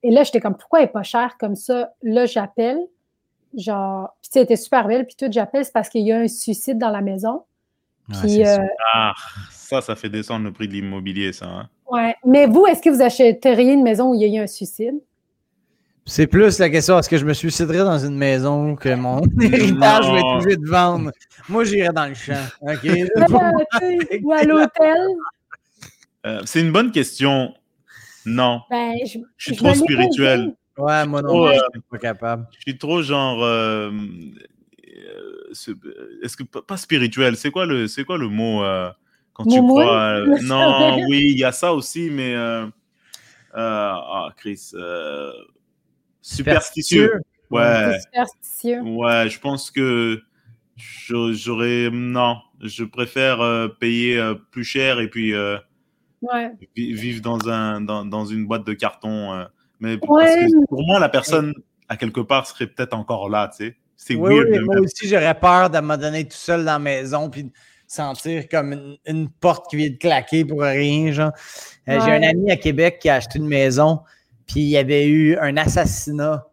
[0.03, 1.91] Et là, j'étais comme, pourquoi elle est pas chère comme ça?
[2.03, 2.79] Là, j'appelle.
[3.55, 5.05] Genre, puis tu sais, elle était super belle.
[5.05, 7.43] Puis tout, j'appelle, c'est parce qu'il y a un suicide dans la maison.
[8.21, 8.57] Puis, euh.
[8.93, 9.13] Ah,
[9.51, 11.45] ça, ça fait descendre le prix de l'immobilier, ça.
[11.47, 11.69] hein.
[11.91, 12.15] Ouais.
[12.25, 14.95] Mais vous, est-ce que vous achèteriez une maison où il y a eu un suicide?
[16.05, 20.09] C'est plus la question, est-ce que je me suiciderais dans une maison que mon héritage
[20.09, 21.11] va être obligé de vendre?
[21.49, 22.33] Moi, j'irais dans le champ.
[24.23, 24.97] Ou à l'hôtel?
[26.25, 27.53] Euh, c'est une bonne question.
[28.25, 28.61] Non.
[28.69, 30.55] Ben, je, Je suis je trop spirituel.
[30.77, 32.47] Ouais, moi non, plus, euh, je suis pas capable.
[32.51, 33.43] Je suis trop genre.
[33.43, 33.89] euh,
[34.97, 35.51] euh,
[36.23, 38.61] Est-ce que pas pas spirituel C'est quoi le c'est quoi le mot
[39.37, 42.69] quand tu crois euh, Non, oui, il y a ça aussi, mais euh, euh,
[43.55, 45.31] ah Chris, euh,
[46.21, 47.11] superstitieux.
[47.49, 48.81] Ouais, superstitieux.
[48.81, 50.21] ouais, je pense que
[50.75, 55.57] j'aurais non, je préfère euh, payer euh, plus cher et puis euh,
[56.21, 56.51] Ouais.
[56.75, 59.33] vi- vivre dans un dans, dans une boîte de carton.
[59.33, 59.45] euh.
[59.79, 60.47] mais parce Ouais.
[60.47, 61.53] que pour moi, la personne
[61.87, 63.77] à quelque part serait peut-être encore là, tu sais.
[63.95, 64.47] C'est Oui, weird.
[64.51, 67.51] oui, moi aussi, j'aurais peur de me donner tout seul dans la maison puis
[67.87, 71.11] sentir comme une, une porte qui vient de claquer pour rien.
[71.11, 71.31] Genre.
[71.87, 74.01] Euh, J'ai un ami à Québec qui a acheté une maison,
[74.45, 76.45] puis il y avait eu un assassinat.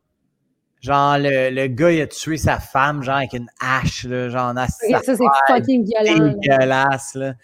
[0.80, 4.50] Genre, le, le gars, il a tué sa femme, genre, avec une hache, là, genre,
[4.50, 6.34] en assassinat ça, c'est fucking violent.
[6.40, 7.34] dégueulasse, là.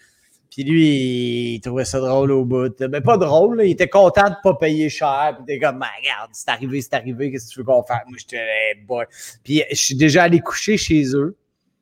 [0.51, 2.77] Puis lui, il trouvait ça drôle au bout.
[2.77, 3.63] Ben, pas drôle, là.
[3.63, 5.35] il était content de pas payer cher.
[5.35, 8.01] Puis il était comme, regarde, c'est arrivé, c'est arrivé, qu'est-ce que tu veux qu'on fasse?
[8.07, 9.05] Moi, j'étais, hey, boy.
[9.45, 11.37] Puis je suis déjà allé coucher chez eux.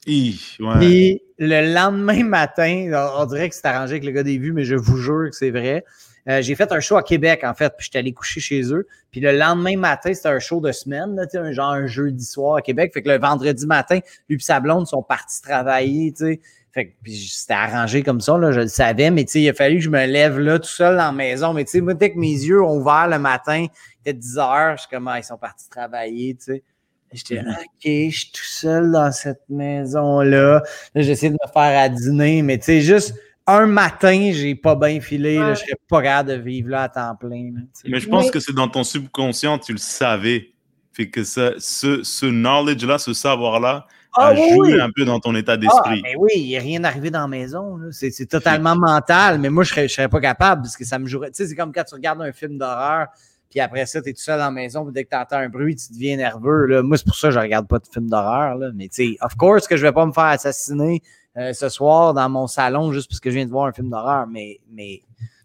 [0.06, 0.80] Hi, ouais.
[0.80, 4.66] Puis le lendemain matin, on dirait que c'est arrangé avec le gars des vues, mais
[4.66, 5.86] je vous jure que c'est vrai.
[6.28, 8.86] Euh, j'ai fait un show à Québec, en fait, puis j'étais allé coucher chez eux.
[9.10, 12.58] Puis le lendemain matin, c'était un show de semaine, là, un genre un jeudi soir
[12.58, 12.92] à Québec.
[12.94, 16.40] Fait que le vendredi matin, lui et sa blonde sont partis travailler, tu sais.
[16.72, 19.84] Fait que c'était arrangé comme ça, là, je le savais, mais il a fallu que
[19.84, 21.54] je me lève là tout seul dans la maison.
[21.54, 24.38] Mais tu sais, moi, dès que mes yeux ont ouvert le matin, il était 10
[24.38, 26.64] heures, je suis comme, ah, ils sont partis travailler, tu sais.
[27.12, 27.50] J'étais, Mhm.
[27.50, 30.62] OK, je suis tout seul dans cette maison-là.
[30.96, 33.16] Là, j'essaie de me faire à dîner, mais tu sais, juste
[33.48, 35.36] un matin, j'ai pas bien filé.
[35.36, 37.52] je serais pas capable de vivre là à temps plein.
[37.56, 37.62] là.
[37.88, 38.32] Mais je pense Oui.
[38.32, 40.52] que c'est dans ton subconscient, tu le savais.
[40.94, 44.82] Fait que ça, ce, ce knowledge-là, ce savoir-là, Ah a oui, joué oui.
[44.82, 46.02] un peu dans ton état Ah, d'esprit.
[46.04, 47.78] mais oui, il n'est rien arrivé dans la maison.
[47.78, 47.88] là.
[47.92, 51.00] C'est c'est totalement mental, mais moi, je serais, je serais pas capable parce que ça
[51.00, 51.30] me jouerait.
[51.32, 53.08] Tu sais, c'est comme quand tu regardes un film d'horreur,
[53.50, 55.38] puis après ça, tu es tout seul dans la maison, puis dès que tu entends
[55.38, 56.66] un bruit, tu deviens nerveux.
[56.68, 56.82] Là.
[56.84, 58.56] Moi, c'est pour ça que je regarde pas de films d'horreur.
[58.56, 58.70] là.
[58.76, 61.02] Mais tu sais, of course que je vais pas me faire assassiner
[61.38, 63.90] euh, ce soir dans mon salon juste parce que je viens de voir un film
[63.90, 65.02] d'horreur, mais, mais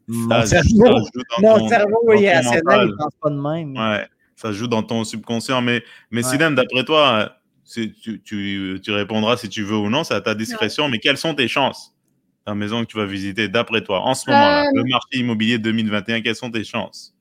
[0.06, 2.88] mon Ça, cerveau, joue dans mon ton- cerveau dans est mental.
[2.90, 3.76] il pense pas de même.
[3.76, 5.62] Ouais, ça joue dans ton subconscient.
[5.62, 6.30] Mais, mais Ouais.
[6.30, 10.20] Sinem, d'après toi, c'est- tu, tu, tu répondras si tu veux ou non, c'est à
[10.20, 10.88] ta discrétion.
[10.90, 11.94] Mais quelles sont tes chances
[12.46, 15.58] La maison que tu vas visiter, d'après toi, en ce moment-là, Euh, le marché immobilier
[15.58, 17.13] 2021, quelles sont tes chances?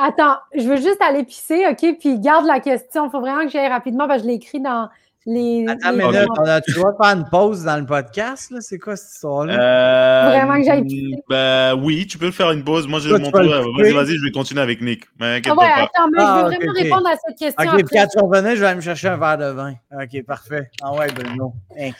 [0.00, 1.96] Attends, je veux juste aller pisser, OK?
[1.98, 3.06] Puis garde la question.
[3.06, 4.88] Il faut vraiment que j'aille rapidement parce que je l'ai écrit dans
[5.26, 5.66] les.
[5.68, 6.12] Attends, les- mais
[6.44, 8.60] là, tu dois faire une pause dans le podcast, là?
[8.60, 9.54] C'est quoi cette histoire-là?
[9.60, 11.16] Euh, Vraiment que j'aille pisser.
[11.28, 12.86] bah, oui, tu peux faire une pause.
[12.86, 13.40] Moi, tu mon tour.
[13.40, 15.04] le Vas-y, vas-y, je vais continuer avec Nick.
[15.18, 15.64] Mais Ah ouais, pas.
[15.82, 16.78] attends, mais Ah, je veux ok, vraiment ok.
[16.84, 17.70] répondre à cette question.
[17.72, 19.74] OK, puis quand tu revenais, je vais aller me chercher un verre de vin.
[19.92, 20.70] OK, parfait.
[20.80, 21.52] Ah ouais, Bruno.
[21.78, 21.90] Hein,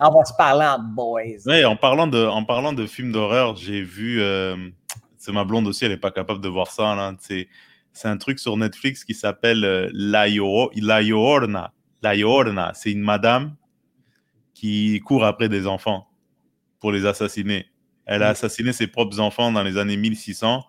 [0.00, 1.22] On va se parler en boys.
[1.46, 4.56] Ouais, en parlant de, en parlant de films d'horreur, j'ai vu, euh,
[5.32, 6.94] ma blonde aussi, elle est pas capable de voir ça.
[6.94, 7.14] Là.
[7.20, 7.48] C'est,
[7.92, 11.72] c'est un truc sur Netflix qui s'appelle euh, La, Yo- La.
[12.02, 13.56] La c'est une madame
[14.54, 16.08] qui court après des enfants
[16.80, 17.66] pour les assassiner.
[18.06, 20.64] Elle a assassiné ses propres enfants dans les années 1600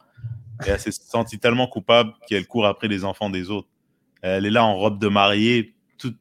[0.66, 3.70] et elle s'est sentie tellement coupable qu'elle court après les enfants des autres.
[4.22, 5.76] Elle est là en robe de mariée.
[5.98, 6.14] Tout,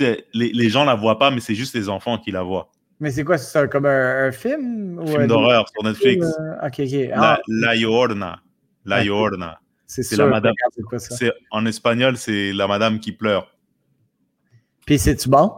[0.00, 2.70] les, les gens la voient pas, mais c'est juste les enfants qui la voient.
[3.02, 3.36] Mais c'est quoi?
[3.36, 4.98] C'est comme un, un film?
[5.00, 6.24] ou Film d'horreur sur Netflix.
[6.24, 7.08] film, euh, OK, OK.
[7.10, 8.40] La, Ah, la Llorona.
[8.84, 9.06] La Ok.
[9.06, 9.60] Llorona.
[9.86, 10.54] c'est la madame.
[10.88, 11.26] quoi ça?
[11.50, 13.48] En espagnol, c'est la madame qui pleure.
[14.86, 15.52] Puis c'est-tu bon?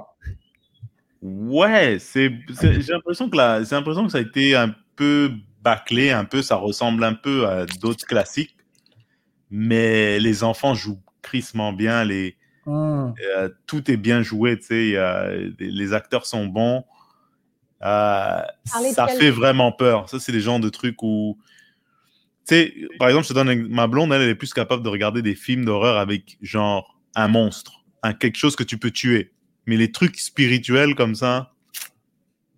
[1.21, 5.31] Ouais, c'est, j'ai l'impression que la, j'ai l'impression que ça a été un peu
[5.63, 8.57] bâclé, un peu, ça ressemble un peu à d'autres classiques.
[9.51, 12.37] Mais les enfants jouent crissement bien, les,
[12.67, 13.13] Hum.
[13.37, 14.65] euh, tout est bien joué, tu
[14.95, 16.85] sais, les acteurs sont bons.
[17.85, 20.09] Euh, ça quel- fait vraiment peur.
[20.09, 21.39] Ça, c'est des genres de trucs où,
[22.47, 24.83] tu sais, par exemple, je te donne un- ma blonde, elle, elle est plus capable
[24.83, 28.91] de regarder des films d'horreur avec genre un monstre, un, quelque chose que tu peux
[28.91, 29.33] tuer.
[29.67, 31.53] Mais les trucs spirituels comme ça,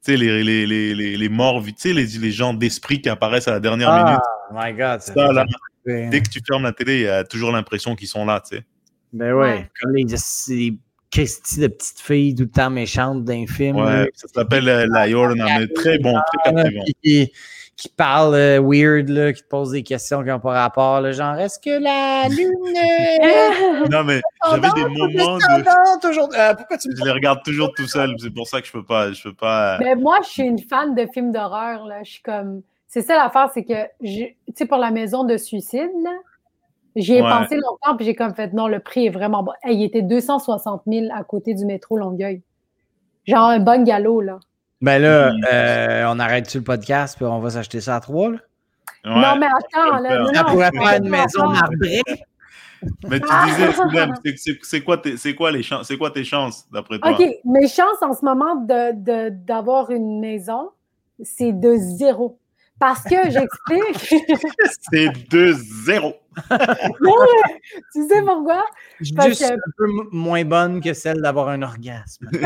[0.04, 3.08] tu sais, les, les, les, les, les morts, tu sais, les, les gens d'esprit qui
[3.08, 4.20] apparaissent à la dernière minute.
[4.50, 5.00] Ah, my God.
[5.00, 5.44] Ça là,
[5.84, 8.56] dès que tu fermes la télé, il y a toujours l'impression qu'ils sont là, tu
[8.56, 8.64] sais.
[9.12, 9.40] Ben ouais.
[9.40, 9.70] Ouais.
[9.80, 10.78] Comme les, les
[11.10, 13.76] Christy de petites filles tout le temps méchantes d'un film.
[13.76, 16.84] Ouais, ça s'appelle euh, La Yorna, mais très bon, très là, captivant.
[17.02, 17.32] qui,
[17.76, 21.00] qui parle euh, weird, là, qui te pose des questions qui n'ont pas rapport.
[21.00, 22.76] là, genre, est-ce que la lune.
[22.76, 26.36] est Non, mais j'avais des moments de.
[26.38, 28.72] Euh, pourquoi tu me Je les regarde toujours tout seul, c'est pour ça que je
[28.72, 29.12] peux pas.
[29.12, 29.78] Je peux pas.
[29.78, 31.86] Mais moi, je suis une fan de films d'horreur.
[31.86, 32.02] là.
[32.04, 32.62] Je suis comme.
[32.88, 36.12] C'est ça l'affaire, c'est que, je- tu sais, pour la maison de suicide, là,
[36.96, 37.28] j'y ai Ouais.
[37.30, 39.44] pensé longtemps, puis j'ai comme fait, non, le prix est vraiment.
[39.62, 42.42] Hey, il était 260 000 à côté du métro Longueuil.
[43.26, 44.38] Genre un bungalow, là.
[44.80, 45.40] Ben là, Mm.
[45.52, 48.38] euh, on arrête-tu le podcast puis on va s'acheter ça à trois, là?
[49.04, 49.12] Ouais.
[49.14, 50.18] non, mais attends, là.
[50.18, 52.02] non, Ça pourrait faire une pas maison marbrée.
[53.08, 56.98] Mais tu disais, c'est- quoi, tes- c'est quoi les chances, c'est quoi tes chances d'après
[56.98, 57.10] toi?
[57.12, 60.70] OK, mes chances en ce moment de- de- d'avoir une maison,
[61.22, 62.38] c'est de zéro.
[62.78, 64.14] Parce que j'explique.
[64.92, 66.02] C'est 2-0.
[66.02, 66.14] Non, mais
[67.92, 68.64] tu sais pourquoi?
[69.16, 72.28] Parce Juste que- un peu moins bonne que celle d'avoir un orgasme.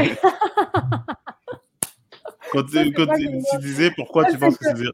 [2.52, 4.92] Quand Ça, tu, disais pourquoi Ça, tu penses que c'est c'est zéro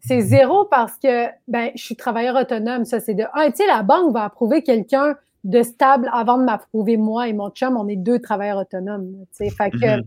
[0.00, 2.84] C'est zéro parce que ben, je suis travailleur autonome.
[2.84, 3.50] Ça, c'est de un.
[3.50, 7.48] Tu sais, la banque va approuver quelqu'un de stable avant de m'approuver moi et mon
[7.50, 7.76] chum.
[7.78, 9.12] On est deux travailleurs autonomes.
[9.36, 10.02] Tu sais, fait que Mhm.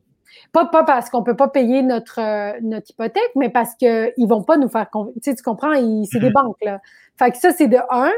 [0.51, 4.43] Pas, pas parce qu'on peut pas payer notre, euh, notre hypothèque, mais parce qu'ils vont
[4.43, 4.87] pas nous faire.
[4.91, 5.73] Tu sais, tu comprends?
[6.05, 6.33] C'est des Mhm.
[6.33, 6.81] banques, là.
[7.17, 8.11] Fait que ça, c'est de un.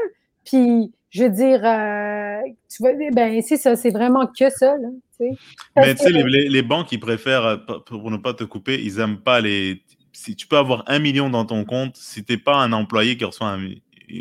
[0.44, 3.76] Puis, je veux dire, euh, tu vois, ben, c'est ça.
[3.76, 4.88] C'est vraiment que ça, là.
[5.18, 5.30] Tu sais.
[5.76, 7.56] Mais tu sais, que- les, les, banques, ils préfèrent, euh,
[7.86, 9.82] pour ne pas te couper, ils aiment pas les.
[10.12, 13.24] Si tu peux avoir un million dans ton compte, si t'es pas un employé qui
[13.24, 13.68] reçoit un,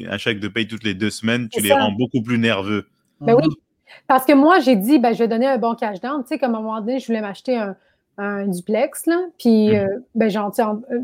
[0.09, 1.75] un chèque de paye toutes les deux semaines, tu les ça.
[1.77, 2.87] rends beaucoup plus nerveux.
[3.21, 3.47] Ben oui.
[4.07, 6.21] Parce que moi, j'ai dit, ben, je vais donner un bon cash down.
[6.23, 7.77] Tu sais, comme à un moment donné, je voulais m'acheter un,
[8.17, 9.19] un duplex, là.
[9.37, 9.75] Puis, Mhm.
[9.75, 10.99] euh, ben, genre, tu sais, en, euh,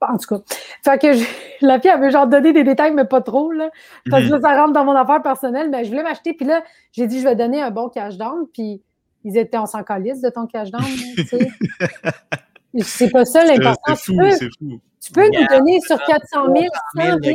[0.00, 0.42] en tout cas.
[0.84, 1.24] Fait que je-
[1.62, 3.70] la fille avait genre donné des détails, mais pas trop, là.
[4.10, 4.34] Parce que Mhm.
[4.34, 5.70] là, ça rentre dans mon affaire personnelle.
[5.70, 6.32] Mais je voulais m'acheter.
[6.34, 6.62] Puis là,
[6.92, 8.46] j'ai dit, je vais donner un bon cash down.
[8.52, 8.82] Puis,
[9.24, 11.48] ils étaient, on s'en calisse de ton cash down, là, tu sais.
[12.80, 13.94] C'est pas ça l'important.
[13.96, 14.80] C'est fou, c'est fou.
[15.00, 16.66] Tu peux nous donner sur 400 000,
[16.96, 17.34] 100 000.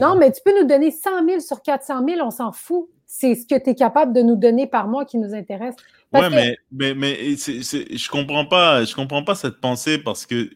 [0.00, 2.88] Non, mais tu peux nous donner 100 000 sur 400 000, on s'en fout.
[3.06, 5.74] C'est ce que tu es capable de nous donner par mois qui nous intéresse.
[6.12, 10.50] Oui, mais, mais, mais je comprends pas, je comprends pas cette pensée parce que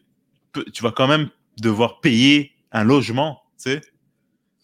[0.73, 1.29] tu vas quand même
[1.61, 3.81] devoir payer un logement, tu sais.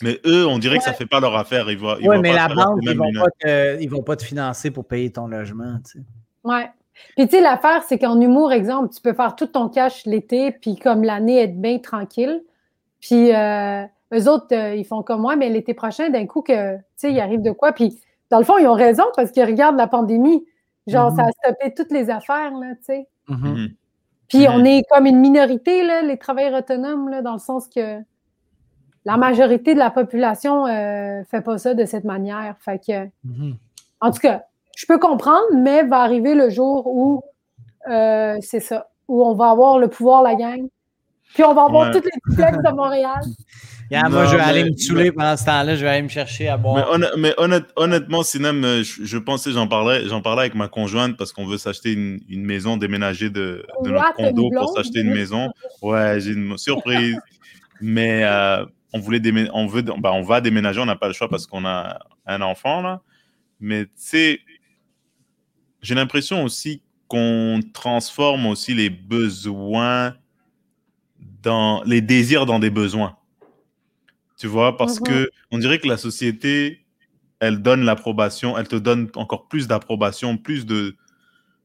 [0.04, 1.68] Mais eux, on dirait que ça ne fait pas leur affaire.
[1.68, 1.78] Oui,
[2.22, 5.78] mais la banque, ils ne vont, pas te financer pour payer ton logement.
[5.86, 6.06] Tu sais.
[6.44, 6.62] Oui.
[7.16, 10.52] Puis, tu sais, l'affaire, c'est qu'en humour, exemple, tu peux faire tout ton cash l'été,
[10.52, 12.44] puis comme l'année, être bien tranquille.
[13.00, 13.84] Puis, euh,
[14.14, 17.12] eux autres, euh, ils font comme moi, mais l'été prochain, d'un coup, que, tu sais,
[17.12, 17.72] il arrive de quoi.
[17.72, 20.46] Puis, dans le fond, ils ont raison parce qu'ils regardent la pandémie.
[20.88, 21.32] Genre, ça a mm-hmm.
[21.44, 23.08] stoppé toutes les affaires, là, tu sais.
[23.30, 23.54] Mm-hmm.
[23.54, 23.76] Mm-hmm.
[24.28, 28.00] Puis, on est comme une minorité, là, les travailleurs autonomes, là, dans le sens que
[29.06, 32.56] la majorité de la population ne euh, fait pas ça de cette manière.
[32.60, 33.08] Fait que,
[34.00, 34.44] en tout cas,
[34.76, 37.24] je peux comprendre, mais va arriver le jour où
[37.90, 40.68] euh, c'est ça, où on va avoir le pouvoir, la gang.
[41.34, 43.22] Puis on va avoir toutes les duplex de Montréal.
[43.92, 46.58] moi, je vais aller me saouler pendant ce temps-là, je vais aller me chercher à
[46.58, 46.98] boire.
[47.18, 47.34] Mais,
[47.76, 51.58] honnêtement, Sinem, euh, je, pensais, j'en parlais, j'en parlais avec ma conjointe parce qu'on veut
[51.58, 55.52] s'acheter une, maison, déménager de, notre condo pour s'acheter une maison.
[55.82, 57.18] Ouais, j'ai une surprise.
[57.82, 59.22] mais euh, on voulait
[59.54, 62.42] on veut, bah, on va déménager, on n'a pas le choix parce qu'on a un
[62.42, 63.02] enfant là.
[63.60, 64.39] Mais tu sais,
[65.82, 70.16] j'ai l'impression aussi qu'on transforme aussi les besoins
[71.44, 73.18] dans les désirs dans des besoins.
[74.42, 76.84] Tu vois, parce qu'on que on dirait que la société,
[77.39, 80.96] elle donne l'approbation, elle te donne encore plus d'approbation, plus de,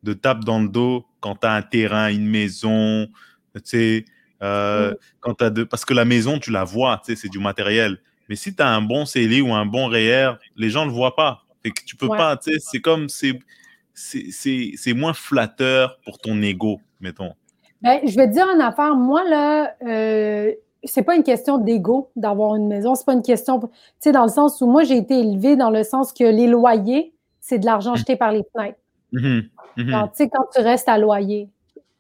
[0.02, 3.08] de tape dans le dos quand tu as un terrain, une maison,
[3.54, 4.04] tu sais,
[4.42, 5.64] euh, quand as de...
[5.64, 7.96] parce que la maison, tu la vois, tu sais, c'est du matériel.
[8.28, 10.94] Mais si tu as un bon CELI ou un bon REER, les gens ne le
[10.94, 11.46] voient pas.
[11.62, 16.82] Fait que tu peux pas, tu sais, c'est comme, c'est moins flatteur pour ton ego,
[17.00, 17.32] mettons.
[17.80, 18.94] Ben, je vais te dire une affaire.
[18.96, 20.52] Moi, là, euh,
[20.86, 22.94] c'est pas une question d'ego d'avoir une maison.
[22.94, 23.68] C'est pas une question, tu
[24.00, 27.14] sais, dans le sens où moi, j'ai été élevée dans le sens que les loyers,
[27.40, 27.98] c'est de l'argent mmh.
[27.98, 28.78] jeté par les fenêtres.
[29.12, 29.40] Mmh
[29.76, 31.48] mmh tu sais, quand tu restes à loyer,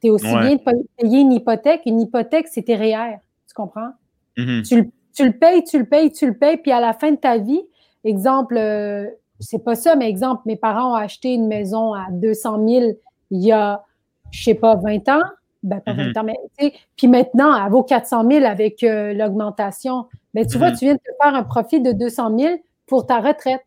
[0.00, 0.60] tu es aussi bien de
[0.96, 1.82] payer une hypothèque.
[1.86, 3.18] Une hypothèque, c'est tes REER.
[3.46, 3.90] Tu comprends?
[4.36, 7.10] Tu, le, tu, le payes, tu le payes, tu le payes, puis à la fin
[7.10, 7.62] de ta vie,
[8.04, 9.06] exemple, euh,
[9.40, 12.92] c'est pas ça, mais exemple, mes parents ont acheté une maison à 200 000
[13.30, 13.84] il y a,
[14.30, 15.22] je sais pas, 20 ans.
[15.66, 16.18] Ben, pas 20 mm-hmm.
[16.20, 16.74] ans, mais tu sais.
[16.96, 20.06] Puis maintenant, elle vaut 400 000 avec euh, l'augmentation.
[20.32, 20.78] Mais tu vois, mm-hmm.
[20.78, 22.54] tu viens de te faire un profit de 200 000
[22.86, 23.64] pour ta retraite.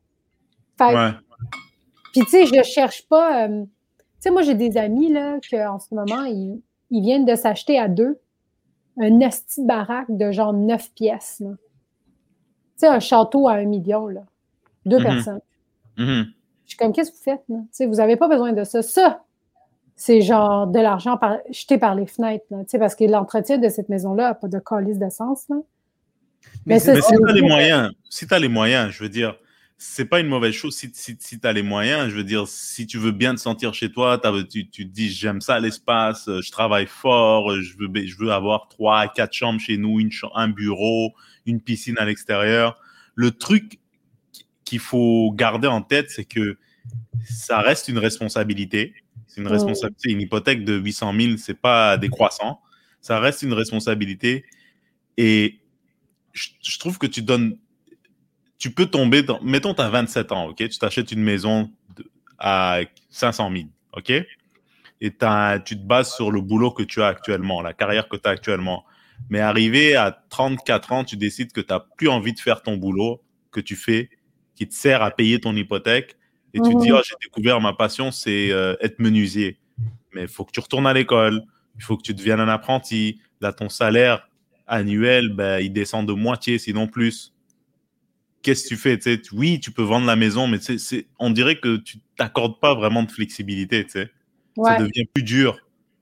[0.80, 1.12] ouais.
[2.14, 3.48] Puis tu sais, je cherche pas.
[3.48, 3.70] Euh, tu
[4.22, 8.18] sais, moi, j'ai des amis, là, qu'en ce moment, ils, viennent de s'acheter à deux
[8.98, 11.38] un asti baraque de genre neuf pièces.
[11.40, 11.46] Tu
[12.78, 14.22] sais, un château à un million, là.
[14.86, 15.04] Deux mm-hmm.
[15.04, 15.42] personnes.
[15.98, 16.24] Je
[16.66, 17.44] suis comme, qu'est-ce que vous faites?
[17.50, 17.58] Là?
[17.88, 18.82] Vous n'avez pas besoin de ça.
[18.82, 19.24] Ça,
[20.00, 21.20] c'est genre de l'argent
[21.52, 22.46] jeté par les fenêtres.
[22.52, 25.44] Là, parce que l'entretien de cette maison-là n'a pas de calice de sens.
[25.50, 25.58] Là.
[26.66, 29.36] Mais, si tu as les moyens, si tu as les moyens, je veux dire,
[29.78, 32.10] c'est pas une mauvaise chose si, si, tu as les moyens.
[32.10, 35.10] Je veux dire, si tu veux bien te sentir chez toi, tu, tu te dis
[35.10, 39.34] j'aime ça l'espace, euh, je travaille fort, euh, je veux, je veux avoir trois, quatre
[39.34, 41.12] chambres chez nous, une, un bureau,
[41.46, 42.80] une piscine à l'extérieur.
[43.16, 43.80] Le truc
[44.64, 46.58] qu'il faut garder en tête, c'est que
[47.26, 48.94] ça reste une responsabilité.
[49.30, 50.12] C'est une responsabilité.
[50.12, 52.60] Une hypothèque de 800 000, c'est pas décroissant.
[53.00, 54.44] Ça reste une responsabilité.
[55.18, 55.60] Et
[56.34, 57.58] je, trouve que tu donnes.
[58.58, 59.40] Tu peux tomber dans.
[59.42, 60.58] Mettons, tu as 27 ans, OK?
[60.58, 61.72] Tu t'achètes une maison
[62.40, 62.80] à
[63.12, 63.64] 500 000,
[63.94, 64.10] OK?
[64.10, 68.28] Et tu te bases sur le boulot que tu as actuellement, la carrière que tu
[68.28, 68.84] as actuellement.
[69.30, 72.78] Mais arrivé à 34 ans, tu décides que tu n'as plus envie de faire ton
[72.78, 73.22] boulot
[73.52, 74.10] que tu fais
[74.56, 76.18] qui te sert à payer ton hypothèque.
[76.54, 79.60] Et tu te dis, oh, j'ai découvert ma passion, c'est euh, être menuisier.
[80.14, 81.44] Mais il faut que tu retournes à l'école,
[81.76, 83.22] il faut que tu deviennes un apprenti.
[83.42, 84.28] Là, ton salaire
[84.68, 87.34] annuel, ben, il descend de moitié, sinon plus.
[88.42, 89.22] Qu'est-ce que tu fais sais?
[89.34, 93.04] Oui, tu peux vendre la maison, mais c'est, on dirait que tu t'accordes pas vraiment
[93.04, 93.86] de flexibilité.
[93.88, 94.10] sais
[94.58, 95.60] Ça devient plus dur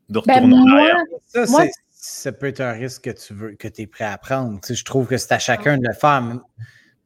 [0.10, 0.98] de ben, retourner en arrière.
[1.26, 1.46] Ça,
[1.90, 4.60] ça, peut être un risque que tu veux, que es prêt à prendre.
[4.68, 6.22] je trouve que c'est à chacun de le faire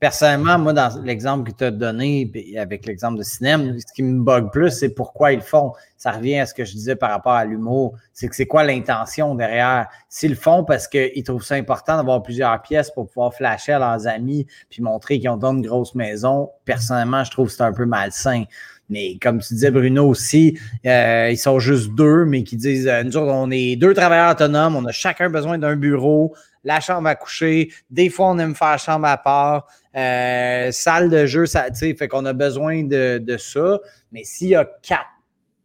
[0.02, 4.20] personnellement, moi, dans l'exemple que tu as donné, avec l'exemple de cinéma, ce qui me
[4.24, 5.74] bug plus, c'est pourquoi ils le font.
[5.96, 7.94] Ça revient à ce que je disais par rapport à l'humour.
[8.12, 9.86] C'est que c'est quoi l'intention derrière?
[10.10, 13.80] S'ils le font parce qu'ils trouvent ça important d'avoir plusieurs pièces pour pouvoir flasher à
[13.80, 17.74] leurs amis puis montrer qu'ils ont une grosse maison, personnellement, je trouve que c'est un
[17.74, 18.46] peu malsain.
[18.90, 23.04] Mais comme tu disais, Bruno aussi, euh, ils sont juste deux, mais qui disent euh,
[23.04, 26.34] nous autres, on est deux travailleurs autonomes, on a chacun besoin d'un bureau,
[26.64, 27.72] la chambre à coucher.
[27.90, 29.68] Des fois, on aime faire chambre à part.
[29.96, 33.80] Euh, salle de jeu, ça, fait qu'on a besoin de, ça.
[34.12, 35.08] Mais s'il y a quatre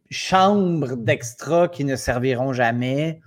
[0.09, 3.19] chambres d'extra qui ne serviront jamais.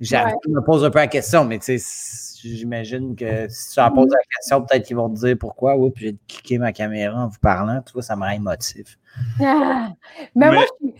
[0.00, 0.14] Je
[0.48, 4.10] me pose un peu la question, mais tu sais, j'imagine que si tu en poses
[4.10, 5.76] la question, peut-être qu'ils vont te dire pourquoi.
[5.76, 7.82] Oui, puis j'ai cliqué ma caméra en vous parlant.
[7.84, 8.96] Tu vois, ça me rend émotif.
[9.40, 9.90] Ah,
[10.36, 10.90] mais, moi, je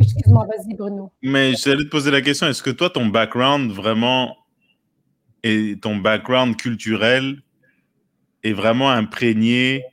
[0.00, 1.12] Excuse-moi, vas-y, Bruno.
[1.22, 4.36] Mais j'allais te poser la question est-ce que toi, ton background vraiment
[5.42, 7.42] et ton background culturel
[8.42, 9.84] est vraiment imprégné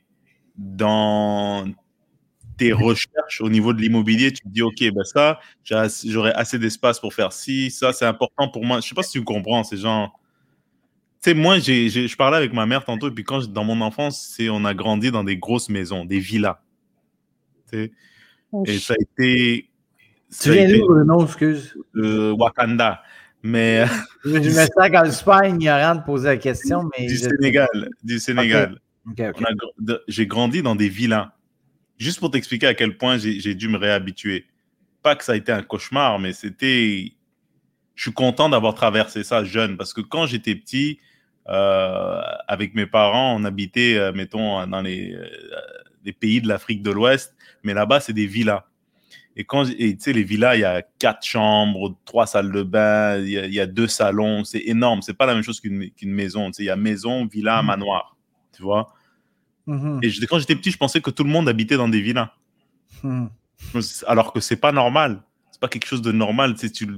[0.56, 1.66] dans
[2.56, 5.38] tes recherches au niveau de l'immobilier, tu te dis, OK, ben ça,
[6.04, 8.80] j'aurai assez d'espace pour faire ci, ça, c'est important pour moi.
[8.80, 10.18] Je sais pas si tu comprends, c'est genre.
[11.22, 13.80] Tu sais, moi, j'ai, je parlais avec ma mère tantôt, et puis quand, dans mon
[13.80, 16.60] enfance, c'est, on a grandi dans des grosses maisons, des villas.
[17.70, 17.92] Tu sais,
[18.52, 19.68] oh, et ça a été.
[20.40, 21.76] tu viens d'où, non, excuse?
[21.94, 23.02] De Wakanda.
[23.46, 23.86] Mais.
[24.24, 27.06] je me sens quand suis pas ignorant de poser la question, mais.
[27.06, 27.90] Du Sénégal.
[28.02, 28.78] Du Sénégal.
[30.08, 31.30] J'ai grandi dans des villas
[31.98, 34.46] juste pour t'expliquer à quel point j'ai dû me réhabituer.
[35.02, 37.12] Pas que ça a été un cauchemar, mais c'était.
[37.94, 40.98] Je suis content d'avoir traversé ça jeune parce que quand j'étais petit,
[41.48, 45.26] euh, avec mes parents, on habitait, euh, mettons, dans les, euh,
[46.04, 48.64] les pays de l'Afrique de l'Ouest, mais là-bas, c'est des villas.
[49.38, 53.18] Et quand, tu sais, les villas, il y a quatre chambres, trois salles de bain,
[53.18, 55.02] il y a, deux salons, c'est énorme.
[55.02, 56.46] C'est pas la même chose qu'une maison.
[56.46, 57.66] Tu sais, il y a maison, villa, mmh.
[57.66, 58.16] manoir,
[58.54, 58.88] tu vois.
[59.66, 62.30] Mmh et quand j'étais petit, je pensais que tout le monde habitait dans des villas.
[63.02, 63.26] Mmh.
[64.06, 65.22] Alors que c'est pas normal.
[65.50, 66.54] C'est pas quelque chose de normal.
[66.54, 66.88] Tu, sais, tu,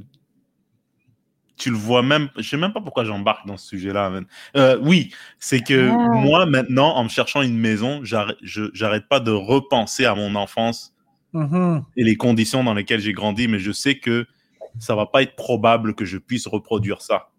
[1.57, 2.29] tu le vois même.
[2.37, 4.13] Je sais même pas pourquoi j'embarque dans ce sujet-là.
[4.55, 6.09] Euh, oui, c'est que ah.
[6.15, 10.95] moi, maintenant, en me cherchant une maison, j'arrête pas de repenser à mon enfance
[11.33, 14.27] mmh et les conditions dans lesquelles j'ai grandi, mais je sais que
[14.79, 17.31] ça va pas être probable que je puisse reproduire ça.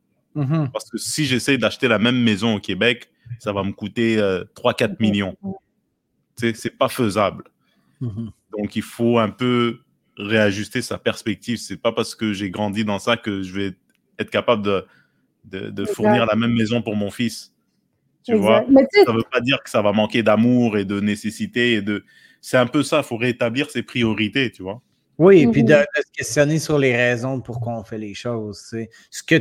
[0.72, 3.10] Parce que si j'essaie d'acheter la même maison au Québec,
[3.40, 5.36] ça va me coûter 3-4 euh, millions.
[6.36, 7.44] C'est pas faisable.
[8.02, 9.80] Donc, il faut un peu
[10.18, 11.58] réajuster sa perspective.
[11.58, 13.72] C'est pas parce que j'ai grandi dans ça que je vais
[14.18, 17.54] être capable de, de, fournir la même maison pour mon fils.
[18.26, 18.66] Tu vois?
[19.06, 21.74] Ça veut pas dire que ça va manquer d'amour et de nécessité.
[21.74, 22.04] Et de...
[22.42, 22.98] C'est un peu ça.
[22.98, 24.82] Il faut rétablir ses priorités, tu vois.
[25.18, 25.86] Oui, et puis de, mhm.
[25.98, 28.74] se questionner sur les raisons pour pourquoi on fait les choses.
[29.12, 29.36] Ce que,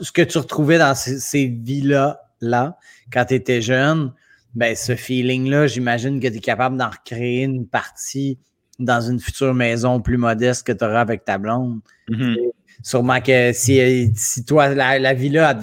[0.00, 2.78] ce que tu retrouvais dans ces, ces vies-là, là,
[3.12, 4.12] quand tu étais jeune,
[4.54, 8.38] ben, ce feeling-là, j'imagine que tu es capable d'en recréer une partie
[8.78, 11.80] dans une future maison plus modeste que tu auras avec ta blonde.
[12.08, 12.50] Mm-hmm.
[12.82, 15.58] Sûrement que si, si toi, la, vie-là,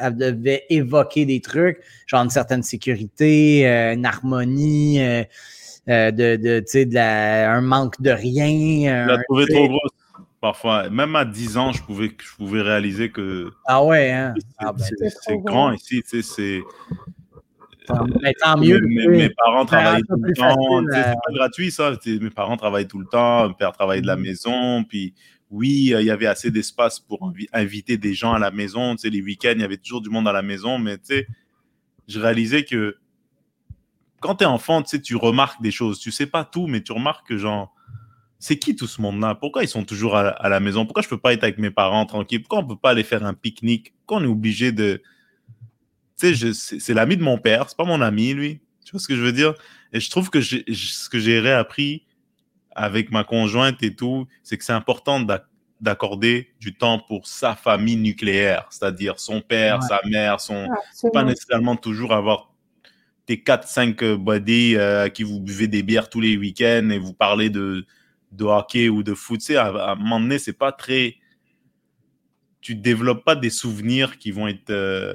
[0.00, 5.22] elle, devait évoquer des trucs, genre une certaine sécurité, euh, une harmonie, euh,
[5.88, 9.04] euh, de, de, de la, un manque de rien.
[9.04, 9.90] Tu l'as trouvé trop grosse
[10.40, 13.50] parfois, même à 10 ans, je pouvais, je pouvais réaliser que.
[13.66, 14.34] Ah ouais, hein?
[14.36, 16.62] c'est ah, ben, grand ici, tu sais, c'est.
[18.22, 18.80] Mais tant mieux.
[18.80, 20.82] Mes, parents travaillent tout le temps.
[20.92, 21.12] C'est euh.
[21.12, 21.92] pas gratuit, ça.
[22.06, 23.48] Mes parents travaillent tout le temps.
[23.48, 24.20] Mon père travaille de la mm.
[24.20, 24.84] maison.
[24.84, 25.12] Puis,
[25.50, 28.94] oui, il y avait assez d'espace pour inviter des gens à la maison.
[28.94, 30.78] Tu sais, les week-ends, il y avait toujours du monde à la maison.
[30.78, 31.26] Mais, tu sais,
[32.06, 32.96] je réalisais que
[34.20, 35.98] quand tu es enfant, tu sais, tu remarques des choses.
[35.98, 37.74] Tu sais pas tout, mais tu remarques que, genre,
[38.38, 39.34] c'est qui tout ce monde-là?
[39.34, 40.84] Pourquoi ils sont toujours à, la maison?
[40.84, 42.40] Pourquoi je peux pas être avec mes parents tranquille?
[42.40, 43.94] Pourquoi on peut pas aller faire un pique-nique?
[43.98, 45.02] Pourquoi on est obligé de...
[46.18, 48.60] Tu sais, c'est l'ami de mon père, c'est pas mon ami, lui.
[48.84, 49.54] Tu vois ce que je veux dire?
[49.92, 52.04] Et je trouve que ce que j'ai réappris
[52.72, 55.20] avec ma conjointe et tout, c'est que c'est important
[55.80, 60.68] d'accorder du temps pour sa famille nucléaire, c'est-à-dire son père, sa mère, son...
[61.12, 62.49] pas nécessairement toujours avoir
[63.30, 67.12] tes 4-5 buddies euh, à qui vous buvez des bières tous les week-ends et vous
[67.14, 67.86] parlez de
[68.32, 71.16] de hockey ou de foot, sais, à, un moment donné, c'est pas très.
[72.60, 75.14] Tu développes pas des souvenirs qui vont être euh,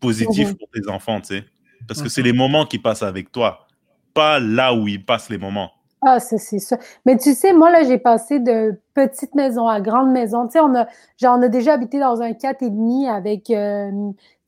[0.00, 1.44] positifs pour tes enfants, tu sais.
[1.88, 3.66] Parce que c'est les moments qui passent avec toi,
[4.12, 5.72] pas là où ils passent les moments.
[6.02, 6.78] Ah, c'est ça.
[7.04, 10.46] Mais tu sais, moi, là, j'ai passé de petite maison à grande maison.
[10.46, 10.86] Tu sais, on a,
[11.18, 13.90] genre, on a déjà habité dans un 4,5 avec euh,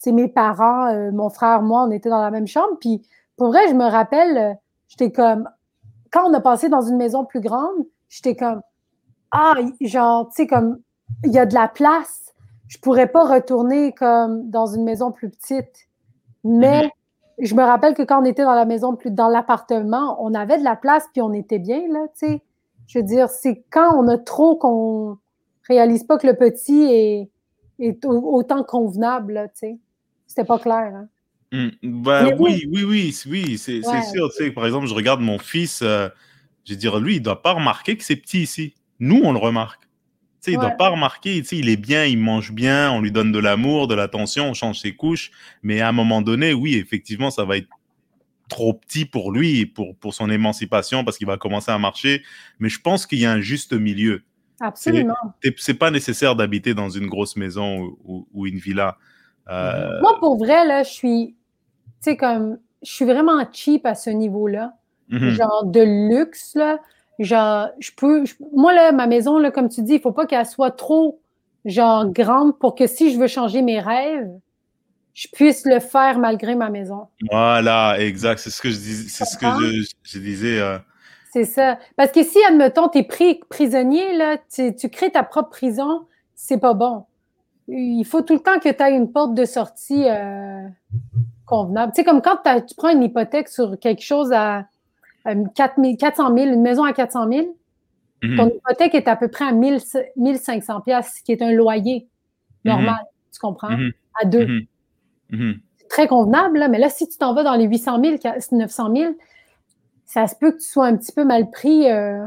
[0.06, 2.78] mes parents, euh, mon frère, moi, on était dans la même chambre.
[2.80, 3.02] Puis,
[3.36, 5.48] pour vrai, je me rappelle, j'étais comme,
[6.10, 8.62] quand on a passé dans une maison plus grande, j'étais comme
[9.30, 10.78] Ah, genre, tu sais, comme
[11.24, 12.32] il y a de la place.
[12.68, 15.88] Je pourrais pas retourner comme dans une maison plus petite.
[16.44, 16.90] Mais mm-hmm.
[17.38, 20.58] Je me rappelle que quand on était dans la maison plus dans l'appartement, on avait
[20.58, 22.42] de la place puis on était bien, là, tu sais.
[22.86, 25.18] Je veux dire, c'est quand on a trop qu'on
[25.68, 27.30] réalise pas que le petit est,
[27.78, 29.78] est autant convenable, tu sais.
[30.26, 31.08] C'était pas clair, hein?
[31.52, 31.68] Mmh.
[31.82, 34.30] Bah, oui, oui, oui, oui, c'est sûr.
[34.30, 36.08] Tu sais, par exemple, je regarde mon fils, euh,
[36.64, 38.74] je veux dire, lui, il ne doit pas remarquer que c'est petit ici.
[38.98, 39.82] Nous, on le remarque.
[40.42, 42.90] Tu sais, il ne doit pas remarquer, tu sais, il est bien, il mange bien,
[42.90, 45.30] on lui donne de l'amour, de l'attention, on change ses couches.
[45.62, 47.68] Mais à un moment donné, oui, effectivement, ça va être
[48.48, 52.24] trop petit pour lui, pour, pour son émancipation, parce qu'il va commencer à marcher.
[52.58, 54.22] Mais je pense qu'il y a un juste milieu.
[54.60, 55.14] Absolument.
[55.56, 58.96] C'est pas nécessaire d'habiter dans une grosse maison ou, ou, une villa.
[59.48, 61.36] Euh, Moi, pour vrai, là, je suis,
[62.02, 64.74] tu sais, comme, je suis vraiment cheap à ce niveau-là.
[65.08, 65.30] mhm.
[65.30, 66.78] Genre de luxe, là.
[67.18, 70.26] Genre, je peux, je- moi, là, ma maison, là, comme tu dis, il faut pas
[70.26, 71.20] qu'elle soit trop,
[71.64, 74.30] genre, grande pour que si je veux changer mes rêves,
[75.14, 77.08] je puisse le faire malgré ma maison.
[77.30, 78.38] Voilà, exact.
[78.38, 80.58] C'est ce que je dis, c'est ce que je, je disais.
[80.58, 80.78] euh,
[81.32, 81.78] C'est ça.
[81.96, 86.06] Parce que si, admettons, tu es pris prisonnier, là, tu, tu crées ta propre prison,
[86.34, 87.04] c'est pas bon.
[87.68, 90.66] Il faut tout le temps que tu aies une porte de sortie euh,
[91.46, 91.92] convenable.
[91.94, 94.66] Tu sais, comme quand tu prends une hypothèque sur quelque chose à
[95.24, 97.56] 4 000 400 000, une maison à 400 000,
[98.22, 98.36] mhm.
[98.36, 99.78] ton hypothèque est à peu près à 1000
[100.16, 102.08] 1500 pièces, qui est un loyer
[102.64, 103.00] normal,
[103.32, 103.76] tu comprends?
[103.76, 103.92] Mhm.
[104.20, 104.46] À deux.
[104.46, 104.66] Mhm.
[105.30, 105.60] Mhm.
[105.78, 108.16] C'est très convenable, là, mais là, si tu t'en vas dans les 800 000,
[108.52, 109.14] 900 000,
[110.04, 112.26] ça se peut que tu sois un petit peu mal pris euh,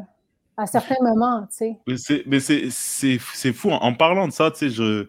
[0.58, 2.24] à certains moments, tu sais.
[2.26, 3.70] Mais c'est, fou.
[3.70, 5.08] En parlant de ça, tu sais, je,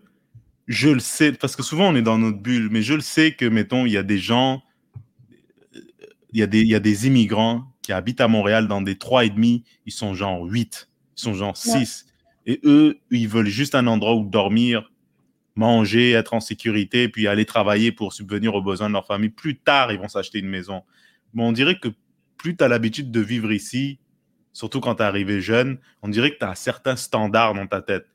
[0.67, 3.33] je le sais, parce que souvent on est dans notre bulle, mais je le sais
[3.33, 4.63] que, mettons, il y a des gens,
[6.33, 8.99] il y a des, il y a des immigrants qui habitent à Montréal dans des
[8.99, 12.07] trois et demi, ils sont genre 8, ils sont genre 6.
[12.45, 14.91] Et eux, ils veulent juste un endroit où dormir,
[15.55, 19.31] manger, être en sécurité, puis aller travailler pour subvenir aux besoins de leur famille.
[19.31, 20.83] Plus tard, ils vont s'acheter une maison.
[21.33, 21.87] Mais on dirait que
[22.37, 24.01] plus tu as l'habitude de vivre ici,
[24.53, 27.83] surtout quand tu es arrivé jeune, on dirait que tu as certains standards dans ta
[27.83, 28.07] tête.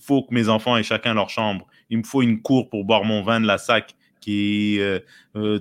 [0.00, 1.66] faut que mes enfants aient chacun leur chambre.
[1.90, 3.96] Il me faut une cour pour boire mon vin de la sac.
[4.20, 4.98] Qui, euh,
[5.36, 5.58] euh,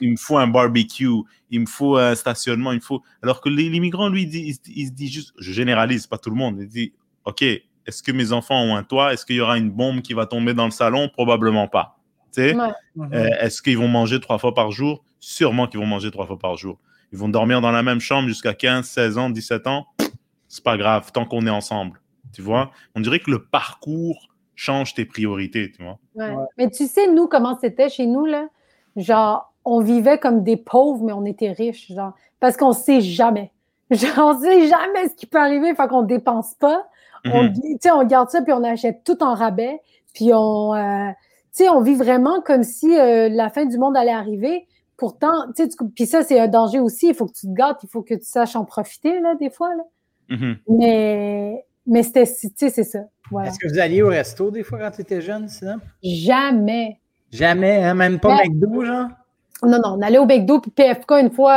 [0.00, 1.06] il me faut un barbecue,
[1.50, 3.02] il me faut un stationnement, il me faut.
[3.22, 6.06] Alors que les- l'immigrant, lui, il, dit- il, se- il se dit juste, je généralise,
[6.06, 6.92] pas tout le monde, il dit,
[7.24, 9.12] OK, est-ce que mes enfants ont un toit?
[9.12, 11.08] Est-ce qu'il y aura une bombe qui va tomber dans le salon?
[11.08, 11.98] Probablement pas.
[12.32, 12.54] Tu sais?
[12.96, 13.06] Ouais.
[13.14, 15.02] Euh, Est-ce qu'ils vont manger trois fois par jour?
[15.18, 16.78] Sûrement qu'ils vont manger trois fois par jour.
[17.12, 19.86] Ils vont dormir dans la même chambre jusqu'à 15, 16 ans, 17 ans?
[20.48, 22.00] C'est pas grave, tant qu'on est ensemble.
[22.32, 22.70] Tu vois?
[22.94, 24.28] On dirait que le parcours
[24.60, 25.98] change tes priorités, tu vois?
[26.14, 26.34] Ouais.
[26.34, 26.44] Ouais.
[26.58, 28.46] Mais tu sais, nous, comment c'était chez nous, là?
[28.94, 32.12] Genre, on vivait comme des pauvres, mais on était riches, genre.
[32.40, 33.52] Parce qu'on sait jamais.
[33.90, 36.86] Genre, on sait jamais ce qui peut arriver, fait qu'on dépense pas.
[37.24, 39.80] On, tu sais, on garde ça, puis on achète tout en rabais.
[40.14, 41.08] Puis on, euh,
[41.56, 44.66] tu sais, on vit vraiment comme si euh, la fin du monde allait arriver.
[44.96, 47.08] Pourtant, tu sais, tu- puis ça, c'est un danger aussi.
[47.08, 49.50] Il faut que tu te gâtes, il faut que tu saches en profiter, là, des
[49.50, 49.82] fois, là.
[50.28, 50.56] Mhm.
[50.68, 53.00] Mais, mais c'était, tu sais, c'est ça.
[53.30, 53.48] Voilà.
[53.48, 55.76] Est-ce que vous alliez au resto des fois quand tu étais jeune, sinon?
[56.02, 56.98] Jamais.
[57.30, 57.94] Jamais, hein?
[57.94, 58.48] Même pas Ouais.
[58.48, 59.08] McDo, genre?
[59.62, 61.52] Non, non, on allait au McDo puis PFK une fois,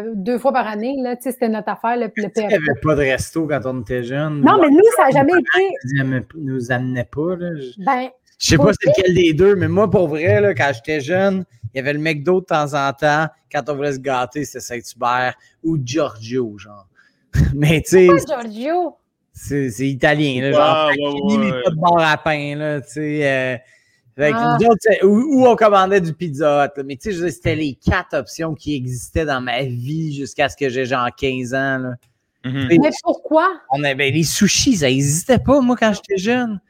[0.00, 2.40] euh, deux fois par année, là, tu sais, c'était notre affaire, là, puis le Il
[2.42, 2.54] n'y PFK.
[2.70, 4.40] avait pas de resto quand on était jeune?
[4.42, 7.50] Non, mais nous, ça n'a jamais été, Ils nous amenaient pas, là?
[7.56, 8.08] Je ben,
[8.38, 11.44] je sais pas c'est lequel des deux, mais moi, pour vrai, là, quand j'étais jeune,
[11.74, 13.26] il y avait le McDo de temps en temps.
[13.50, 15.34] Quand on voulait se gâter, c'était Saint-Hubert
[15.64, 16.86] ou Giorgio, genre.
[17.54, 18.96] Mais tu sais, pas Giorgio?
[19.32, 20.86] C'est italien, là, Ouais, genre.
[20.88, 21.62] ouais, Pacini, mais ouais.
[21.64, 23.26] pas de bar à pain, là, tu sais.
[23.28, 23.56] euh,
[24.16, 24.58] fait Ah.
[24.60, 26.82] nous autres, c'est- où, où on commandait du pizza Hut, là.
[26.84, 30.68] Mais tu sais, c'était les quatre options qui existaient dans ma vie jusqu'à ce que
[30.68, 31.94] j'ai genre 15 ans, là.
[32.44, 32.70] Mhm.
[32.72, 33.48] Et- Mais pourquoi?
[33.70, 36.60] On avait les sushis, ça n'existait pas, moi, quand j'étais jeune.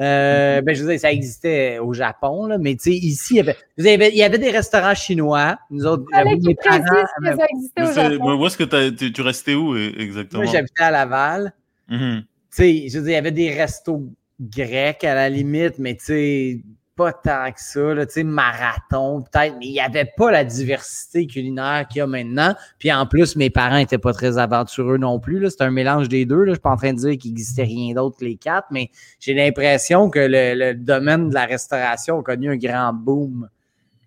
[0.00, 3.36] Euh, ben, je veux dire, ça existait au Japon, là, mais tu sais, ici, il
[3.36, 5.56] y, avait, vous avez- il y avait des restaurants chinois.
[5.70, 8.44] Nous autres, mes parents que ça existait au Japon.
[8.46, 10.42] est-ce que tu, tu restais où eh, exactement?
[10.42, 11.52] moi, j'habitais à Laval.
[11.88, 12.24] Mhm.
[12.56, 14.08] Je veux dire, il y avait des restos
[14.40, 16.62] grecs à la limite, mais tu
[16.96, 21.26] pas tant que ça, là, tu marathon peut-être, mais il n'y avait pas la diversité
[21.26, 22.54] culinaire qu'il y a maintenant.
[22.78, 25.50] Puis en plus, mes parents n'étaient pas très aventureux non plus.
[25.50, 26.44] C'était un mélange des deux.
[26.44, 26.52] Là.
[26.52, 28.90] Je suis pas en train de dire qu'il n'existait rien d'autre que les quatre, mais
[29.18, 33.48] j'ai l'impression que le, le domaine de la restauration a connu un grand boom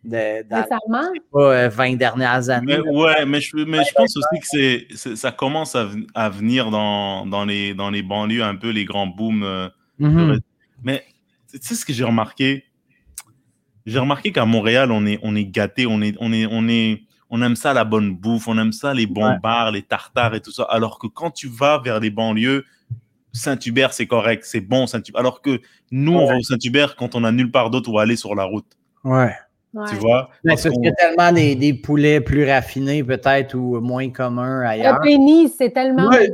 [0.08, 1.12] de, dans Récemment?
[1.32, 2.78] pas, euh, 20 dernières années.
[2.84, 6.08] Mais, ouais, mais je, mais je pense aussi que c'est, c'est- ça commence à, ven-
[6.16, 9.44] à venir dans, dans, les, dans les banlieues, un peu les grands booms.
[9.44, 10.40] euh, Mhm.
[10.84, 11.04] Mais
[11.52, 12.64] tu sais ce que j'ai remarqué?
[13.86, 17.04] J'ai remarqué qu'à Montréal, on est, on est gâté, on est, on est, on est,
[17.30, 19.40] on aime ça la bonne bouffe, on aime ça les bons Ouais.
[19.42, 20.64] bars, les tartares et tout ça.
[20.64, 22.66] Alors que quand tu vas vers les banlieues,
[23.34, 25.20] Saint-Hubert, c'est correct, c'est bon Saint-Hubert.
[25.20, 28.16] Alors que nous, on va au Saint-Hubert quand on a nulle part d'autre où aller
[28.16, 28.66] sur la route.
[29.04, 29.34] Ouais.
[29.78, 29.86] Ouais.
[29.90, 30.30] Tu vois?
[30.44, 34.62] Mais Parce qu'il y a tellement des, des poulets plus raffinés, peut-être, ou moins communs
[34.62, 34.96] ailleurs.
[34.96, 36.20] Le pénis, c'est tellement Ouais.
[36.20, 36.34] meilleur.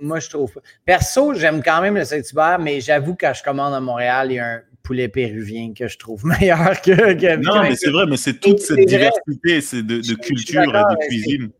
[0.00, 0.60] Moi, je trouve.
[0.84, 4.38] Perso, j'aime quand même le Saint-Hubert, mais j'avoue, quand je commande à Montréal, il y
[4.38, 7.12] a un poulet péruvien que je trouve meilleur que.
[7.12, 10.66] que non, mais c'est vrai, mais c'est toute cette diversité c'est de, de culture et
[10.66, 11.50] de cuisine.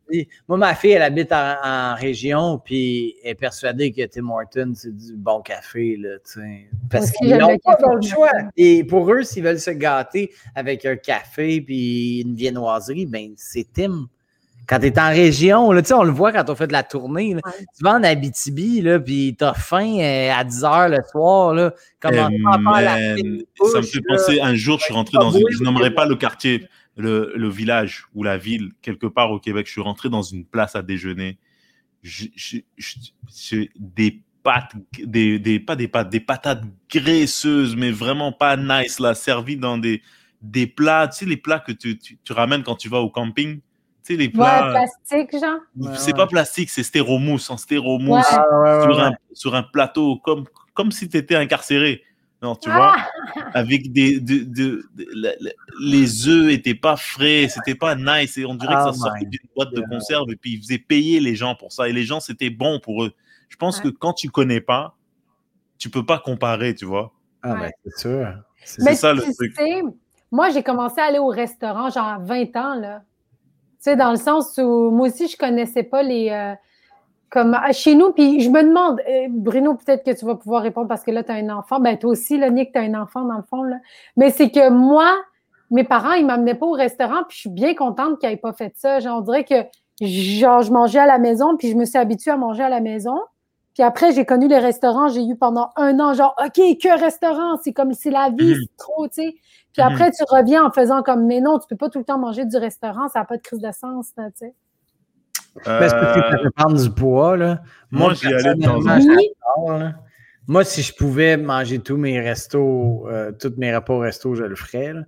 [0.48, 4.96] Moi, ma fille, elle habite en, région, puis elle est persuadée que Tim Hortons, c'est
[4.96, 6.16] du bon café, là,
[6.90, 8.30] Parce qu'ils n'ont pas le choix.
[8.56, 13.66] Et pour eux, s'ils veulent se gâter avec un café puis une viennoiserie, ben c'est
[13.74, 14.08] Tim.
[14.68, 17.34] Quand tu es en région, là, on le voit quand on fait de la tournée.
[17.56, 21.54] Tu vas en Abitibi, là, puis tu as faim euh, à 10 h le soir.
[21.54, 22.28] Là, comment
[22.76, 23.16] hey, la
[23.72, 25.42] Ça me fait penser, un jour, je suis rentré dans une.
[25.50, 26.66] Je n'aimerais pas le quartier,
[26.98, 29.66] le, le, village ou la ville, quelque part au Québec.
[29.66, 31.38] Je suis rentré dans une place à déjeuner.
[33.78, 39.14] Des pâtes, des, des, pas des pâtes, des patates graisseuses, mais vraiment pas nice, là,
[39.14, 40.02] servies dans des,
[40.42, 43.08] des plats, tu sais, les plats que tu, tu, tu ramènes quand tu vas au
[43.08, 43.60] camping?
[44.16, 44.70] Les plats.
[44.70, 45.96] plastique, genre.
[45.96, 48.26] c'est pas plastique, c'est stéromousse, en stéromousse,
[49.34, 50.44] sur, un, plateau, comme,
[50.74, 52.02] comme si tu étais incarcéré.
[52.40, 53.50] Non, tu vois, ah!
[53.54, 54.20] avec des,
[55.80, 59.24] les œufs étaient pas frais, c'était pas nice et on dirait que ça oh sortait
[59.24, 62.04] d'une boîte de conserve et puis ils faisaient payer les gens pour ça et les
[62.04, 63.12] gens c'était bon pour eux.
[63.48, 64.94] Je pense que quand tu connais pas,
[65.78, 67.12] tu peux pas comparer, tu vois.
[67.42, 68.34] Ah ben c'est sûr.
[68.64, 69.56] C'est ça le truc.
[70.30, 73.02] moi j'ai commencé à aller au restaurant genre à 20 ans là.
[73.78, 76.30] Tu sais, dans le sens où moi aussi, je ne connaissais pas les.
[76.30, 76.54] Euh,
[77.30, 80.88] comme chez nous, puis je me demande, euh, Bruno, peut-être que tu vas pouvoir répondre
[80.88, 81.78] parce que là, tu as un enfant.
[81.78, 83.62] Ben, toi aussi, là, Nick, tu as un enfant dans le fond.
[83.62, 83.76] Là.
[84.16, 85.14] Mais c'est que moi,
[85.70, 88.36] mes parents, ils ne m'amenaient pas au restaurant, puis je suis bien contente qu'ils n'aient
[88.36, 89.00] pas fait ça.
[89.00, 89.54] Genre, on dirait que
[90.00, 92.80] genre, je mangeais à la maison, puis je me suis habituée à manger à la
[92.80, 93.18] maison.
[93.74, 97.58] Puis après, j'ai connu les restaurants, j'ai eu pendant un an, genre, OK, que restaurant,
[97.62, 98.56] c'est comme c'est la vie, mhm.
[98.60, 99.34] c'est trop, tu sais.
[99.78, 100.12] Puis après, mhm.
[100.16, 102.56] tu reviens en faisant comme, mais non, tu peux pas tout le temps manger du
[102.56, 104.54] restaurant, ça n'a pas de crise de sens, tu sais.
[105.66, 105.78] Euh...
[105.78, 107.62] Parce que tu peux prendre du poids, là.
[107.92, 109.92] Moi, j'y allais de
[110.48, 114.42] Moi, si je pouvais manger tous mes restos, euh, tous mes repas au resto, je
[114.42, 114.94] le ferais.
[114.94, 115.02] Là.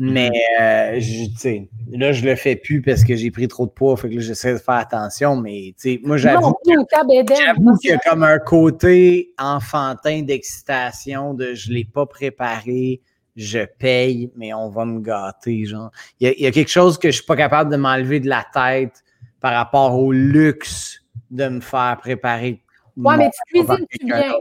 [0.00, 0.30] Mais
[0.60, 1.00] euh,
[1.36, 4.18] sais, là, je le fais plus parce que j'ai pris trop de poids, fait que
[4.18, 5.36] j'essaie de faire attention.
[5.36, 5.72] Mais
[6.02, 12.06] moi, j'avoue qu'il y a comme un côté enfantin d'excitation de je ne l'ai pas
[12.06, 13.02] préparé,
[13.36, 15.64] je paye, mais on va me gâter.
[15.64, 15.90] Genre.
[16.20, 19.02] Il, y a, quelque chose que je suis pas capable de m'enlever de la tête
[19.40, 22.62] par rapport au luxe de me faire préparer.
[22.96, 24.34] Ouais, mais tu cuisines bien.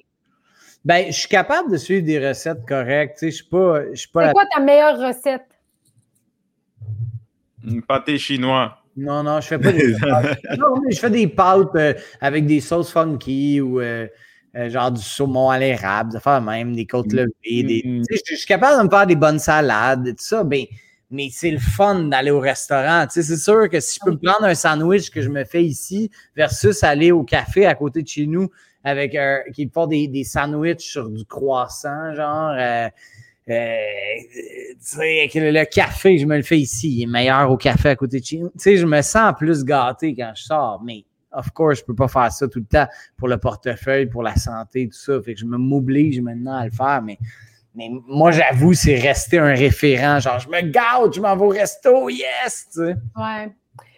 [0.85, 3.19] Ben, je suis capable de suivre des recettes correctes.
[3.21, 3.89] Je suis pas.
[3.91, 5.47] Je suis pas C'est quoi ta meilleure recette?
[7.65, 8.77] Un pâté chinois.
[8.95, 10.37] Non, non, je fais pas des pâtes.
[10.57, 14.07] non, mais je fais des pâtes euh, avec des sauces funky ou euh,
[14.55, 17.31] euh, genre du saumon à l'érable, de faire même des côtes levées.
[17.43, 18.03] Des, mm.
[18.09, 20.43] je, suis capable de me faire des bonnes salades, tout ça.
[20.43, 20.65] Ben,
[21.09, 23.05] mais c'est le fun d'aller au restaurant.
[23.09, 26.09] c'est sûr que si je peux me prendre un sandwich que je me fais ici
[26.35, 28.49] versus aller au café à côté de chez nous
[28.83, 32.53] avec un, qui font des, des sandwichs sur du croissant, genre.
[32.57, 32.89] Euh,
[33.49, 33.75] euh,
[34.95, 36.89] le café, je me le fais ici.
[36.97, 38.49] Il est meilleur au café à côté de chez nous.
[38.49, 41.95] Tu sais, je me sens plus gâté quand je sors, mais of course, je peux
[41.95, 45.21] pas faire ça tout le temps pour le portefeuille, pour la santé, tout ça.
[45.21, 47.17] Fait que je m'oblige maintenant à le faire, mais,
[47.75, 50.19] mais moi, j'avoue, c'est rester un référent.
[50.19, 52.67] Genre, je me gâte, je m'en vais au resto, yes!
[52.71, 52.95] Tu sais.
[53.17, 53.51] Ouais.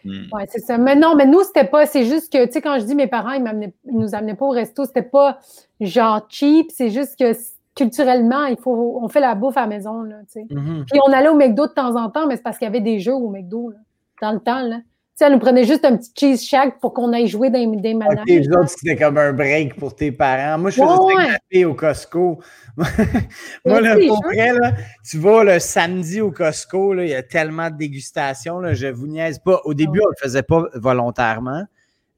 [0.04, 0.28] Hmm.
[0.32, 0.78] Oui, c'est ça.
[0.78, 3.08] Mais non, mais nous, c'était pas, c'est juste que, tu sais, quand je dis mes
[3.08, 5.40] parents, ils, ils nous amenaient pas au resto, c'était pas
[5.82, 7.34] genre cheap, c'est juste que
[7.76, 10.44] culturellement, il faut, on fait la bouffe à la maison, là, tu sais.
[10.44, 10.86] Mm-hmm.
[10.86, 12.82] Puis on allait au McDo de temps en temps, mais c'est parce qu'il y avait
[12.82, 13.78] des jeux au McDo, là,
[14.22, 14.78] dans le temps, là
[15.16, 17.94] sais, elle nous prenait juste un petit cheese shack pour qu'on aille jouer dans des
[17.94, 18.20] manages.
[18.22, 20.58] Okay, les autres, c'était comme un break pour tes parents.
[20.58, 21.66] Moi, je faisais ouais.
[21.66, 22.40] au Costco.
[23.66, 24.74] Moi, là, pour vrai, là,
[25.10, 28.88] tu vas le samedi au Costco, là, il y a tellement de dégustations, là, je
[28.88, 29.62] vous niaise pas.
[29.64, 31.64] Au début, on ne le faisait pas volontairement,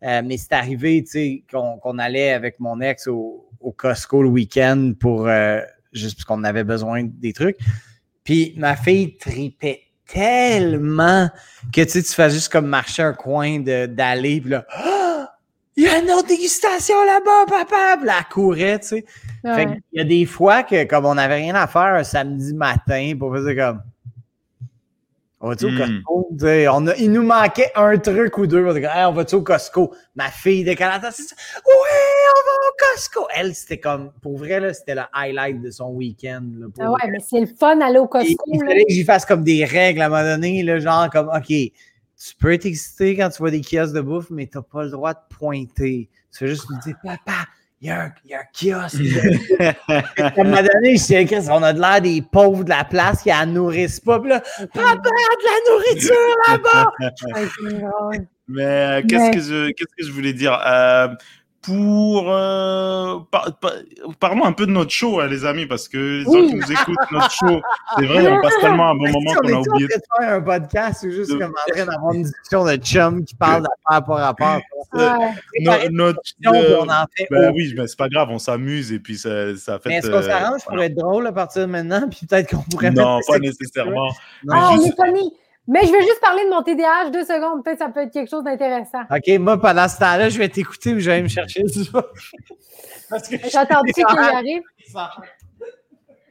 [0.04, 3.44] euh, mais c'est arrivé, tu sais, qu'on allait avec mon ex au,
[3.76, 5.60] Costco le week-end pour euh,
[5.92, 7.58] juste parce qu'on avait besoin des trucs.
[8.24, 11.30] Puis ma fille tripait tellement
[11.74, 15.34] que tu sais, tu fais juste comme marcher un coin d'aller, puis là, ah!
[15.76, 17.98] il y a une autre dégustation là-bas, papa!
[17.98, 19.06] Puis là, elle courait, tu sais.
[19.44, 22.54] Fait il y a des fois que, comme on n'avait rien à faire un samedi
[22.54, 23.82] matin, pour faire comme,
[25.40, 25.78] on va-tu au hmm.
[25.78, 26.30] Costco?
[26.72, 28.66] On a, il nous manquait un truc ou deux.
[28.66, 29.94] On, va-tu au Costco?
[30.16, 31.36] Ma fille de Canada, c'est ça.
[31.66, 33.28] Oui, on va au Costco.
[33.36, 36.44] Elle, c'était comme, pour vrai, là, c'était le highlight de son week-end.
[36.80, 38.44] ah ouais, mais c'est le fun d'aller au Costco.
[38.48, 41.30] il fallait que j'y fasse comme des règles à un moment donné, là, genre comme,
[41.30, 44.64] OK, tu peux être excité quand tu vois des kiosques de bouffe, mais tu n'as
[44.64, 46.10] pas le droit de pointer.
[46.32, 47.46] Tu fais juste lui dire, papa,
[47.80, 49.02] il y, a un, il y a un kiosque.
[49.60, 52.84] à un moment donné, je suis écrit, on a de l'air des pauvres de la
[52.84, 54.20] place qui la nourrissent pas.
[54.20, 54.42] Puis là,
[54.74, 55.10] papa, de
[55.46, 56.16] la nourriture
[56.48, 56.92] là-bas!
[58.48, 60.58] Mais euh, qu'est-ce, Que je, qu'est-ce que je voulais dire?
[60.66, 61.10] Euh,
[61.62, 63.72] pour euh, par- par-
[64.20, 66.72] parlons un peu de notre show, hein, les amis, parce que les gens qui nous
[66.72, 67.62] écoutent notre show,
[67.98, 69.88] c'est vrai, on passe tellement un bon moment on qu'on est a oublié.
[69.88, 73.26] de faire un podcast ou juste De- comme en train d'avoir une discussion de chum
[73.26, 74.60] qui parle d'affaires par rapport.
[74.94, 75.10] Ouais.
[75.60, 79.18] No- notre, on en fait ben oui, mais c'est pas grave, on s'amuse et puis
[79.18, 79.90] ça, ça fait.
[79.90, 82.08] Mais est-ce qu'on euh, s'arrange pour être drôle à partir de maintenant?
[82.10, 84.10] Puis peut-être qu'on pourrait Non, pas nécessairement.
[84.46, 84.54] Non.
[84.56, 85.34] Ah, on juste- est pas mis.
[85.68, 87.64] Mais je veux juste parler de mon TDAH deux secondes.
[87.64, 89.02] Peut-être que ça peut être quelque chose d'intéressant.
[89.12, 91.84] OK, moi, pendant ce temps-là, je vais t'écouter ou je vais aller me chercher du
[93.10, 94.62] Parce que J'ai entendu qu'il y arrive?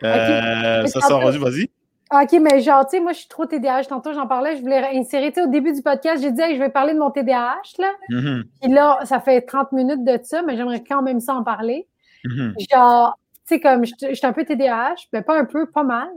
[0.05, 1.71] Euh, ça sort rendu, vas-y.
[2.13, 3.85] OK, mais genre, tu sais, moi, je suis trop TDAH.
[3.85, 4.57] Tantôt, j'en parlais.
[4.57, 6.95] Je voulais insérer, tu sais, au début du podcast, j'ai dit, Hey, je vais parler
[6.95, 7.93] de mon TDAH, là.
[8.09, 11.43] Mhm, Puis là, ça fait 30 minutes de ça, mais j'aimerais quand même ça en
[11.43, 11.89] parler.
[12.25, 12.55] mhm.
[12.71, 16.09] Genre, tu sais, comme, j'étais j'étais un peu TDAH, mais pas un peu, pas mal.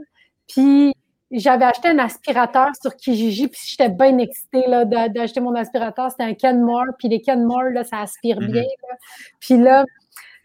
[0.48, 0.94] Puis,
[1.38, 6.10] j'avais acheté un aspirateur sur Kijiji, puis j'étais bien excitée, là, d'a- d'acheter mon aspirateur.
[6.10, 8.46] C'était un Kenmore, puis les Kenmore, là, ça aspire Mhm.
[8.52, 8.96] bien, là.
[9.40, 9.84] Puis là,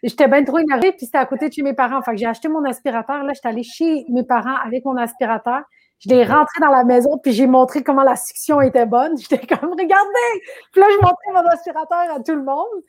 [0.02, 2.00] j'étais bien trop énervée, puis c'était à côté de chez mes parents.
[2.02, 3.22] Fait que j'ai acheté mon aspirateur.
[3.24, 5.62] Là, j'étais allée chez mes parents avec mon aspirateur.
[5.98, 9.16] Je l'ai rentré dans la maison, puis j'ai montré comment la succion était bonne.
[9.30, 10.42] J'étais comme, regardez!
[10.72, 12.82] Puis là, je montrais mon aspirateur à tout le monde.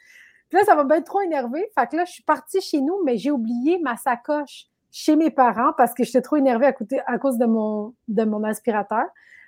[0.50, 1.66] Puis là, ça m'a bien trop énervé.
[1.78, 5.30] Fait que là, je suis partie chez nous, mais j'ai oublié ma sacoche chez mes
[5.30, 6.74] parents parce que j'étais trop énervée
[7.06, 9.06] à, cause de mon, de mon aspirateur.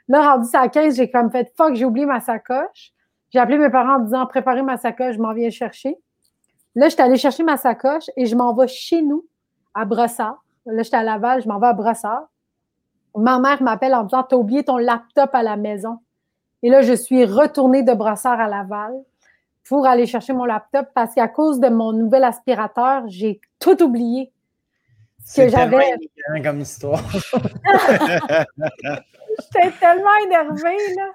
[0.07, 2.93] Là, rendu ça à 15, j'ai comme fait fuck, j'ai oublié ma sacoche.
[3.31, 5.97] J'ai appelé mes parents en disant préparez ma sacoche, je m'en viens chercher.
[6.75, 9.25] Là, j'étais allée chercher ma sacoche et je m'en vais chez nous,
[9.73, 10.43] à Brossard.
[10.65, 12.27] Là, j'étais à Laval, je m'en vais à Brossard.
[13.15, 15.99] Ma mère m'appelle en disant T'as oublié ton laptop à la maison.
[16.61, 18.93] Et là, je suis retournée de Brossard à Laval
[19.67, 24.31] pour aller chercher mon laptop parce qu'à cause de mon nouvel aspirateur, j'ai tout oublié.
[25.25, 27.03] C'est que j'avais- comme histoire.
[29.53, 31.09] J'étais tellement énervée, là.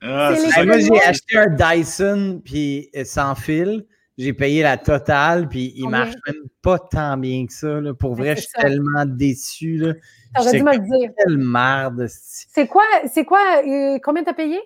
[0.00, 3.84] Ah, les moi, j'ai acheté un Dyson puis euh, sans fil.
[4.16, 5.98] J'ai payé la totale, puis il Combien?
[6.00, 7.80] marche même pas tant bien que ça.
[7.80, 7.94] là.
[7.94, 8.62] Pour Mais vrai, je suis ça.
[8.62, 9.76] tellement déçu.
[9.76, 9.94] là.
[10.34, 11.10] T'aurais J'étais dû me le dire.
[11.18, 12.06] Quelle merde.
[12.08, 14.60] c'est- C'est quoi, c'est quoi, euh, combien t'as payé?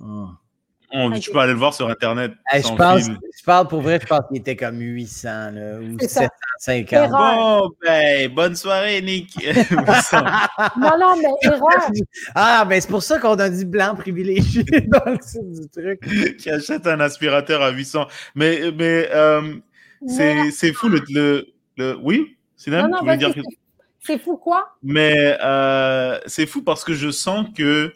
[0.00, 0.28] Oh.
[0.92, 1.20] On- Ok.
[1.20, 2.32] Tu peux aller le voir sur Internet.
[2.50, 5.96] Hey, je, pense, je parle pour vrai, je pense qu'il était comme 800 là, ou
[6.00, 6.28] C'est ça.
[6.58, 6.92] 750.
[7.10, 7.36] Erreur.
[7.62, 9.34] Bon, ben, bonne soirée, Nick.
[10.76, 11.90] Non, non, mais erreur.
[12.34, 16.36] Ah, ben c'est pour ça qu'on a dit blanc privilégié dans le titre du truc.
[16.38, 18.06] qui achète un aspirateur à 800.
[18.34, 19.54] Mais, mais euh,
[20.06, 22.36] c'est c'est fou le, le, le- Oui,
[22.68, 23.56] non, tu voulais dire que- c'est-
[24.00, 24.76] c'est fou quoi?
[24.82, 27.92] Mais euh, c'est fou parce que je sens que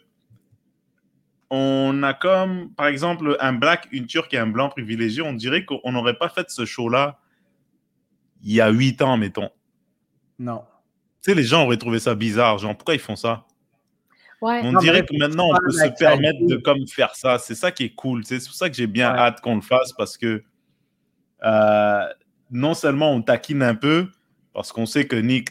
[1.51, 5.23] on a comme, par exemple, un black, une turque et un blanc privilégié.
[5.23, 7.19] On dirait qu'on n'aurait pas fait ce show-là
[8.43, 9.51] il y a 8 ans, mettons.
[10.39, 10.63] Non.
[11.23, 12.59] Tu sais, les gens auraient trouvé ça bizarre.
[12.59, 13.45] Genre, pourquoi ils font ça?
[14.41, 14.61] Ouais.
[14.65, 17.39] On Non, dirait que maintenant, on peut se permettre de comme faire ça.
[17.39, 18.25] C'est ça qui est cool.
[18.25, 19.19] C'est pour ça que j'ai bien Ouais.
[19.19, 20.43] hâte qu'on le fasse parce que
[21.45, 22.05] euh,
[22.51, 24.09] non seulement on taquine un peu,
[24.55, 25.51] parce qu'on sait que Nick,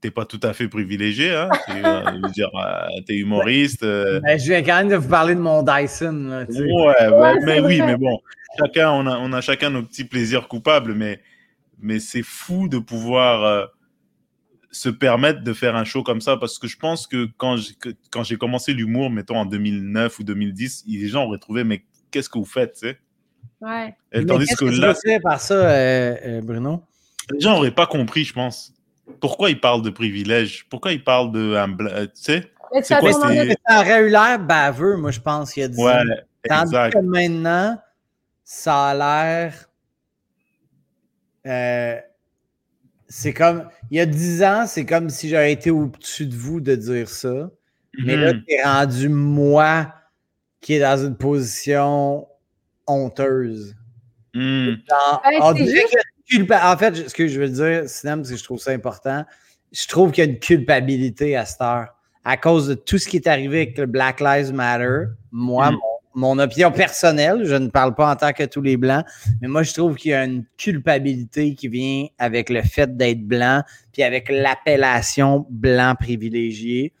[0.00, 1.34] t'es pas tout à fait privilégié.
[1.34, 1.48] Hein?
[1.66, 3.82] T'es, euh, veux dire, euh, t'es humoriste.
[3.82, 6.28] euh, Ben, je viens quand même de vous parler de mon Dyson.
[6.28, 6.60] Là, tu sais.
[6.62, 8.18] ouais, ouais, Ouais, mais oui, mais bon,
[8.58, 11.20] chacun, on a, on a chacun nos petits plaisirs coupables, mais,
[11.80, 13.66] mais c'est fou de pouvoir euh,
[14.70, 17.74] se permettre de faire un show comme ça parce que je pense que quand j'ai,
[17.74, 21.84] que- quand j'ai commencé l'humour, mettons en 2009 ou 2010, les gens auraient trouvé, mais
[22.10, 22.98] qu'est-ce que vous faites, tu sais?
[23.60, 23.94] Ouais.
[24.12, 26.82] Et Mais tandis qu'est-ce que tu là, par ça, euh, euh, Bruno?
[27.32, 28.72] les gens n'auraient pas compris, je pense.
[29.20, 30.66] Pourquoi ils parlent de privilèges?
[30.68, 31.54] Pourquoi ils parlent de.
[31.54, 32.40] euh, Tu sais?
[32.86, 35.92] Tu quoi, Ça aurait eu l'air baveux, moi, je pense, il y a 10 Ouais,
[35.92, 36.04] ans.
[36.48, 36.92] Tandis exact.
[36.92, 37.78] que maintenant,
[38.44, 39.54] ça a l'air.
[41.46, 41.96] euh,
[43.08, 43.68] c'est comme.
[43.90, 47.08] Il y a 10 ans, c'est comme si j'aurais été au-dessus de vous de dire
[47.08, 47.50] ça.
[48.04, 48.44] Mais là, Mhm.
[48.46, 49.94] t'es rendu moi
[50.60, 52.28] qui est dans une position
[52.86, 53.74] honteuse.
[54.34, 54.76] On
[55.54, 58.38] dirait juste- a une culpa- En fait, ce que je veux dire, Sinem, c'est que
[58.38, 59.24] je trouve ça important.
[59.72, 61.88] Je trouve qu'il y a une culpabilité à cette heure.
[62.24, 65.74] À cause de tout ce qui est arrivé avec le Black Lives Matter, moi, Mm.
[66.14, 69.04] mon, mon opinion personnelle, je ne parle pas en tant que tous les Blancs,
[69.40, 73.22] mais moi, je trouve qu'il y a une culpabilité qui vient avec le fait d'être
[73.22, 76.92] blanc, puis avec l'appellation blanc privilégié.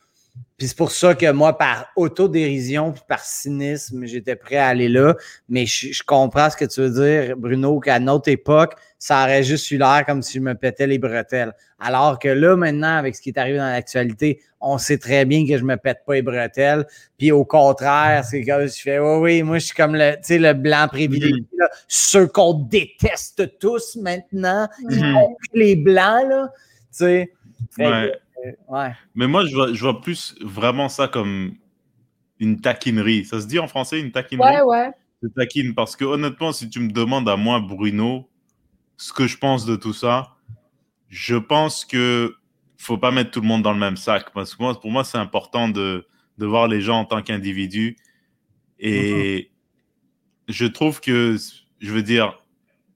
[0.56, 4.88] Puis c'est pour ça que moi, par autodérision puis par cynisme, j'étais prêt à aller
[4.88, 5.14] là.
[5.48, 9.44] Mais je, je comprends ce que tu veux dire, Bruno, qu'à notre époque, ça aurait
[9.44, 11.52] juste eu l'air comme si je me pétais les bretelles.
[11.78, 15.46] Alors que là, maintenant, avec ce qui est arrivé dans l'actualité, on sait très bien
[15.46, 16.84] que je me pète pas les bretelles.
[17.16, 20.52] Puis au contraire, c'est comme je fais, oui, oui, moi, je suis comme le, le
[20.54, 21.68] blanc privilégié, là.
[21.86, 25.14] ceux qu'on déteste tous maintenant, y Mhm.
[25.14, 26.48] compris les blancs, là.
[26.90, 27.32] Tu sais.
[28.68, 28.92] Ouais.
[29.14, 31.54] Mais moi, je vois, je vois plus vraiment ça comme
[32.38, 33.24] une taquinerie.
[33.24, 34.62] Ça se dit en français, une taquinerie?
[34.62, 35.30] Ouais, ouais.
[35.36, 38.28] taquine parce que honnêtement, si tu me demandes à moi, Bruno,
[38.96, 40.36] ce que je pense de tout ça,
[41.08, 42.36] je pense que
[42.76, 45.02] faut pas mettre tout le monde dans le même sac parce que moi, pour moi,
[45.04, 46.06] c'est important de,
[46.38, 47.96] de voir les gens en tant qu'individus.
[48.78, 49.50] Et
[50.46, 51.36] je trouve que,
[51.80, 52.40] je veux dire,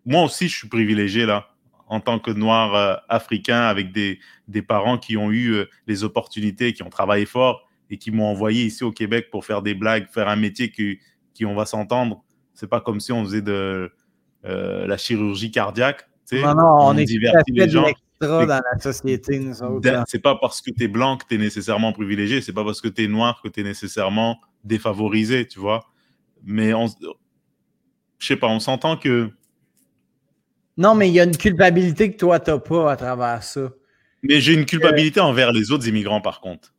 [0.07, 1.52] moi aussi, je suis privilégié là,
[1.93, 6.05] en tant que noir euh, africain, avec des, des parents qui ont eu euh, les
[6.05, 9.75] opportunités, qui ont travaillé fort et qui m'ont envoyé ici au Québec pour faire des
[9.75, 11.01] blagues, faire un métier qui,
[11.35, 12.25] qui on va s'entendre.
[12.55, 13.93] C'est pas comme si on faisait de
[14.47, 16.09] euh, la chirurgie cardiaque.
[16.33, 17.85] Non, non, on, est divertit les gens.
[18.23, 20.05] dans la société, autres.
[20.07, 22.81] C'est pas parce que tu es blanc que tu es nécessairement privilégié, c'est pas parce
[22.81, 25.85] que tu es noir que tu es nécessairement défavorisé, tu vois.
[26.43, 29.31] Mais on, je sais pas, on s'entend que.
[30.83, 33.71] Non, mais il y a une culpabilité que toi, tu n'as pas à travers ça.
[34.25, 36.75] Mais j'ai une culpabilité envers les autres immigrants, par contre.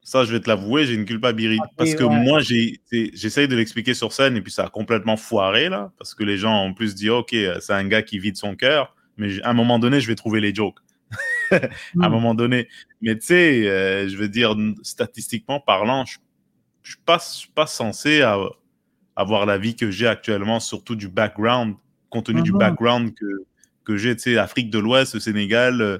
[0.00, 1.60] Ça, je vais te l'avouer, j'ai une culpabilité.
[1.76, 5.90] parce que moi, j'essaye de l'expliquer sur scène et puis ça a complètement foiré, là.
[5.98, 8.94] Parce que les gens ont plus dit, OK, c'est un gars qui vide son cœur.
[9.16, 10.78] Mais à un moment donné, je vais trouver les jokes.
[11.50, 12.12] à un hmm.
[12.12, 12.68] moment donné.
[13.00, 17.18] Mais tu sais, euh, je veux dire, statistiquement parlant, je ne suis pas,
[17.56, 18.22] pas censé
[19.16, 21.74] avoir la vie que j'ai actuellement, surtout du background,
[22.10, 22.58] compte tenu du mhm.
[22.58, 23.26] background que,
[23.84, 25.98] que j'ai, tu sais, Afrique de l'Ouest, Sénégal, euh,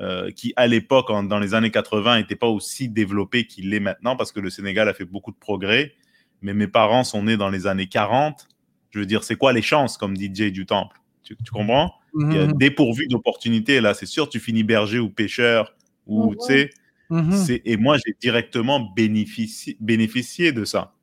[0.00, 4.16] euh, qui à l'époque, dans les années 80, n'était pas aussi développé qu'il l'est maintenant,
[4.16, 5.94] parce que le Sénégal a fait beaucoup de progrès.
[6.42, 8.48] Mais mes parents sont nés dans les années 40.
[8.90, 10.98] Je veux dire, c'est quoi les chances, comme DJ du Temple?
[11.22, 11.94] Tu, comprends?
[12.20, 12.52] Il y a mhm.
[12.58, 13.80] dépourvu d'opportunités.
[13.80, 15.74] Là, c'est sûr, tu finis berger ou pêcheur,
[16.06, 16.36] ou mhm.
[16.36, 17.62] tu sais.
[17.64, 20.94] Et moi, j'ai directement bénéficié, bénéficié de ça.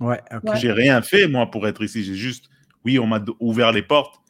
[0.00, 0.20] Ouais,
[0.56, 2.04] J'ai rien fait, moi, pour être ici.
[2.04, 2.48] J'ai juste,
[2.84, 4.20] oui, on m'a ouvert les portes.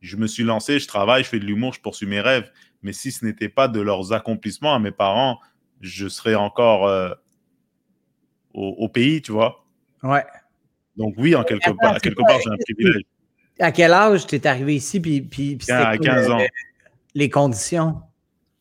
[0.00, 2.50] Je me suis lancé, je travaille, je fais de l'humour, je poursuis mes rêves.
[2.82, 5.38] Mais si ce n'était pas de leurs accomplissements à mes parents,
[5.80, 7.10] je serais encore euh,
[8.54, 9.64] au, pays, tu vois.
[10.02, 10.24] Ouais.
[10.96, 13.02] Donc oui, en quelque part, à quelque part, j'ai un privilège.
[13.60, 15.00] À quel âge tu es arrivé ici?
[15.00, 16.38] Puis, puis, à 15 ans.
[17.14, 18.00] Les conditions?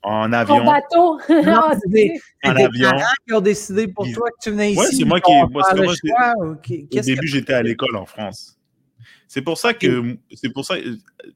[0.02, 0.56] En avion.
[0.56, 1.20] En bateau.
[1.30, 1.62] Non,
[1.94, 2.90] c'est en avion.
[2.90, 4.80] parents qui ont décidé pour toi que tu venais ici.
[4.80, 5.32] Oui, c'est moi qui.
[5.52, 5.64] Moi,
[6.42, 8.57] au début, j'étais à l'école en France.
[9.28, 10.18] C'est pour ça que.
[10.34, 10.76] C'est pour ça.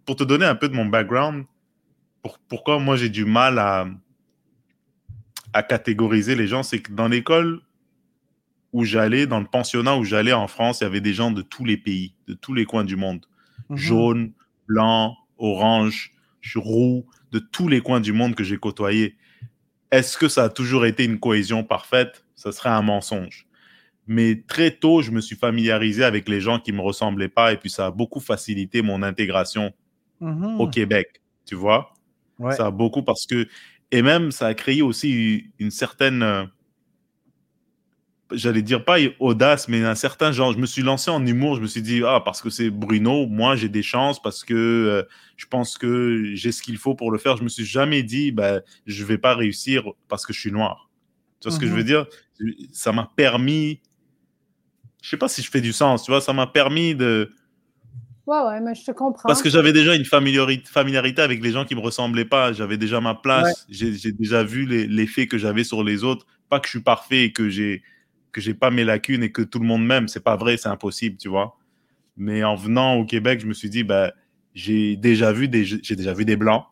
[0.05, 1.45] Pour te donner un peu de mon background,
[2.47, 3.87] pourquoi moi j'ai du mal à,
[5.53, 7.61] à catégoriser les gens, c'est que dans l'école
[8.73, 11.41] où j'allais, dans le pensionnat où j'allais en France, il y avait des gens de
[11.41, 13.25] tous les pays, de tous les coins du monde.
[13.69, 13.77] Mhm.
[13.77, 14.33] Jaune,
[14.67, 16.13] blanc, orange,
[16.55, 19.17] roux, de tous les coins du monde que j'ai côtoyés.
[19.91, 22.25] Est-ce que ça a toujours été une cohésion parfaite?
[22.35, 23.45] Ça serait un mensonge.
[24.11, 27.53] Mais très tôt, je me suis familiarisé avec les gens qui ne me ressemblaient pas
[27.53, 29.71] et puis ça a beaucoup facilité mon intégration
[30.19, 30.59] mhm.
[30.59, 31.93] au Québec, tu vois?
[32.49, 33.47] Ça a beaucoup parce que.
[33.89, 36.23] Et même, ça a créé aussi une certaine.
[36.23, 36.43] Euh,
[38.31, 40.51] j'allais dire pas audace, mais un certain genre.
[40.51, 41.55] Je me suis lancé en humour.
[41.55, 44.53] Je me suis dit, ah, parce que c'est Bruno, moi, j'ai des chances parce que
[44.53, 45.03] euh,
[45.37, 47.37] je pense que j'ai ce qu'il faut pour le faire.
[47.37, 50.89] Je me suis jamais dit, bah, je vais pas réussir parce que je suis noir.
[51.39, 51.87] Tu vois ce que je veux mhm.
[51.87, 52.07] dire?
[52.73, 53.79] Ça m'a permis.
[55.01, 57.31] Je sais pas si je fais du sens, tu vois, ça m'a permis de
[58.27, 59.27] Ouais, ouais, mais je te comprends.
[59.27, 62.53] Parce que j'avais déjà une familiarité avec les gens qui me ressemblaient pas.
[62.53, 63.65] J'avais déjà ma place.
[63.69, 66.25] J'ai déjà vu l'effet que j'avais sur les autres.
[66.47, 67.81] Pas que je suis parfait et que j'ai
[68.31, 70.07] que j'ai pas mes lacunes et que tout le monde m'aime.
[70.07, 71.57] C'est pas vrai, c'est impossible, tu vois.
[72.15, 74.13] Mais en venant au Québec, je me suis dit, bah,
[74.53, 76.63] j'ai déjà vu des, j'ai déjà vu des blancs.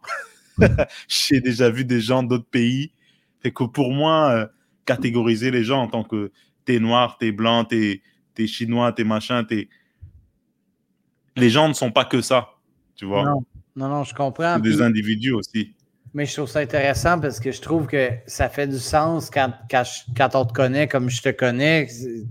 [1.09, 2.93] j'ai déjà vu des gens d'autres pays.
[3.41, 4.47] Fait que pour moi, euh,
[4.85, 6.31] catégoriser les gens en tant que
[6.63, 8.01] t'es noir, t'es blanc, t'es
[8.37, 9.67] es chinois, t'es machin, t'es
[11.35, 12.49] les gens ne sont pas que ça,
[12.95, 13.23] tu vois.
[13.23, 14.59] Non, non, je comprends.
[14.59, 15.73] des individus aussi.
[16.13, 19.53] Mais je trouve ça intéressant parce que je trouve que ça fait du sens quand,
[19.69, 21.87] quand, on te connaît comme je te connais.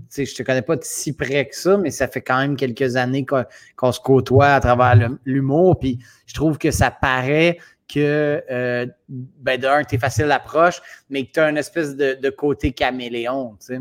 [0.09, 2.97] Sais, je te connais pas si près que ça, mais ça fait quand même quelques
[2.97, 5.79] années qu'on se côtoie à travers l'humour.
[5.79, 7.57] Puis je trouve que ça paraît
[7.87, 12.29] que, euh, ben, d'un, tu es facile d'approche, mais que tu as une espèce de,
[12.29, 13.55] côté caméléon.
[13.61, 13.79] Tu sais.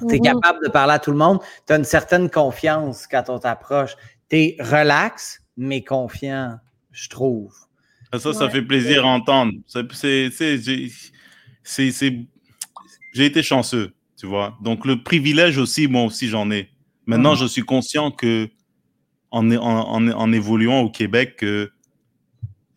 [0.00, 0.22] Tu es mm-hmm.
[0.22, 1.40] capable de parler à tout le monde.
[1.66, 3.96] Tu as une certaine confiance quand on t'approche
[4.28, 6.58] tu relax, mais confiant,
[6.92, 7.54] je trouve.
[8.12, 9.52] Ah, ça, ça fait plaisir à entendre.
[13.14, 14.56] J'ai été chanceux, tu vois.
[14.62, 16.70] Donc, le privilège aussi, moi aussi, j'en ai.
[17.06, 17.38] Maintenant, mhm.
[17.38, 18.48] je suis conscient que
[19.30, 21.70] en, en, en, évoluant au Québec, que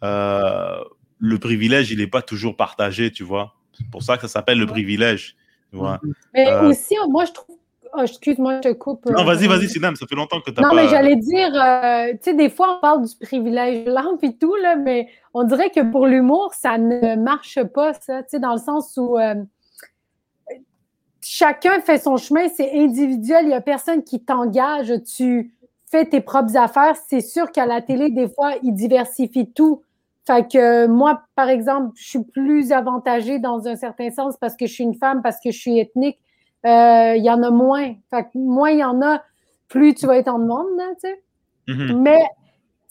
[0.03, 0.83] euh,
[1.17, 3.55] le privilège, il n'est pas toujours partagé, tu vois.
[3.71, 5.37] C'est pour ça que ça s'appelle le privilège.
[5.71, 5.99] Vois.
[6.33, 7.55] Mais euh, aussi, moi, je trouve
[7.93, 9.05] Oh, excuse-moi, je te coupe.
[9.07, 12.13] Non, vas-y, vas-y, Sinam, ça fait longtemps que tu as Non, mais j'allais dire, euh,
[12.13, 15.71] tu sais, des fois, on parle du privilège blanc et tout, là, mais on dirait
[15.71, 19.17] que pour l'humour, ça ne marche pas, ça, tu sais, dans le sens où.
[19.17, 19.35] Euh,
[21.21, 25.53] chacun fait son chemin, c'est individuel, il n'y a personne qui t'engage, tu
[25.85, 26.95] fais tes propres affaires.
[27.07, 29.83] C'est sûr qu'à la télé, des fois, ils diversifient tout.
[30.27, 34.67] Fait que moi, par exemple, je suis plus avantagée dans un certain sens parce que
[34.67, 36.19] je suis une femme, parce que je suis ethnique.
[36.65, 37.95] Euh, il y en a moins.
[38.09, 39.21] Fait que moins il y en a,
[39.67, 40.67] plus tu vas être en demande,
[41.01, 41.23] tu sais.
[41.67, 42.01] Mhm.
[42.01, 42.21] Mais,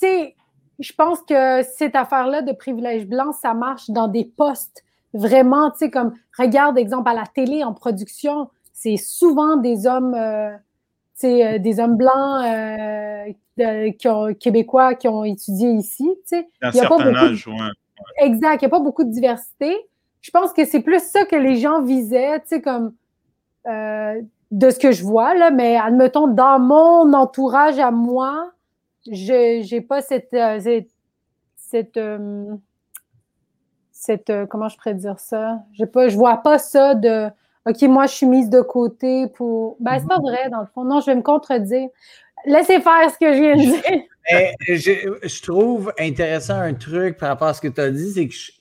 [0.01, 0.35] tu sais,
[0.81, 4.83] je pense que cette affaire-là de privilège blanc, ça marche dans des postes
[5.13, 10.15] vraiment, tu sais, comme, regarde, exemple, à la télé, en production, c'est souvent des hommes,
[10.15, 10.57] euh,
[11.25, 16.45] euh, des hommes blancs euh, de- qui ont, québécois qui ont étudié ici, Il
[16.75, 17.55] y a pas de- âge, ouais.
[18.19, 19.77] Exact, il n'y a pas beaucoup de diversité.
[20.23, 22.95] Je pense que c'est plus ça que les gens visaient, tu sais, comme
[23.67, 24.21] euh,
[24.51, 28.51] de ce que je vois, là, mais admettons, dans mon entourage à moi,
[29.11, 30.33] je n'ai pas cette.
[30.35, 30.89] euh, cette,
[31.57, 32.55] cette, euh,
[33.93, 35.63] cette, euh, comment je pourrais dire ça?
[35.93, 37.29] Pas, je vois pas ça de
[37.67, 39.77] OK, moi, je suis mise de côté pour.
[39.81, 40.85] Ben, c'est pas vrai, dans le fond.
[40.85, 41.89] Non, je vais me contredire.
[42.47, 44.03] Laissez faire ce que je viens de dire.
[44.33, 48.13] Mais je, je trouve intéressant un truc par rapport à ce que tu as dit,
[48.13, 48.53] c'est que je-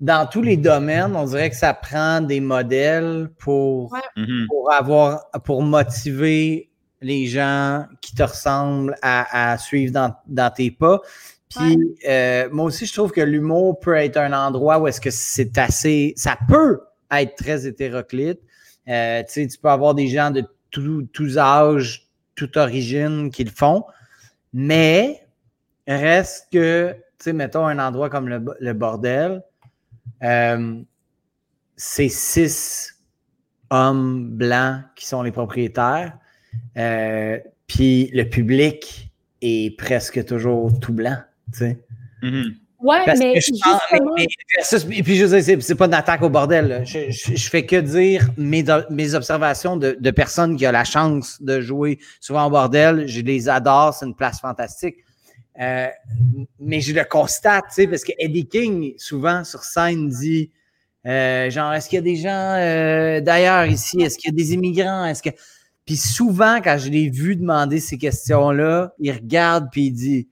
[0.00, 3.98] dans tous les domaines, on dirait que ça prend des modèles pour, Ouais.
[4.16, 4.46] Mhm.
[4.48, 10.70] pour avoir pour motiver les gens qui te ressemblent à, à suivre dans, dans tes
[10.70, 11.00] pas.
[11.48, 15.10] Puis euh, moi aussi, je trouve que l'humour peut être un endroit où est-ce que
[15.10, 16.12] c'est assez.
[16.16, 16.80] Ça peut
[17.12, 18.40] être très hétéroclite.
[18.88, 23.84] Euh, tu peux avoir des gens de tous- âges, toute origine qui le font.
[24.52, 25.26] Mais
[25.86, 29.42] reste que, tu sais, mettons un endroit comme le, bordel,
[30.22, 30.82] euh,
[31.76, 32.94] c'est six
[33.70, 36.16] hommes blancs qui sont les propriétaires.
[36.76, 39.12] Euh, Puis le public
[39.42, 41.18] est presque toujours tout blanc,
[41.52, 41.78] tu sais.
[42.22, 42.54] Mhm.
[42.80, 44.12] Ouais, Parce mais que je pense- justement.
[44.16, 46.68] mais- mais versus- et puis je veux dire, c'est- pas une attaque au bordel.
[46.68, 46.84] là.
[46.84, 50.84] Je, je- je fais que dire mes, mes observations de, de personnes qui ont la
[50.84, 53.08] chance de jouer souvent au bordel.
[53.08, 54.96] Je les adore, c'est une place fantastique.
[55.60, 55.88] Euh,
[56.60, 60.52] mais je le constate, tu sais, parce que Eddie King, souvent sur scène, dit
[61.04, 62.28] euh, genre, est-ce qu'il y a des gens
[62.58, 64.00] euh, d'ailleurs ici?
[64.02, 65.04] Est-ce qu'il y a des immigrants?
[65.04, 65.30] Est-ce que.
[65.84, 70.28] Puis souvent, quand je l'ai vu demander ces questions-là, il regarde puis il dit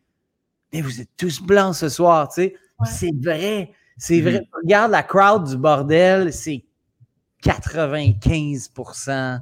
[0.77, 2.55] Mais vous êtes tous blancs ce soir, tu sais.
[2.79, 2.87] Ouais.
[2.91, 3.71] C'est vrai.
[3.97, 4.41] C'est vrai.
[4.41, 4.47] Mhm.
[4.63, 6.63] Regarde la crowd du bordel, c'est
[7.43, 9.41] 95%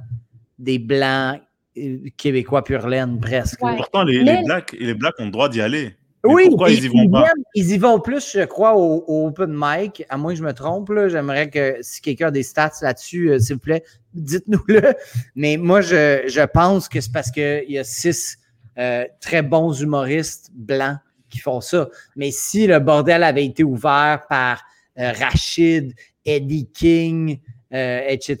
[0.57, 1.41] des blancs
[1.77, 3.61] euh, québécois pur laine, presque.
[3.61, 3.75] Ouais.
[3.75, 5.95] Pourtant, les, Mais- les blacks, les blacks ont le droit d'y aller.
[6.23, 7.23] Mais Oui, pourquoi ils y vont pas?
[7.23, 10.03] viennent- ils y vont plus, je crois, au, au open mic.
[10.09, 13.29] À moins que je me trompe, là, j'aimerais que si quelqu'un a des stats là-dessus,
[13.31, 13.83] euh, s'il vous plaît,
[14.13, 14.93] dites-nous-le.
[15.35, 18.37] Mais moi, je, je pense que c'est parce qu'il y a six
[18.79, 20.97] euh, très bons humoristes blancs
[21.35, 21.89] qui font ça.
[22.15, 24.63] Mais si le bordel avait été ouvert par
[24.97, 25.93] euh, Rachid,
[26.25, 27.39] Eddie King,
[27.73, 28.37] euh, etc.,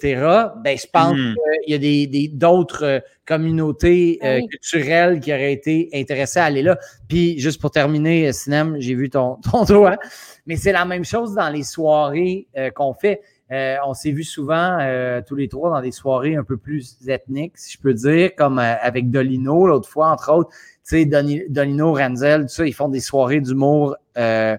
[0.63, 1.35] ben, je pense Mhm.
[1.65, 4.47] qu'il y a des, des- d'autres euh, communautés euh, oui.
[4.47, 6.77] culturelles qui auraient été intéressées à aller là.
[7.09, 9.97] Puis, juste pour terminer, Sinem, j'ai vu ton, ton doigt,
[10.45, 13.21] mais c'est la même chose dans les soirées euh, qu'on fait.
[13.51, 16.97] Euh, on s'est vu souvent, euh, tous les trois, dans des soirées un peu plus
[17.07, 20.49] ethniques, si je peux dire, comme euh, avec Dolino l'autre fois, entre autres.
[20.87, 24.55] Tu sais, Doni- Dolino, Renzel, tout ça, ils font des soirées d'humour, euh,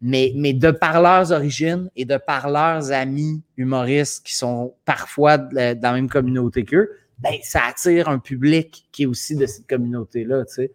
[0.00, 5.36] mais, mais de par leurs origines et de par leurs amis humoristes qui sont parfois
[5.36, 9.66] dans la même communauté qu'eux, ben, ça attire un public qui est aussi de cette
[9.66, 10.70] communauté-là, tu sais.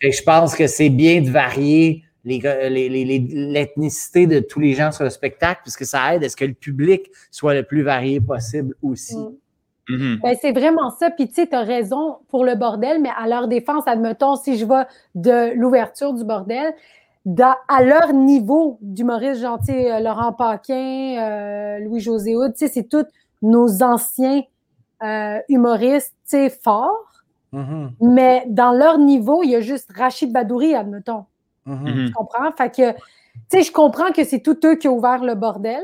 [0.00, 2.38] Fait que je pense que c'est bien de varier les-
[2.70, 6.28] les- les- les- l'ethnicité de tous les gens sur le spectacle, puisque ça aide à
[6.28, 9.16] ce que le public soit le plus varié possible aussi.
[9.16, 9.32] Mm.
[9.88, 10.20] Mhm.
[10.22, 11.10] Ben, c'est vraiment ça.
[11.10, 14.56] Puis, tu sais, tu as raison pour le bordel, mais à leur défense, admettons, si
[14.56, 14.84] je vais
[15.14, 16.72] de l'ouverture du bordel,
[17.24, 22.88] dans- à leur niveau d'humoriste gentil, euh, Laurent Paquin, euh, Louis-José Houd, tu sais, c'est
[22.88, 23.06] tous
[23.42, 24.42] nos anciens
[25.04, 27.08] euh, humoristes, tu sais, forts.
[27.52, 31.24] Mhm, Mais dans leur niveau, il y a juste Rachid Badouri, admettons.
[31.66, 31.74] mhm.
[31.90, 32.06] Mhm.
[32.06, 32.52] Tu comprends?
[32.56, 32.98] Fait que, tu
[33.50, 35.82] sais, je comprends que c'est tout eux qui ont ouvert le bordel.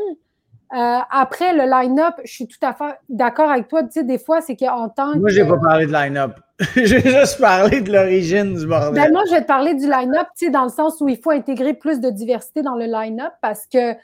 [0.76, 3.82] Euh, après, le line-up, je suis tout à fait d'accord avec toi.
[3.84, 5.18] Tu sais, des fois, c'est qu'en tant que.
[5.18, 6.32] Moi, j'ai pas parlé de line-up.
[6.76, 8.94] j'ai juste parlé de l'origine du bordel.
[8.94, 11.18] Ben, moi, je vais te parler du line-up, tu sais, dans le sens où il
[11.18, 13.94] faut intégrer plus de diversité dans le line-up parce que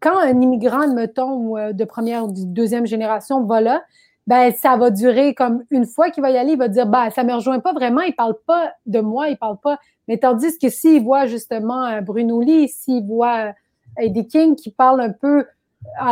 [0.00, 3.82] quand un immigrant, mettons, euh, de première ou de deuxième génération va là,
[4.26, 7.10] ben, ça va durer comme une fois qu'il va y aller, il va dire, ben,
[7.10, 9.78] ça me rejoint pas vraiment, il parle pas de moi, il parle pas.
[10.08, 13.52] Mais tandis que s'il voit justement euh, Bruno Lee, s'il voit euh,
[13.98, 15.44] Eddie King qui parle un peu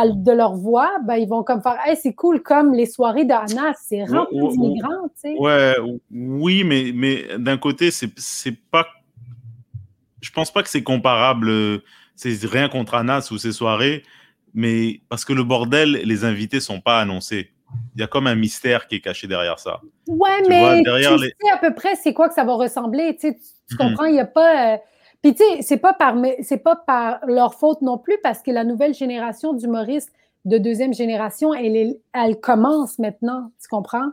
[0.05, 3.33] de leur voix, ben, ils vont comme faire, hey, c'est cool, comme les soirées de
[3.33, 5.35] Anna, c'est rempli Ouais, d'immigrants, tu.
[5.37, 5.75] Ouais,
[6.11, 8.87] oui, mais, mais d'un côté, c'est c'est pas.
[10.21, 11.49] Je pense pas que c'est comparable.
[11.49, 11.79] euh,
[12.15, 14.03] C'est rien contre Anas ou ses soirées,
[14.53, 17.51] mais parce que le bordel, les invités sont pas annoncés.
[17.95, 19.79] il y a comme un mystère qui est caché derrière ça.
[20.07, 22.43] Ouais, Tu mais vois, tu derrière les- sais à peu près c'est quoi que ça
[22.43, 23.15] va ressembler.
[23.15, 23.89] Tu, sais, tu- tu Mhm.
[23.89, 24.73] comprends, il n'y a pas.
[24.73, 24.77] euh,
[25.21, 28.51] Puis tu sais, c'est pas par c'est pas par leur faute non plus parce que
[28.51, 30.11] la nouvelle génération d'humoristes
[30.45, 33.51] de deuxième génération, elle, est- elle commence maintenant.
[33.61, 34.07] Tu comprends?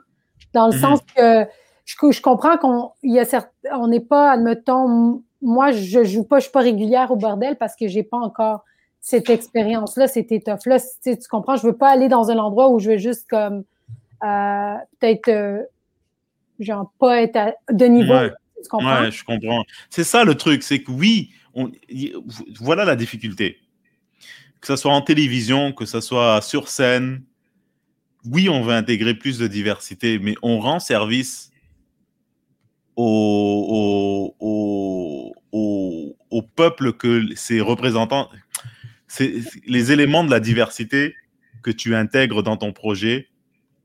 [0.52, 0.80] Dans le Mhm.
[0.80, 1.46] sens que
[1.84, 6.24] je, je comprends qu'on il y a certes- on n'est pas, admettons, moi je joue
[6.24, 8.64] pas, je suis pas régulière au bordel parce que j'ai pas encore
[9.00, 10.78] cette expérience-là, cette étoffe-là.
[11.04, 11.54] Tu comprends?
[11.54, 13.62] Je veux pas aller dans un endroit où je veux juste comme
[14.24, 15.62] euh, peut-être euh,
[16.58, 18.14] genre pas être à- de niveau.
[18.14, 18.32] Ouais.
[19.02, 19.64] Ouais, je comprends.
[19.90, 21.32] C'est ça le truc, c'est que oui,
[22.60, 23.58] voilà la difficulté.
[24.60, 27.22] Que ce soit en télévision, que ce soit sur scène,
[28.24, 31.50] oui, on veut intégrer plus de diversité, mais on rend service
[32.96, 38.30] au, au, au, au- peuple que ses représentants,
[39.66, 41.14] les éléments de la diversité
[41.62, 43.28] que tu intègres dans ton projet,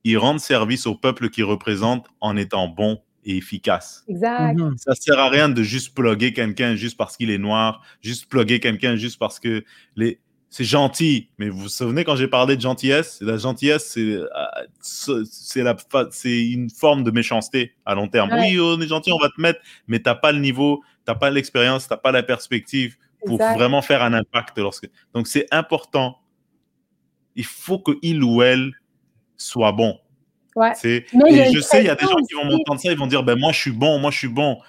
[0.04, 4.04] ils rendent service au peuple qu'ils représentent en étant bons et efficaces.
[4.08, 4.56] Exact.
[4.58, 4.78] Mhm.
[4.78, 8.60] Ça sert à rien de juste plugger quelqu'un juste parce qu'il est noir, juste plugger
[8.60, 9.64] quelqu'un juste parce que
[9.96, 10.20] les...
[10.50, 11.30] c'est gentil.
[11.38, 13.22] Mais vous vous souvenez quand j'ai parlé de gentillesse?
[13.22, 14.26] La gentillesse, c'est euh,
[14.82, 15.76] c'est la
[16.24, 18.32] une forme de méchanceté à long terme.
[18.32, 18.52] Ouais.
[18.52, 21.30] Oui, on est gentil, on va te mettre, mais t'as pas le niveau, t'as pas
[21.30, 23.56] l'expérience, t'as pas la perspective pour Exact.
[23.56, 24.58] vraiment faire un impact.
[24.58, 24.90] Lorsque...
[25.14, 26.18] Donc c'est important.
[27.36, 28.74] Il faut que il ou elle
[29.38, 29.98] soit bon.
[30.56, 30.74] Ouais.
[30.76, 32.98] C'est- Mais Et je sais, il y a des gens qui vont m'entendre ça, ils
[32.98, 34.60] vont dire, ben moi je suis bon, moi je suis bon.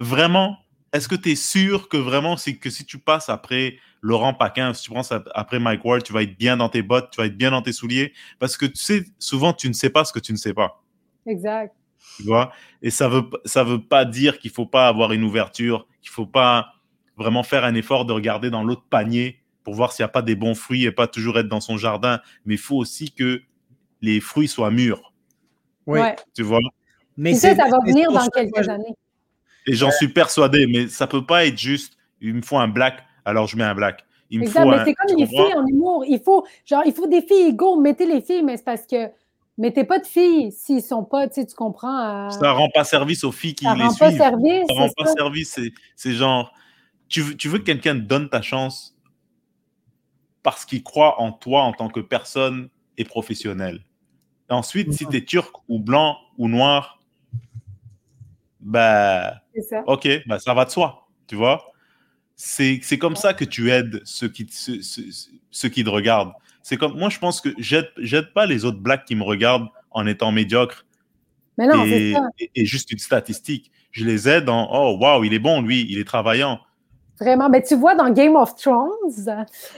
[0.00, 0.58] Vraiment,
[0.92, 4.74] est-ce que tu es sûr que vraiment, c'est que si tu passes après Laurent Paquin,
[4.74, 7.18] si tu prends ça après Mike Ward, tu vas être bien dans tes bottes, tu
[7.20, 8.12] vas être bien dans tes souliers?
[8.40, 10.82] Parce que tu sais, souvent, tu ne sais pas ce que tu ne sais pas.
[11.26, 11.72] Exact.
[12.16, 12.52] Tu vois?
[12.82, 16.26] Et ça veut, ça veut pas dire qu'il faut pas avoir une ouverture, qu'il faut
[16.26, 16.74] pas
[17.16, 20.22] vraiment faire un effort de regarder dans l'autre panier pour voir s'il n'y a pas
[20.22, 22.20] des bons fruits et pas toujours être dans son jardin.
[22.44, 23.42] Mais il faut aussi que
[24.02, 25.12] les fruits soient mûrs.
[25.86, 26.00] Oui.
[26.00, 26.16] Ouais.
[26.34, 26.58] Tu vois?
[27.16, 28.94] Mais ça, ça va venir dans quelques années.
[29.66, 33.02] Et j'en suis persuadé, mais ça peut pas être juste, il me faut un black,
[33.24, 34.04] alors je mets un black.
[34.30, 34.62] Il me Exact.
[34.62, 34.84] faut Mais un.
[34.84, 36.04] c'est comme les filles en humour.
[36.08, 37.78] Il faut, genre, il faut des filles égaux.
[37.80, 39.10] Mettez les filles, mais c'est parce que
[39.58, 42.26] mettez pas de filles s'ils sont pas, tu sais, tu comprends.
[42.26, 44.64] euh, Ça rend pas service aux filles qui ça les rend pas service.
[44.68, 45.12] ça rend pas ça.
[45.12, 45.60] service.
[45.96, 46.52] C'est, genre,
[47.08, 48.96] tu veux, tu veux que quelqu'un te donne ta chance
[50.42, 53.80] parce qu'il croit en toi en tant que personne et professionnel.
[54.52, 57.00] Et ensuite, si tu es turc ou blanc ou noir,
[58.60, 59.82] bah, ça.
[59.86, 61.64] ok, bah, ça va de soi, tu vois.
[62.36, 65.08] C'est, c'est comme ça que tu aides ceux qui, te- ceux, ceux-
[65.50, 66.32] ceux qui te regardent.
[66.62, 69.68] C'est comme, moi, je pense que j'aide, j'aide pas les autres blacks qui me regardent
[69.90, 70.84] en étant médiocre
[71.56, 72.28] Mais non, c'est et, ça.
[72.38, 73.70] et- et juste une statistique.
[73.90, 76.60] Je les aide en oh waouh, il est bon lui, il est travaillant.
[77.20, 77.48] Vraiment.
[77.48, 78.88] Mais tu vois, dans Game of Thrones,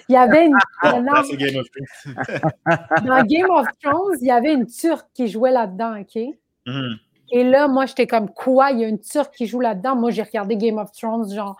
[0.08, 0.56] il y avait une.
[0.82, 3.04] Là, c'est Game of Thrones.
[3.06, 6.22] dans Game of Thrones, il y avait une Turque qui jouait là-dedans, OK?
[6.66, 6.96] Mhm.
[7.32, 8.70] Et là, moi, j'étais comme, quoi?
[8.70, 9.96] Il y a une Turque qui joue là-dedans?
[9.96, 11.56] Moi, j'ai regardé Game of Thrones, genre,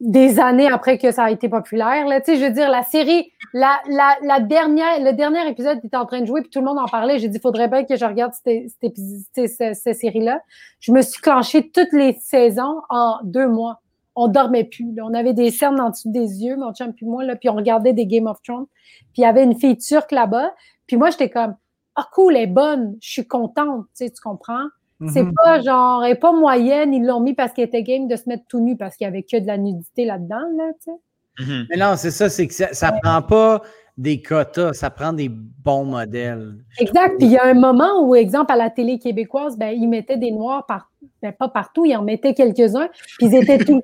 [0.00, 2.06] des années après que ça a été populaire.
[2.08, 2.20] Là.
[2.20, 5.96] Tu sais, je veux dire, la série, la, la, la dernière, le dernier épisode était
[5.96, 7.18] en train de jouer, puis tout le monde en parlait.
[7.20, 9.96] J'ai dit, il faudrait bien que je regarde cette, cette, épi- tu sais, ce- cette
[9.96, 10.40] série-là.
[10.80, 13.81] Je me suis clenché toutes les saisons en deux mois.
[14.14, 14.92] On dormait plus.
[14.94, 15.04] là.
[15.06, 17.54] On avait des cernes en dessous des yeux, mon chum puis moi, là, puis on
[17.54, 18.66] regardait des Game of Thrones.
[19.12, 20.52] Puis il y avait une fille turque là-bas.
[20.86, 21.54] Puis moi, j'étais comme,
[21.94, 24.66] ah cool, elle est bonne, je suis contente, tu sais, tu comprends?
[25.12, 25.32] C'est Mhm.
[25.34, 28.28] pas genre, elle est pas moyenne, ils l'ont mis parce qu'elle était game de se
[28.28, 31.44] mettre tout nu parce qu'il y avait que de la nudité là-dedans, là, tu sais.
[31.44, 31.66] Mhm.
[31.70, 33.62] Mais non, c'est ça, c'est que ça, ça prend pas
[33.98, 36.54] des quotas, ça prend des bons modèles.
[36.78, 37.16] Exact.
[37.18, 40.16] Puis il y a un moment où, exemple, à la télé québécoise, ben, ils mettaient
[40.16, 40.90] des noirs par,
[41.20, 43.80] ben, pas partout, ils en mettaient quelques-uns, puis ils étaient tout,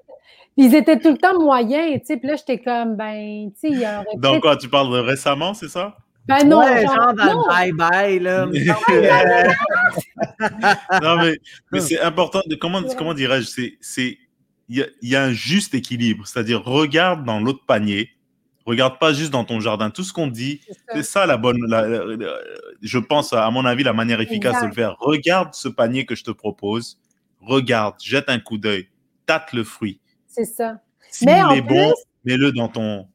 [0.59, 2.17] ils étaient tout le temps moyens, tu sais.
[2.19, 4.99] Puis là, j'étais comme, ben, tu sais, il y aurait Donc quoi, tu parles de
[4.99, 5.97] récemment, c'est ça?
[6.27, 7.43] Ben non, Ouais, genre, genre dans non.
[7.49, 8.47] le bye-bye, là.
[11.03, 11.39] Non mais,
[11.73, 14.19] mais c'est important de comment comment dirais-je, c'est c'est
[14.69, 18.11] il y a, il y a un juste équilibre, c'est-à-dire regarde dans l'autre panier,
[18.67, 19.89] regarde pas juste dans ton jardin.
[19.89, 20.81] Tout ce qu'on dit, C'est ça.
[20.93, 22.39] c'est ça la bonne, la- la- la-
[22.83, 24.97] je pense à mon avis la manière efficace de le faire.
[24.99, 26.99] Regarde ce panier que je te propose,
[27.41, 28.89] regarde, jette un coup d'œil,
[29.25, 30.01] tâte le fruit.
[30.39, 30.81] C'est ça.
[31.11, 31.93] S'il Mais en est bon,
[32.25, 33.09] mets-le dans ton.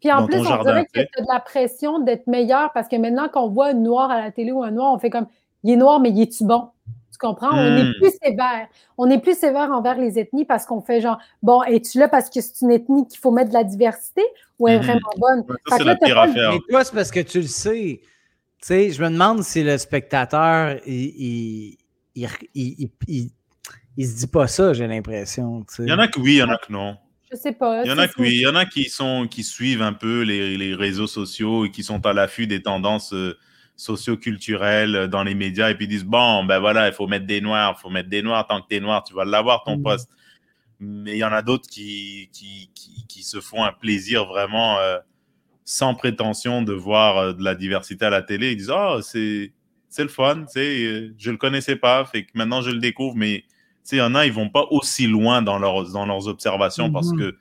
[0.00, 2.26] Puis en dans plus, ton on jardin, dirait que tu as de la pression d'être
[2.26, 4.98] meilleur parce que maintenant qu'on voit un noir à la télé ou un noir, on
[4.98, 5.26] fait comme
[5.62, 6.70] il est noir, mais il est-tu bon?
[7.12, 7.50] Tu comprends?
[7.52, 7.92] On est Hmm.
[8.00, 8.68] plus sévère.
[8.96, 12.30] On est plus sévère envers les ethnies parce qu'on fait genre bon, es-tu là parce
[12.30, 14.22] que c'est une ethnie qu'il faut mettre de la diversité
[14.58, 14.84] ou elle est Mhm.
[14.84, 15.44] vraiment bonne?
[15.68, 16.52] Ça, c'est la pire affaire.
[16.52, 18.00] Mais toi, c'est parce que tu le sais.
[18.02, 18.08] Tu
[18.66, 21.76] sais, je me demande si le spectateur, il,
[22.14, 23.30] il, il, il-
[23.96, 25.64] il- se dit pas ça, j'ai l'impression.
[25.78, 26.96] Il y en a que oui, il y en a que non.
[27.30, 27.84] Je sais pas.
[27.84, 29.92] Il y en a que oui, il y en a qui sont qui suivent un
[29.92, 33.38] peu les, les réseaux sociaux et qui sont à l'affût des tendances euh,
[33.76, 37.40] socioculturels dans les médias et puis ils disent bon, ben voilà, il faut mettre des
[37.40, 38.46] noirs, il faut mettre des noirs.
[38.46, 39.82] Tant que tu es noir, tu vas l'avoir ton Mhm.
[39.82, 40.10] poste.
[40.80, 44.78] Mais il y en a d'autres qui, qui, qui, qui se font un plaisir vraiment
[44.78, 44.98] euh,
[45.64, 48.52] sans prétention de voir euh, de la diversité à la télé.
[48.52, 49.52] Ils disent oh, c'est
[49.88, 52.78] c'est le fun, tu sais, euh, je le connaissais pas, fait que maintenant je le
[52.78, 53.44] découvre, mais
[53.96, 57.12] il y en a, ils vont pas aussi loin dans leurs, dans leurs observations parce
[57.12, 57.18] Mhm.
[57.18, 57.36] que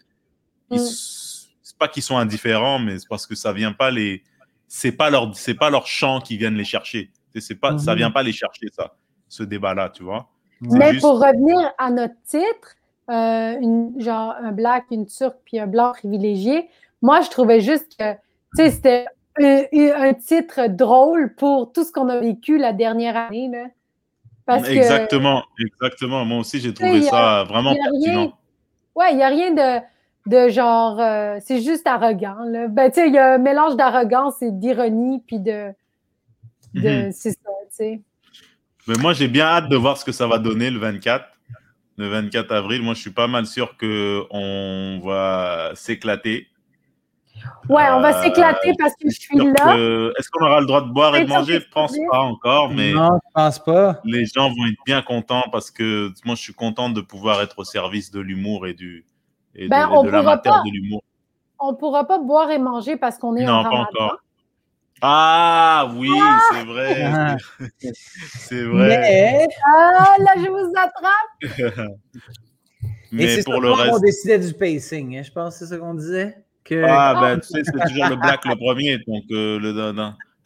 [0.72, 0.76] Mm.
[0.76, 4.24] s- c'est pas qu'ils sont indifférents, mais c'est parce que ça vient pas les,
[4.68, 7.12] c'est pas leur, c'est pas leur champ qui viennent les chercher.
[7.36, 7.98] C'est- pas, ça Mhm.
[7.98, 8.96] vient pas les chercher ça,
[9.28, 10.30] ce débat-là, tu vois.
[10.62, 12.76] Mais juste- pour revenir à notre titre,
[13.10, 16.70] euh, une, genre un black, une turque, puis un blanc privilégié,
[17.02, 18.20] moi, je trouvais juste que, tu
[18.56, 19.06] sais, c'était
[19.40, 19.64] un,
[20.10, 23.68] un titre drôle pour tout ce qu'on a vécu la dernière année, là.
[24.50, 26.26] Parce que, exactement, exactement.
[26.26, 28.34] Moi aussi, j'ai trouvé a- ça vraiment y a rien- pertinent.
[28.96, 29.86] ouais, il n'y a rien de,
[30.26, 32.68] de genre, euh, c'est juste arrogant, là.
[32.68, 35.72] Ben, tu sais, il y a un mélange d'arrogance et d'ironie, puis de,
[36.74, 37.12] de Mhm.
[37.12, 38.02] c'est ça, tu sais.
[38.88, 41.26] Mais moi, j'ai bien hâte de voir ce que ça va donner le 24.
[41.98, 46.48] Le 24 avril, moi, je suis pas mal sûr que on va s'éclater.
[47.70, 49.76] Ouais, on va Euh, s'éclater parce que je suis là.
[49.76, 51.60] que- Est-ce qu'on aura le droit de boire et de manger?
[51.60, 54.00] Je pense pas encore, mais Non, je pense pas.
[54.04, 57.60] les gens vont être bien contents parce que moi, je suis content de pouvoir être
[57.60, 59.06] au service de l'humour et du
[59.56, 60.62] et de, Ben, et on de pourra l'amateur pas.
[60.66, 61.04] de l'humour.
[61.60, 64.18] On ne pourra pas boire et manger parce qu'on est en Non, pas encore.
[65.02, 66.10] Ah oui,
[66.52, 67.04] c'est vrai.
[67.06, 67.36] Ah.
[67.94, 68.88] C'est vrai.
[69.00, 71.42] Mais, Ah, là, je vous attrape.
[73.12, 74.02] et Mais c'est pour ça le reste.
[74.02, 75.18] décidait du pacing.
[75.18, 76.38] hein, je pense que c'est ça qu'on disait.
[76.70, 79.00] Que, Ah, ben, tu sais, c'est toujours le black le premier.
[79.08, 79.94] Donc, euh, le,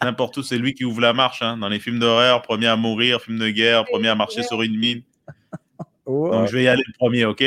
[0.02, 1.42] n'importe où, c'est lui qui ouvre la marche.
[1.42, 1.58] hein.
[1.58, 4.78] Dans les films d'horreur, premier à mourir, film de guerre, premier à marcher sur une
[4.78, 5.02] mine.
[6.06, 6.30] Oh.
[6.30, 7.42] Donc, je vais y aller le premier, OK?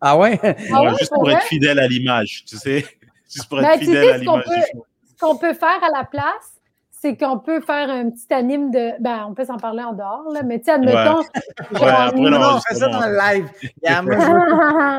[0.00, 0.38] Ah ouais?
[0.40, 1.34] Ah Voilà, ouais, Juste pour vrai?
[1.34, 2.86] être fidèle à l'image, tu sais
[3.34, 4.44] Juste pour être Ben, tu fidèle sais à ce qu'on l'image.
[4.46, 4.78] peut-.
[5.08, 6.57] Ce qu'on peut faire à la place,
[7.00, 9.00] c'est qu'on peut faire un petit anime de.
[9.00, 11.18] Ben, on peut s'en parler en dehors, là, mais tu sais, admettons.
[11.20, 13.48] Ouais, après, Non, non, on fait ça dans le live.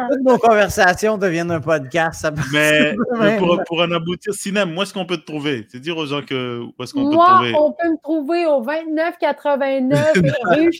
[0.10, 2.22] Toutes nos conversations deviennent un podcast.
[2.22, 3.38] Ça Mais, mais Ouais.
[3.38, 5.66] pour, pour en aboutir, Sinem, où est-ce qu'on peut te trouver?
[5.70, 7.54] C'est dire aux gens que, où est-ce qu'on peut te Moi, trouver?
[7.56, 10.14] on peut me trouver au 2989
[10.46, 10.72] rue.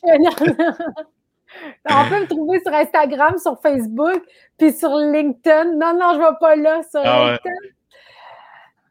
[1.90, 4.22] On peut me trouver sur Instagram, sur Facebook,
[4.58, 5.66] puis sur LinkedIn.
[5.76, 7.40] Non, non, je ne vais pas là sur Ah ouais.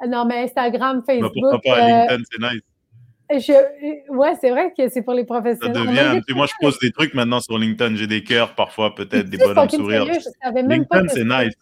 [0.06, 1.32] Non, mais Instagram, Facebook.
[1.34, 3.46] Pourquoi pas euh, LinkedIn, c'est nice.
[3.46, 4.12] je...
[4.12, 5.76] Ouais, c'est vrai que c'est pour les Ça professionnels.
[5.76, 6.22] On devient.
[6.26, 7.96] Puis moi, je pose des trucs maintenant sur LinkedIn.
[7.96, 10.04] J'ai des cœurs, parfois, peut-être des bonhommes sourires.
[10.04, 11.54] sérieux, je savais même pas LinkedIn, c'est nice.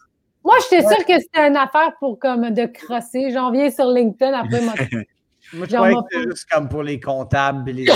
[0.43, 3.31] Moi, j'étais sûre que c'était une affaire pour comme de crosser.
[3.31, 4.73] J'en viens sur LinkedIn après moi.
[5.53, 7.71] Moi, je croyais que c'était juste comme pour les comptables.
[7.71, 7.85] Les...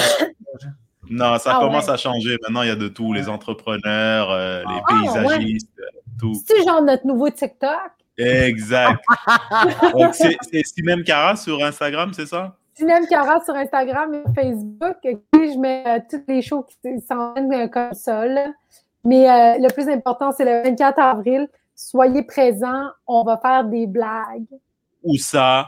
[1.10, 1.94] Non, ça Ah commence ouais.
[1.94, 2.38] à changer.
[2.42, 3.12] Maintenant, il y a de tout.
[3.12, 5.82] Les entrepreneurs, euh, les Ah, paysagistes,
[6.18, 6.34] tout.
[6.48, 7.92] C'est genre notre nouveau TikTok?
[8.18, 9.04] Exact.
[9.94, 12.56] Donc, c'est Sinem Cara sur Instagram, c'est ça?
[12.74, 14.98] Sinem Cara sur Instagram et Facebook.
[15.34, 18.26] Je mets euh, toutes les shows qui s'en viennent euh, comme ça.
[18.26, 18.48] là.
[19.04, 21.48] Mais euh, le plus important, c'est le 24 avril.
[21.76, 22.90] Soyez présents.
[23.08, 24.46] On va faire des blagues.
[25.04, 25.68] Où ça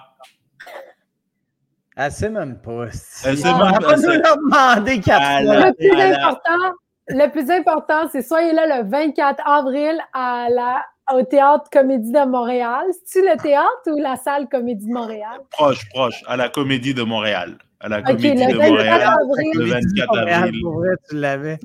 [1.95, 2.85] Elle sait même pas.
[3.25, 5.65] Elle sait même va pas, pas nous c'est- le demander quatre Ah fois.
[5.67, 6.75] Le plus important,
[7.09, 12.25] le plus important, c'est soyez là le 24 avril à la, au Théâtre Comédie de
[12.25, 12.85] Montréal.
[12.91, 15.41] C'est-tu le théâtre ou la salle Comédie de Montréal?
[15.51, 17.57] Proche, proche, à la Comédie de Montréal.
[17.79, 19.01] À la Comédie le de 24 Montréal.
[19.01, 19.51] avril.
[19.55, 20.61] Le 24 Montréal, avril.
[20.61, 21.59] Pour vrai, tu l'avais.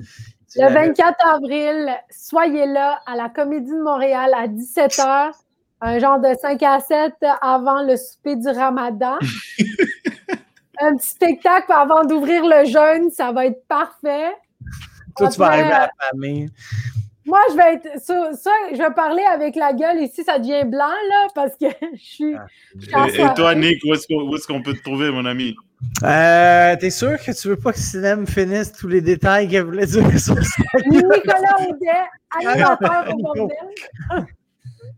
[0.55, 0.87] Le l'avais.
[0.87, 5.31] 24 avril, soyez là à la Comédie de Montréal à 17h,
[5.81, 9.17] un genre de 5 à 7 avant le souper du Ramadan.
[10.81, 14.31] un petit spectacle avant d'ouvrir le jeûne, ça va être parfait.
[15.17, 16.49] Toi, tu vas Après, arriver à la famille.
[17.29, 18.01] Moi, je vais être.
[18.03, 21.67] Ça, ça, je vais parler avec la gueule ici, ça devient blanc, là, parce que
[21.93, 22.35] je suis.
[22.35, 22.47] Ah.
[23.07, 25.25] je suis Et, toi, Nick, où est-ce qu'on où est-ce qu'on peut te trouver, mon
[25.25, 25.55] ami?
[26.03, 29.85] Euh, T'es sûr que tu veux pas que Sinem finisse tous les détails qu'elle voulait
[29.85, 30.63] dire sur ça?
[30.87, 33.57] Nicolas Audet, animateur au bordel.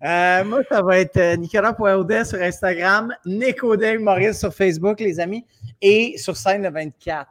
[0.03, 5.19] Euh, moi, ça va être euh, Nicolas.audet sur Instagram, Nick Audet Maurice sur Facebook, les
[5.19, 5.45] amis,
[5.79, 7.29] et sur scène le 24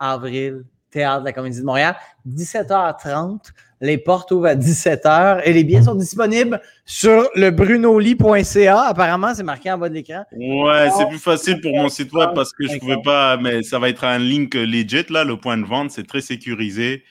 [0.00, 1.94] avril, Théâtre de la Comédie de Montréal,
[2.28, 3.52] 17h30.
[3.80, 8.80] Les portes ouvrent à 17h et les billets sont disponibles sur le brunoli.ca.
[8.80, 10.24] Apparemment, c'est marqué en bas de l'écran.
[10.32, 13.78] Ouais, c'est plus facile pour mon site web parce que je pouvais pas, mais ça
[13.78, 17.02] va être un link legit là, le point de vente, c'est très sécurisé.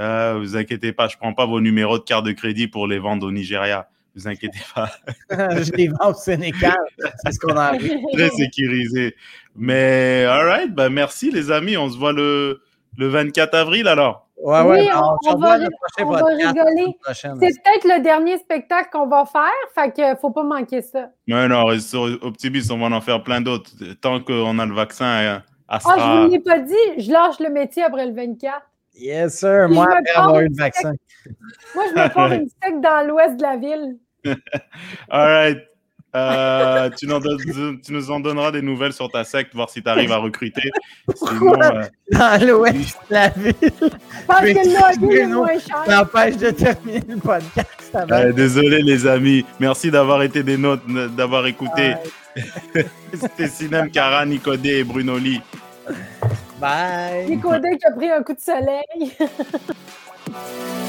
[0.00, 2.98] Euh, vous inquiétez pas, je prends pas vos numéros de carte de crédit pour les
[2.98, 3.88] vendre au Nigeria.
[4.16, 4.90] Vous inquiétez pas,
[5.30, 6.76] Je les vends au Sénégal.
[6.98, 7.90] C'est ce qu'on a vu.
[8.12, 9.14] très sécurisé.
[9.56, 12.62] Mais alright, bah merci les amis, on se voit le
[12.98, 14.28] le 24 avril alors?
[14.36, 15.58] Ouais, Oui, on- va
[16.00, 16.96] on va rigoler.
[17.12, 21.08] C'est peut-être le dernier spectacle qu'on va faire, fait que faut pas manquer ça.
[21.26, 23.70] Mais non, reste optimiste, on va en faire plein d'autres.
[24.00, 26.24] Tant qu'on a le vaccin, Ah, je Astra.
[26.26, 28.60] vous l'ai pas dit, je lâche le métier après le 24.
[28.96, 29.64] Yes, sir.
[29.66, 30.92] Puis Moi, je après avoir eu le vaccin.
[31.74, 33.96] Moi, je me prends une sec dans l'ouest de la ville.
[35.10, 35.58] All right.
[36.16, 39.68] Euh, tu, nous en donnes- tu nous en donneras des nouvelles sur ta secte, voir
[39.68, 40.70] si tu arrives à recruter.
[41.14, 43.52] Sinon, euh, Dans l'ouest de la ville.
[45.86, 47.68] T'empêche de terminer le podcast
[48.10, 49.44] euh, désolé les amis.
[49.60, 50.82] Merci d'avoir été des nôtres,
[51.16, 51.94] d'avoir écouté.
[53.14, 55.40] C'était Sinem Cara, Nicodé et Bruno Lee.
[56.60, 57.26] Bye.
[57.28, 59.12] Nico Day qui a pris un coup de soleil.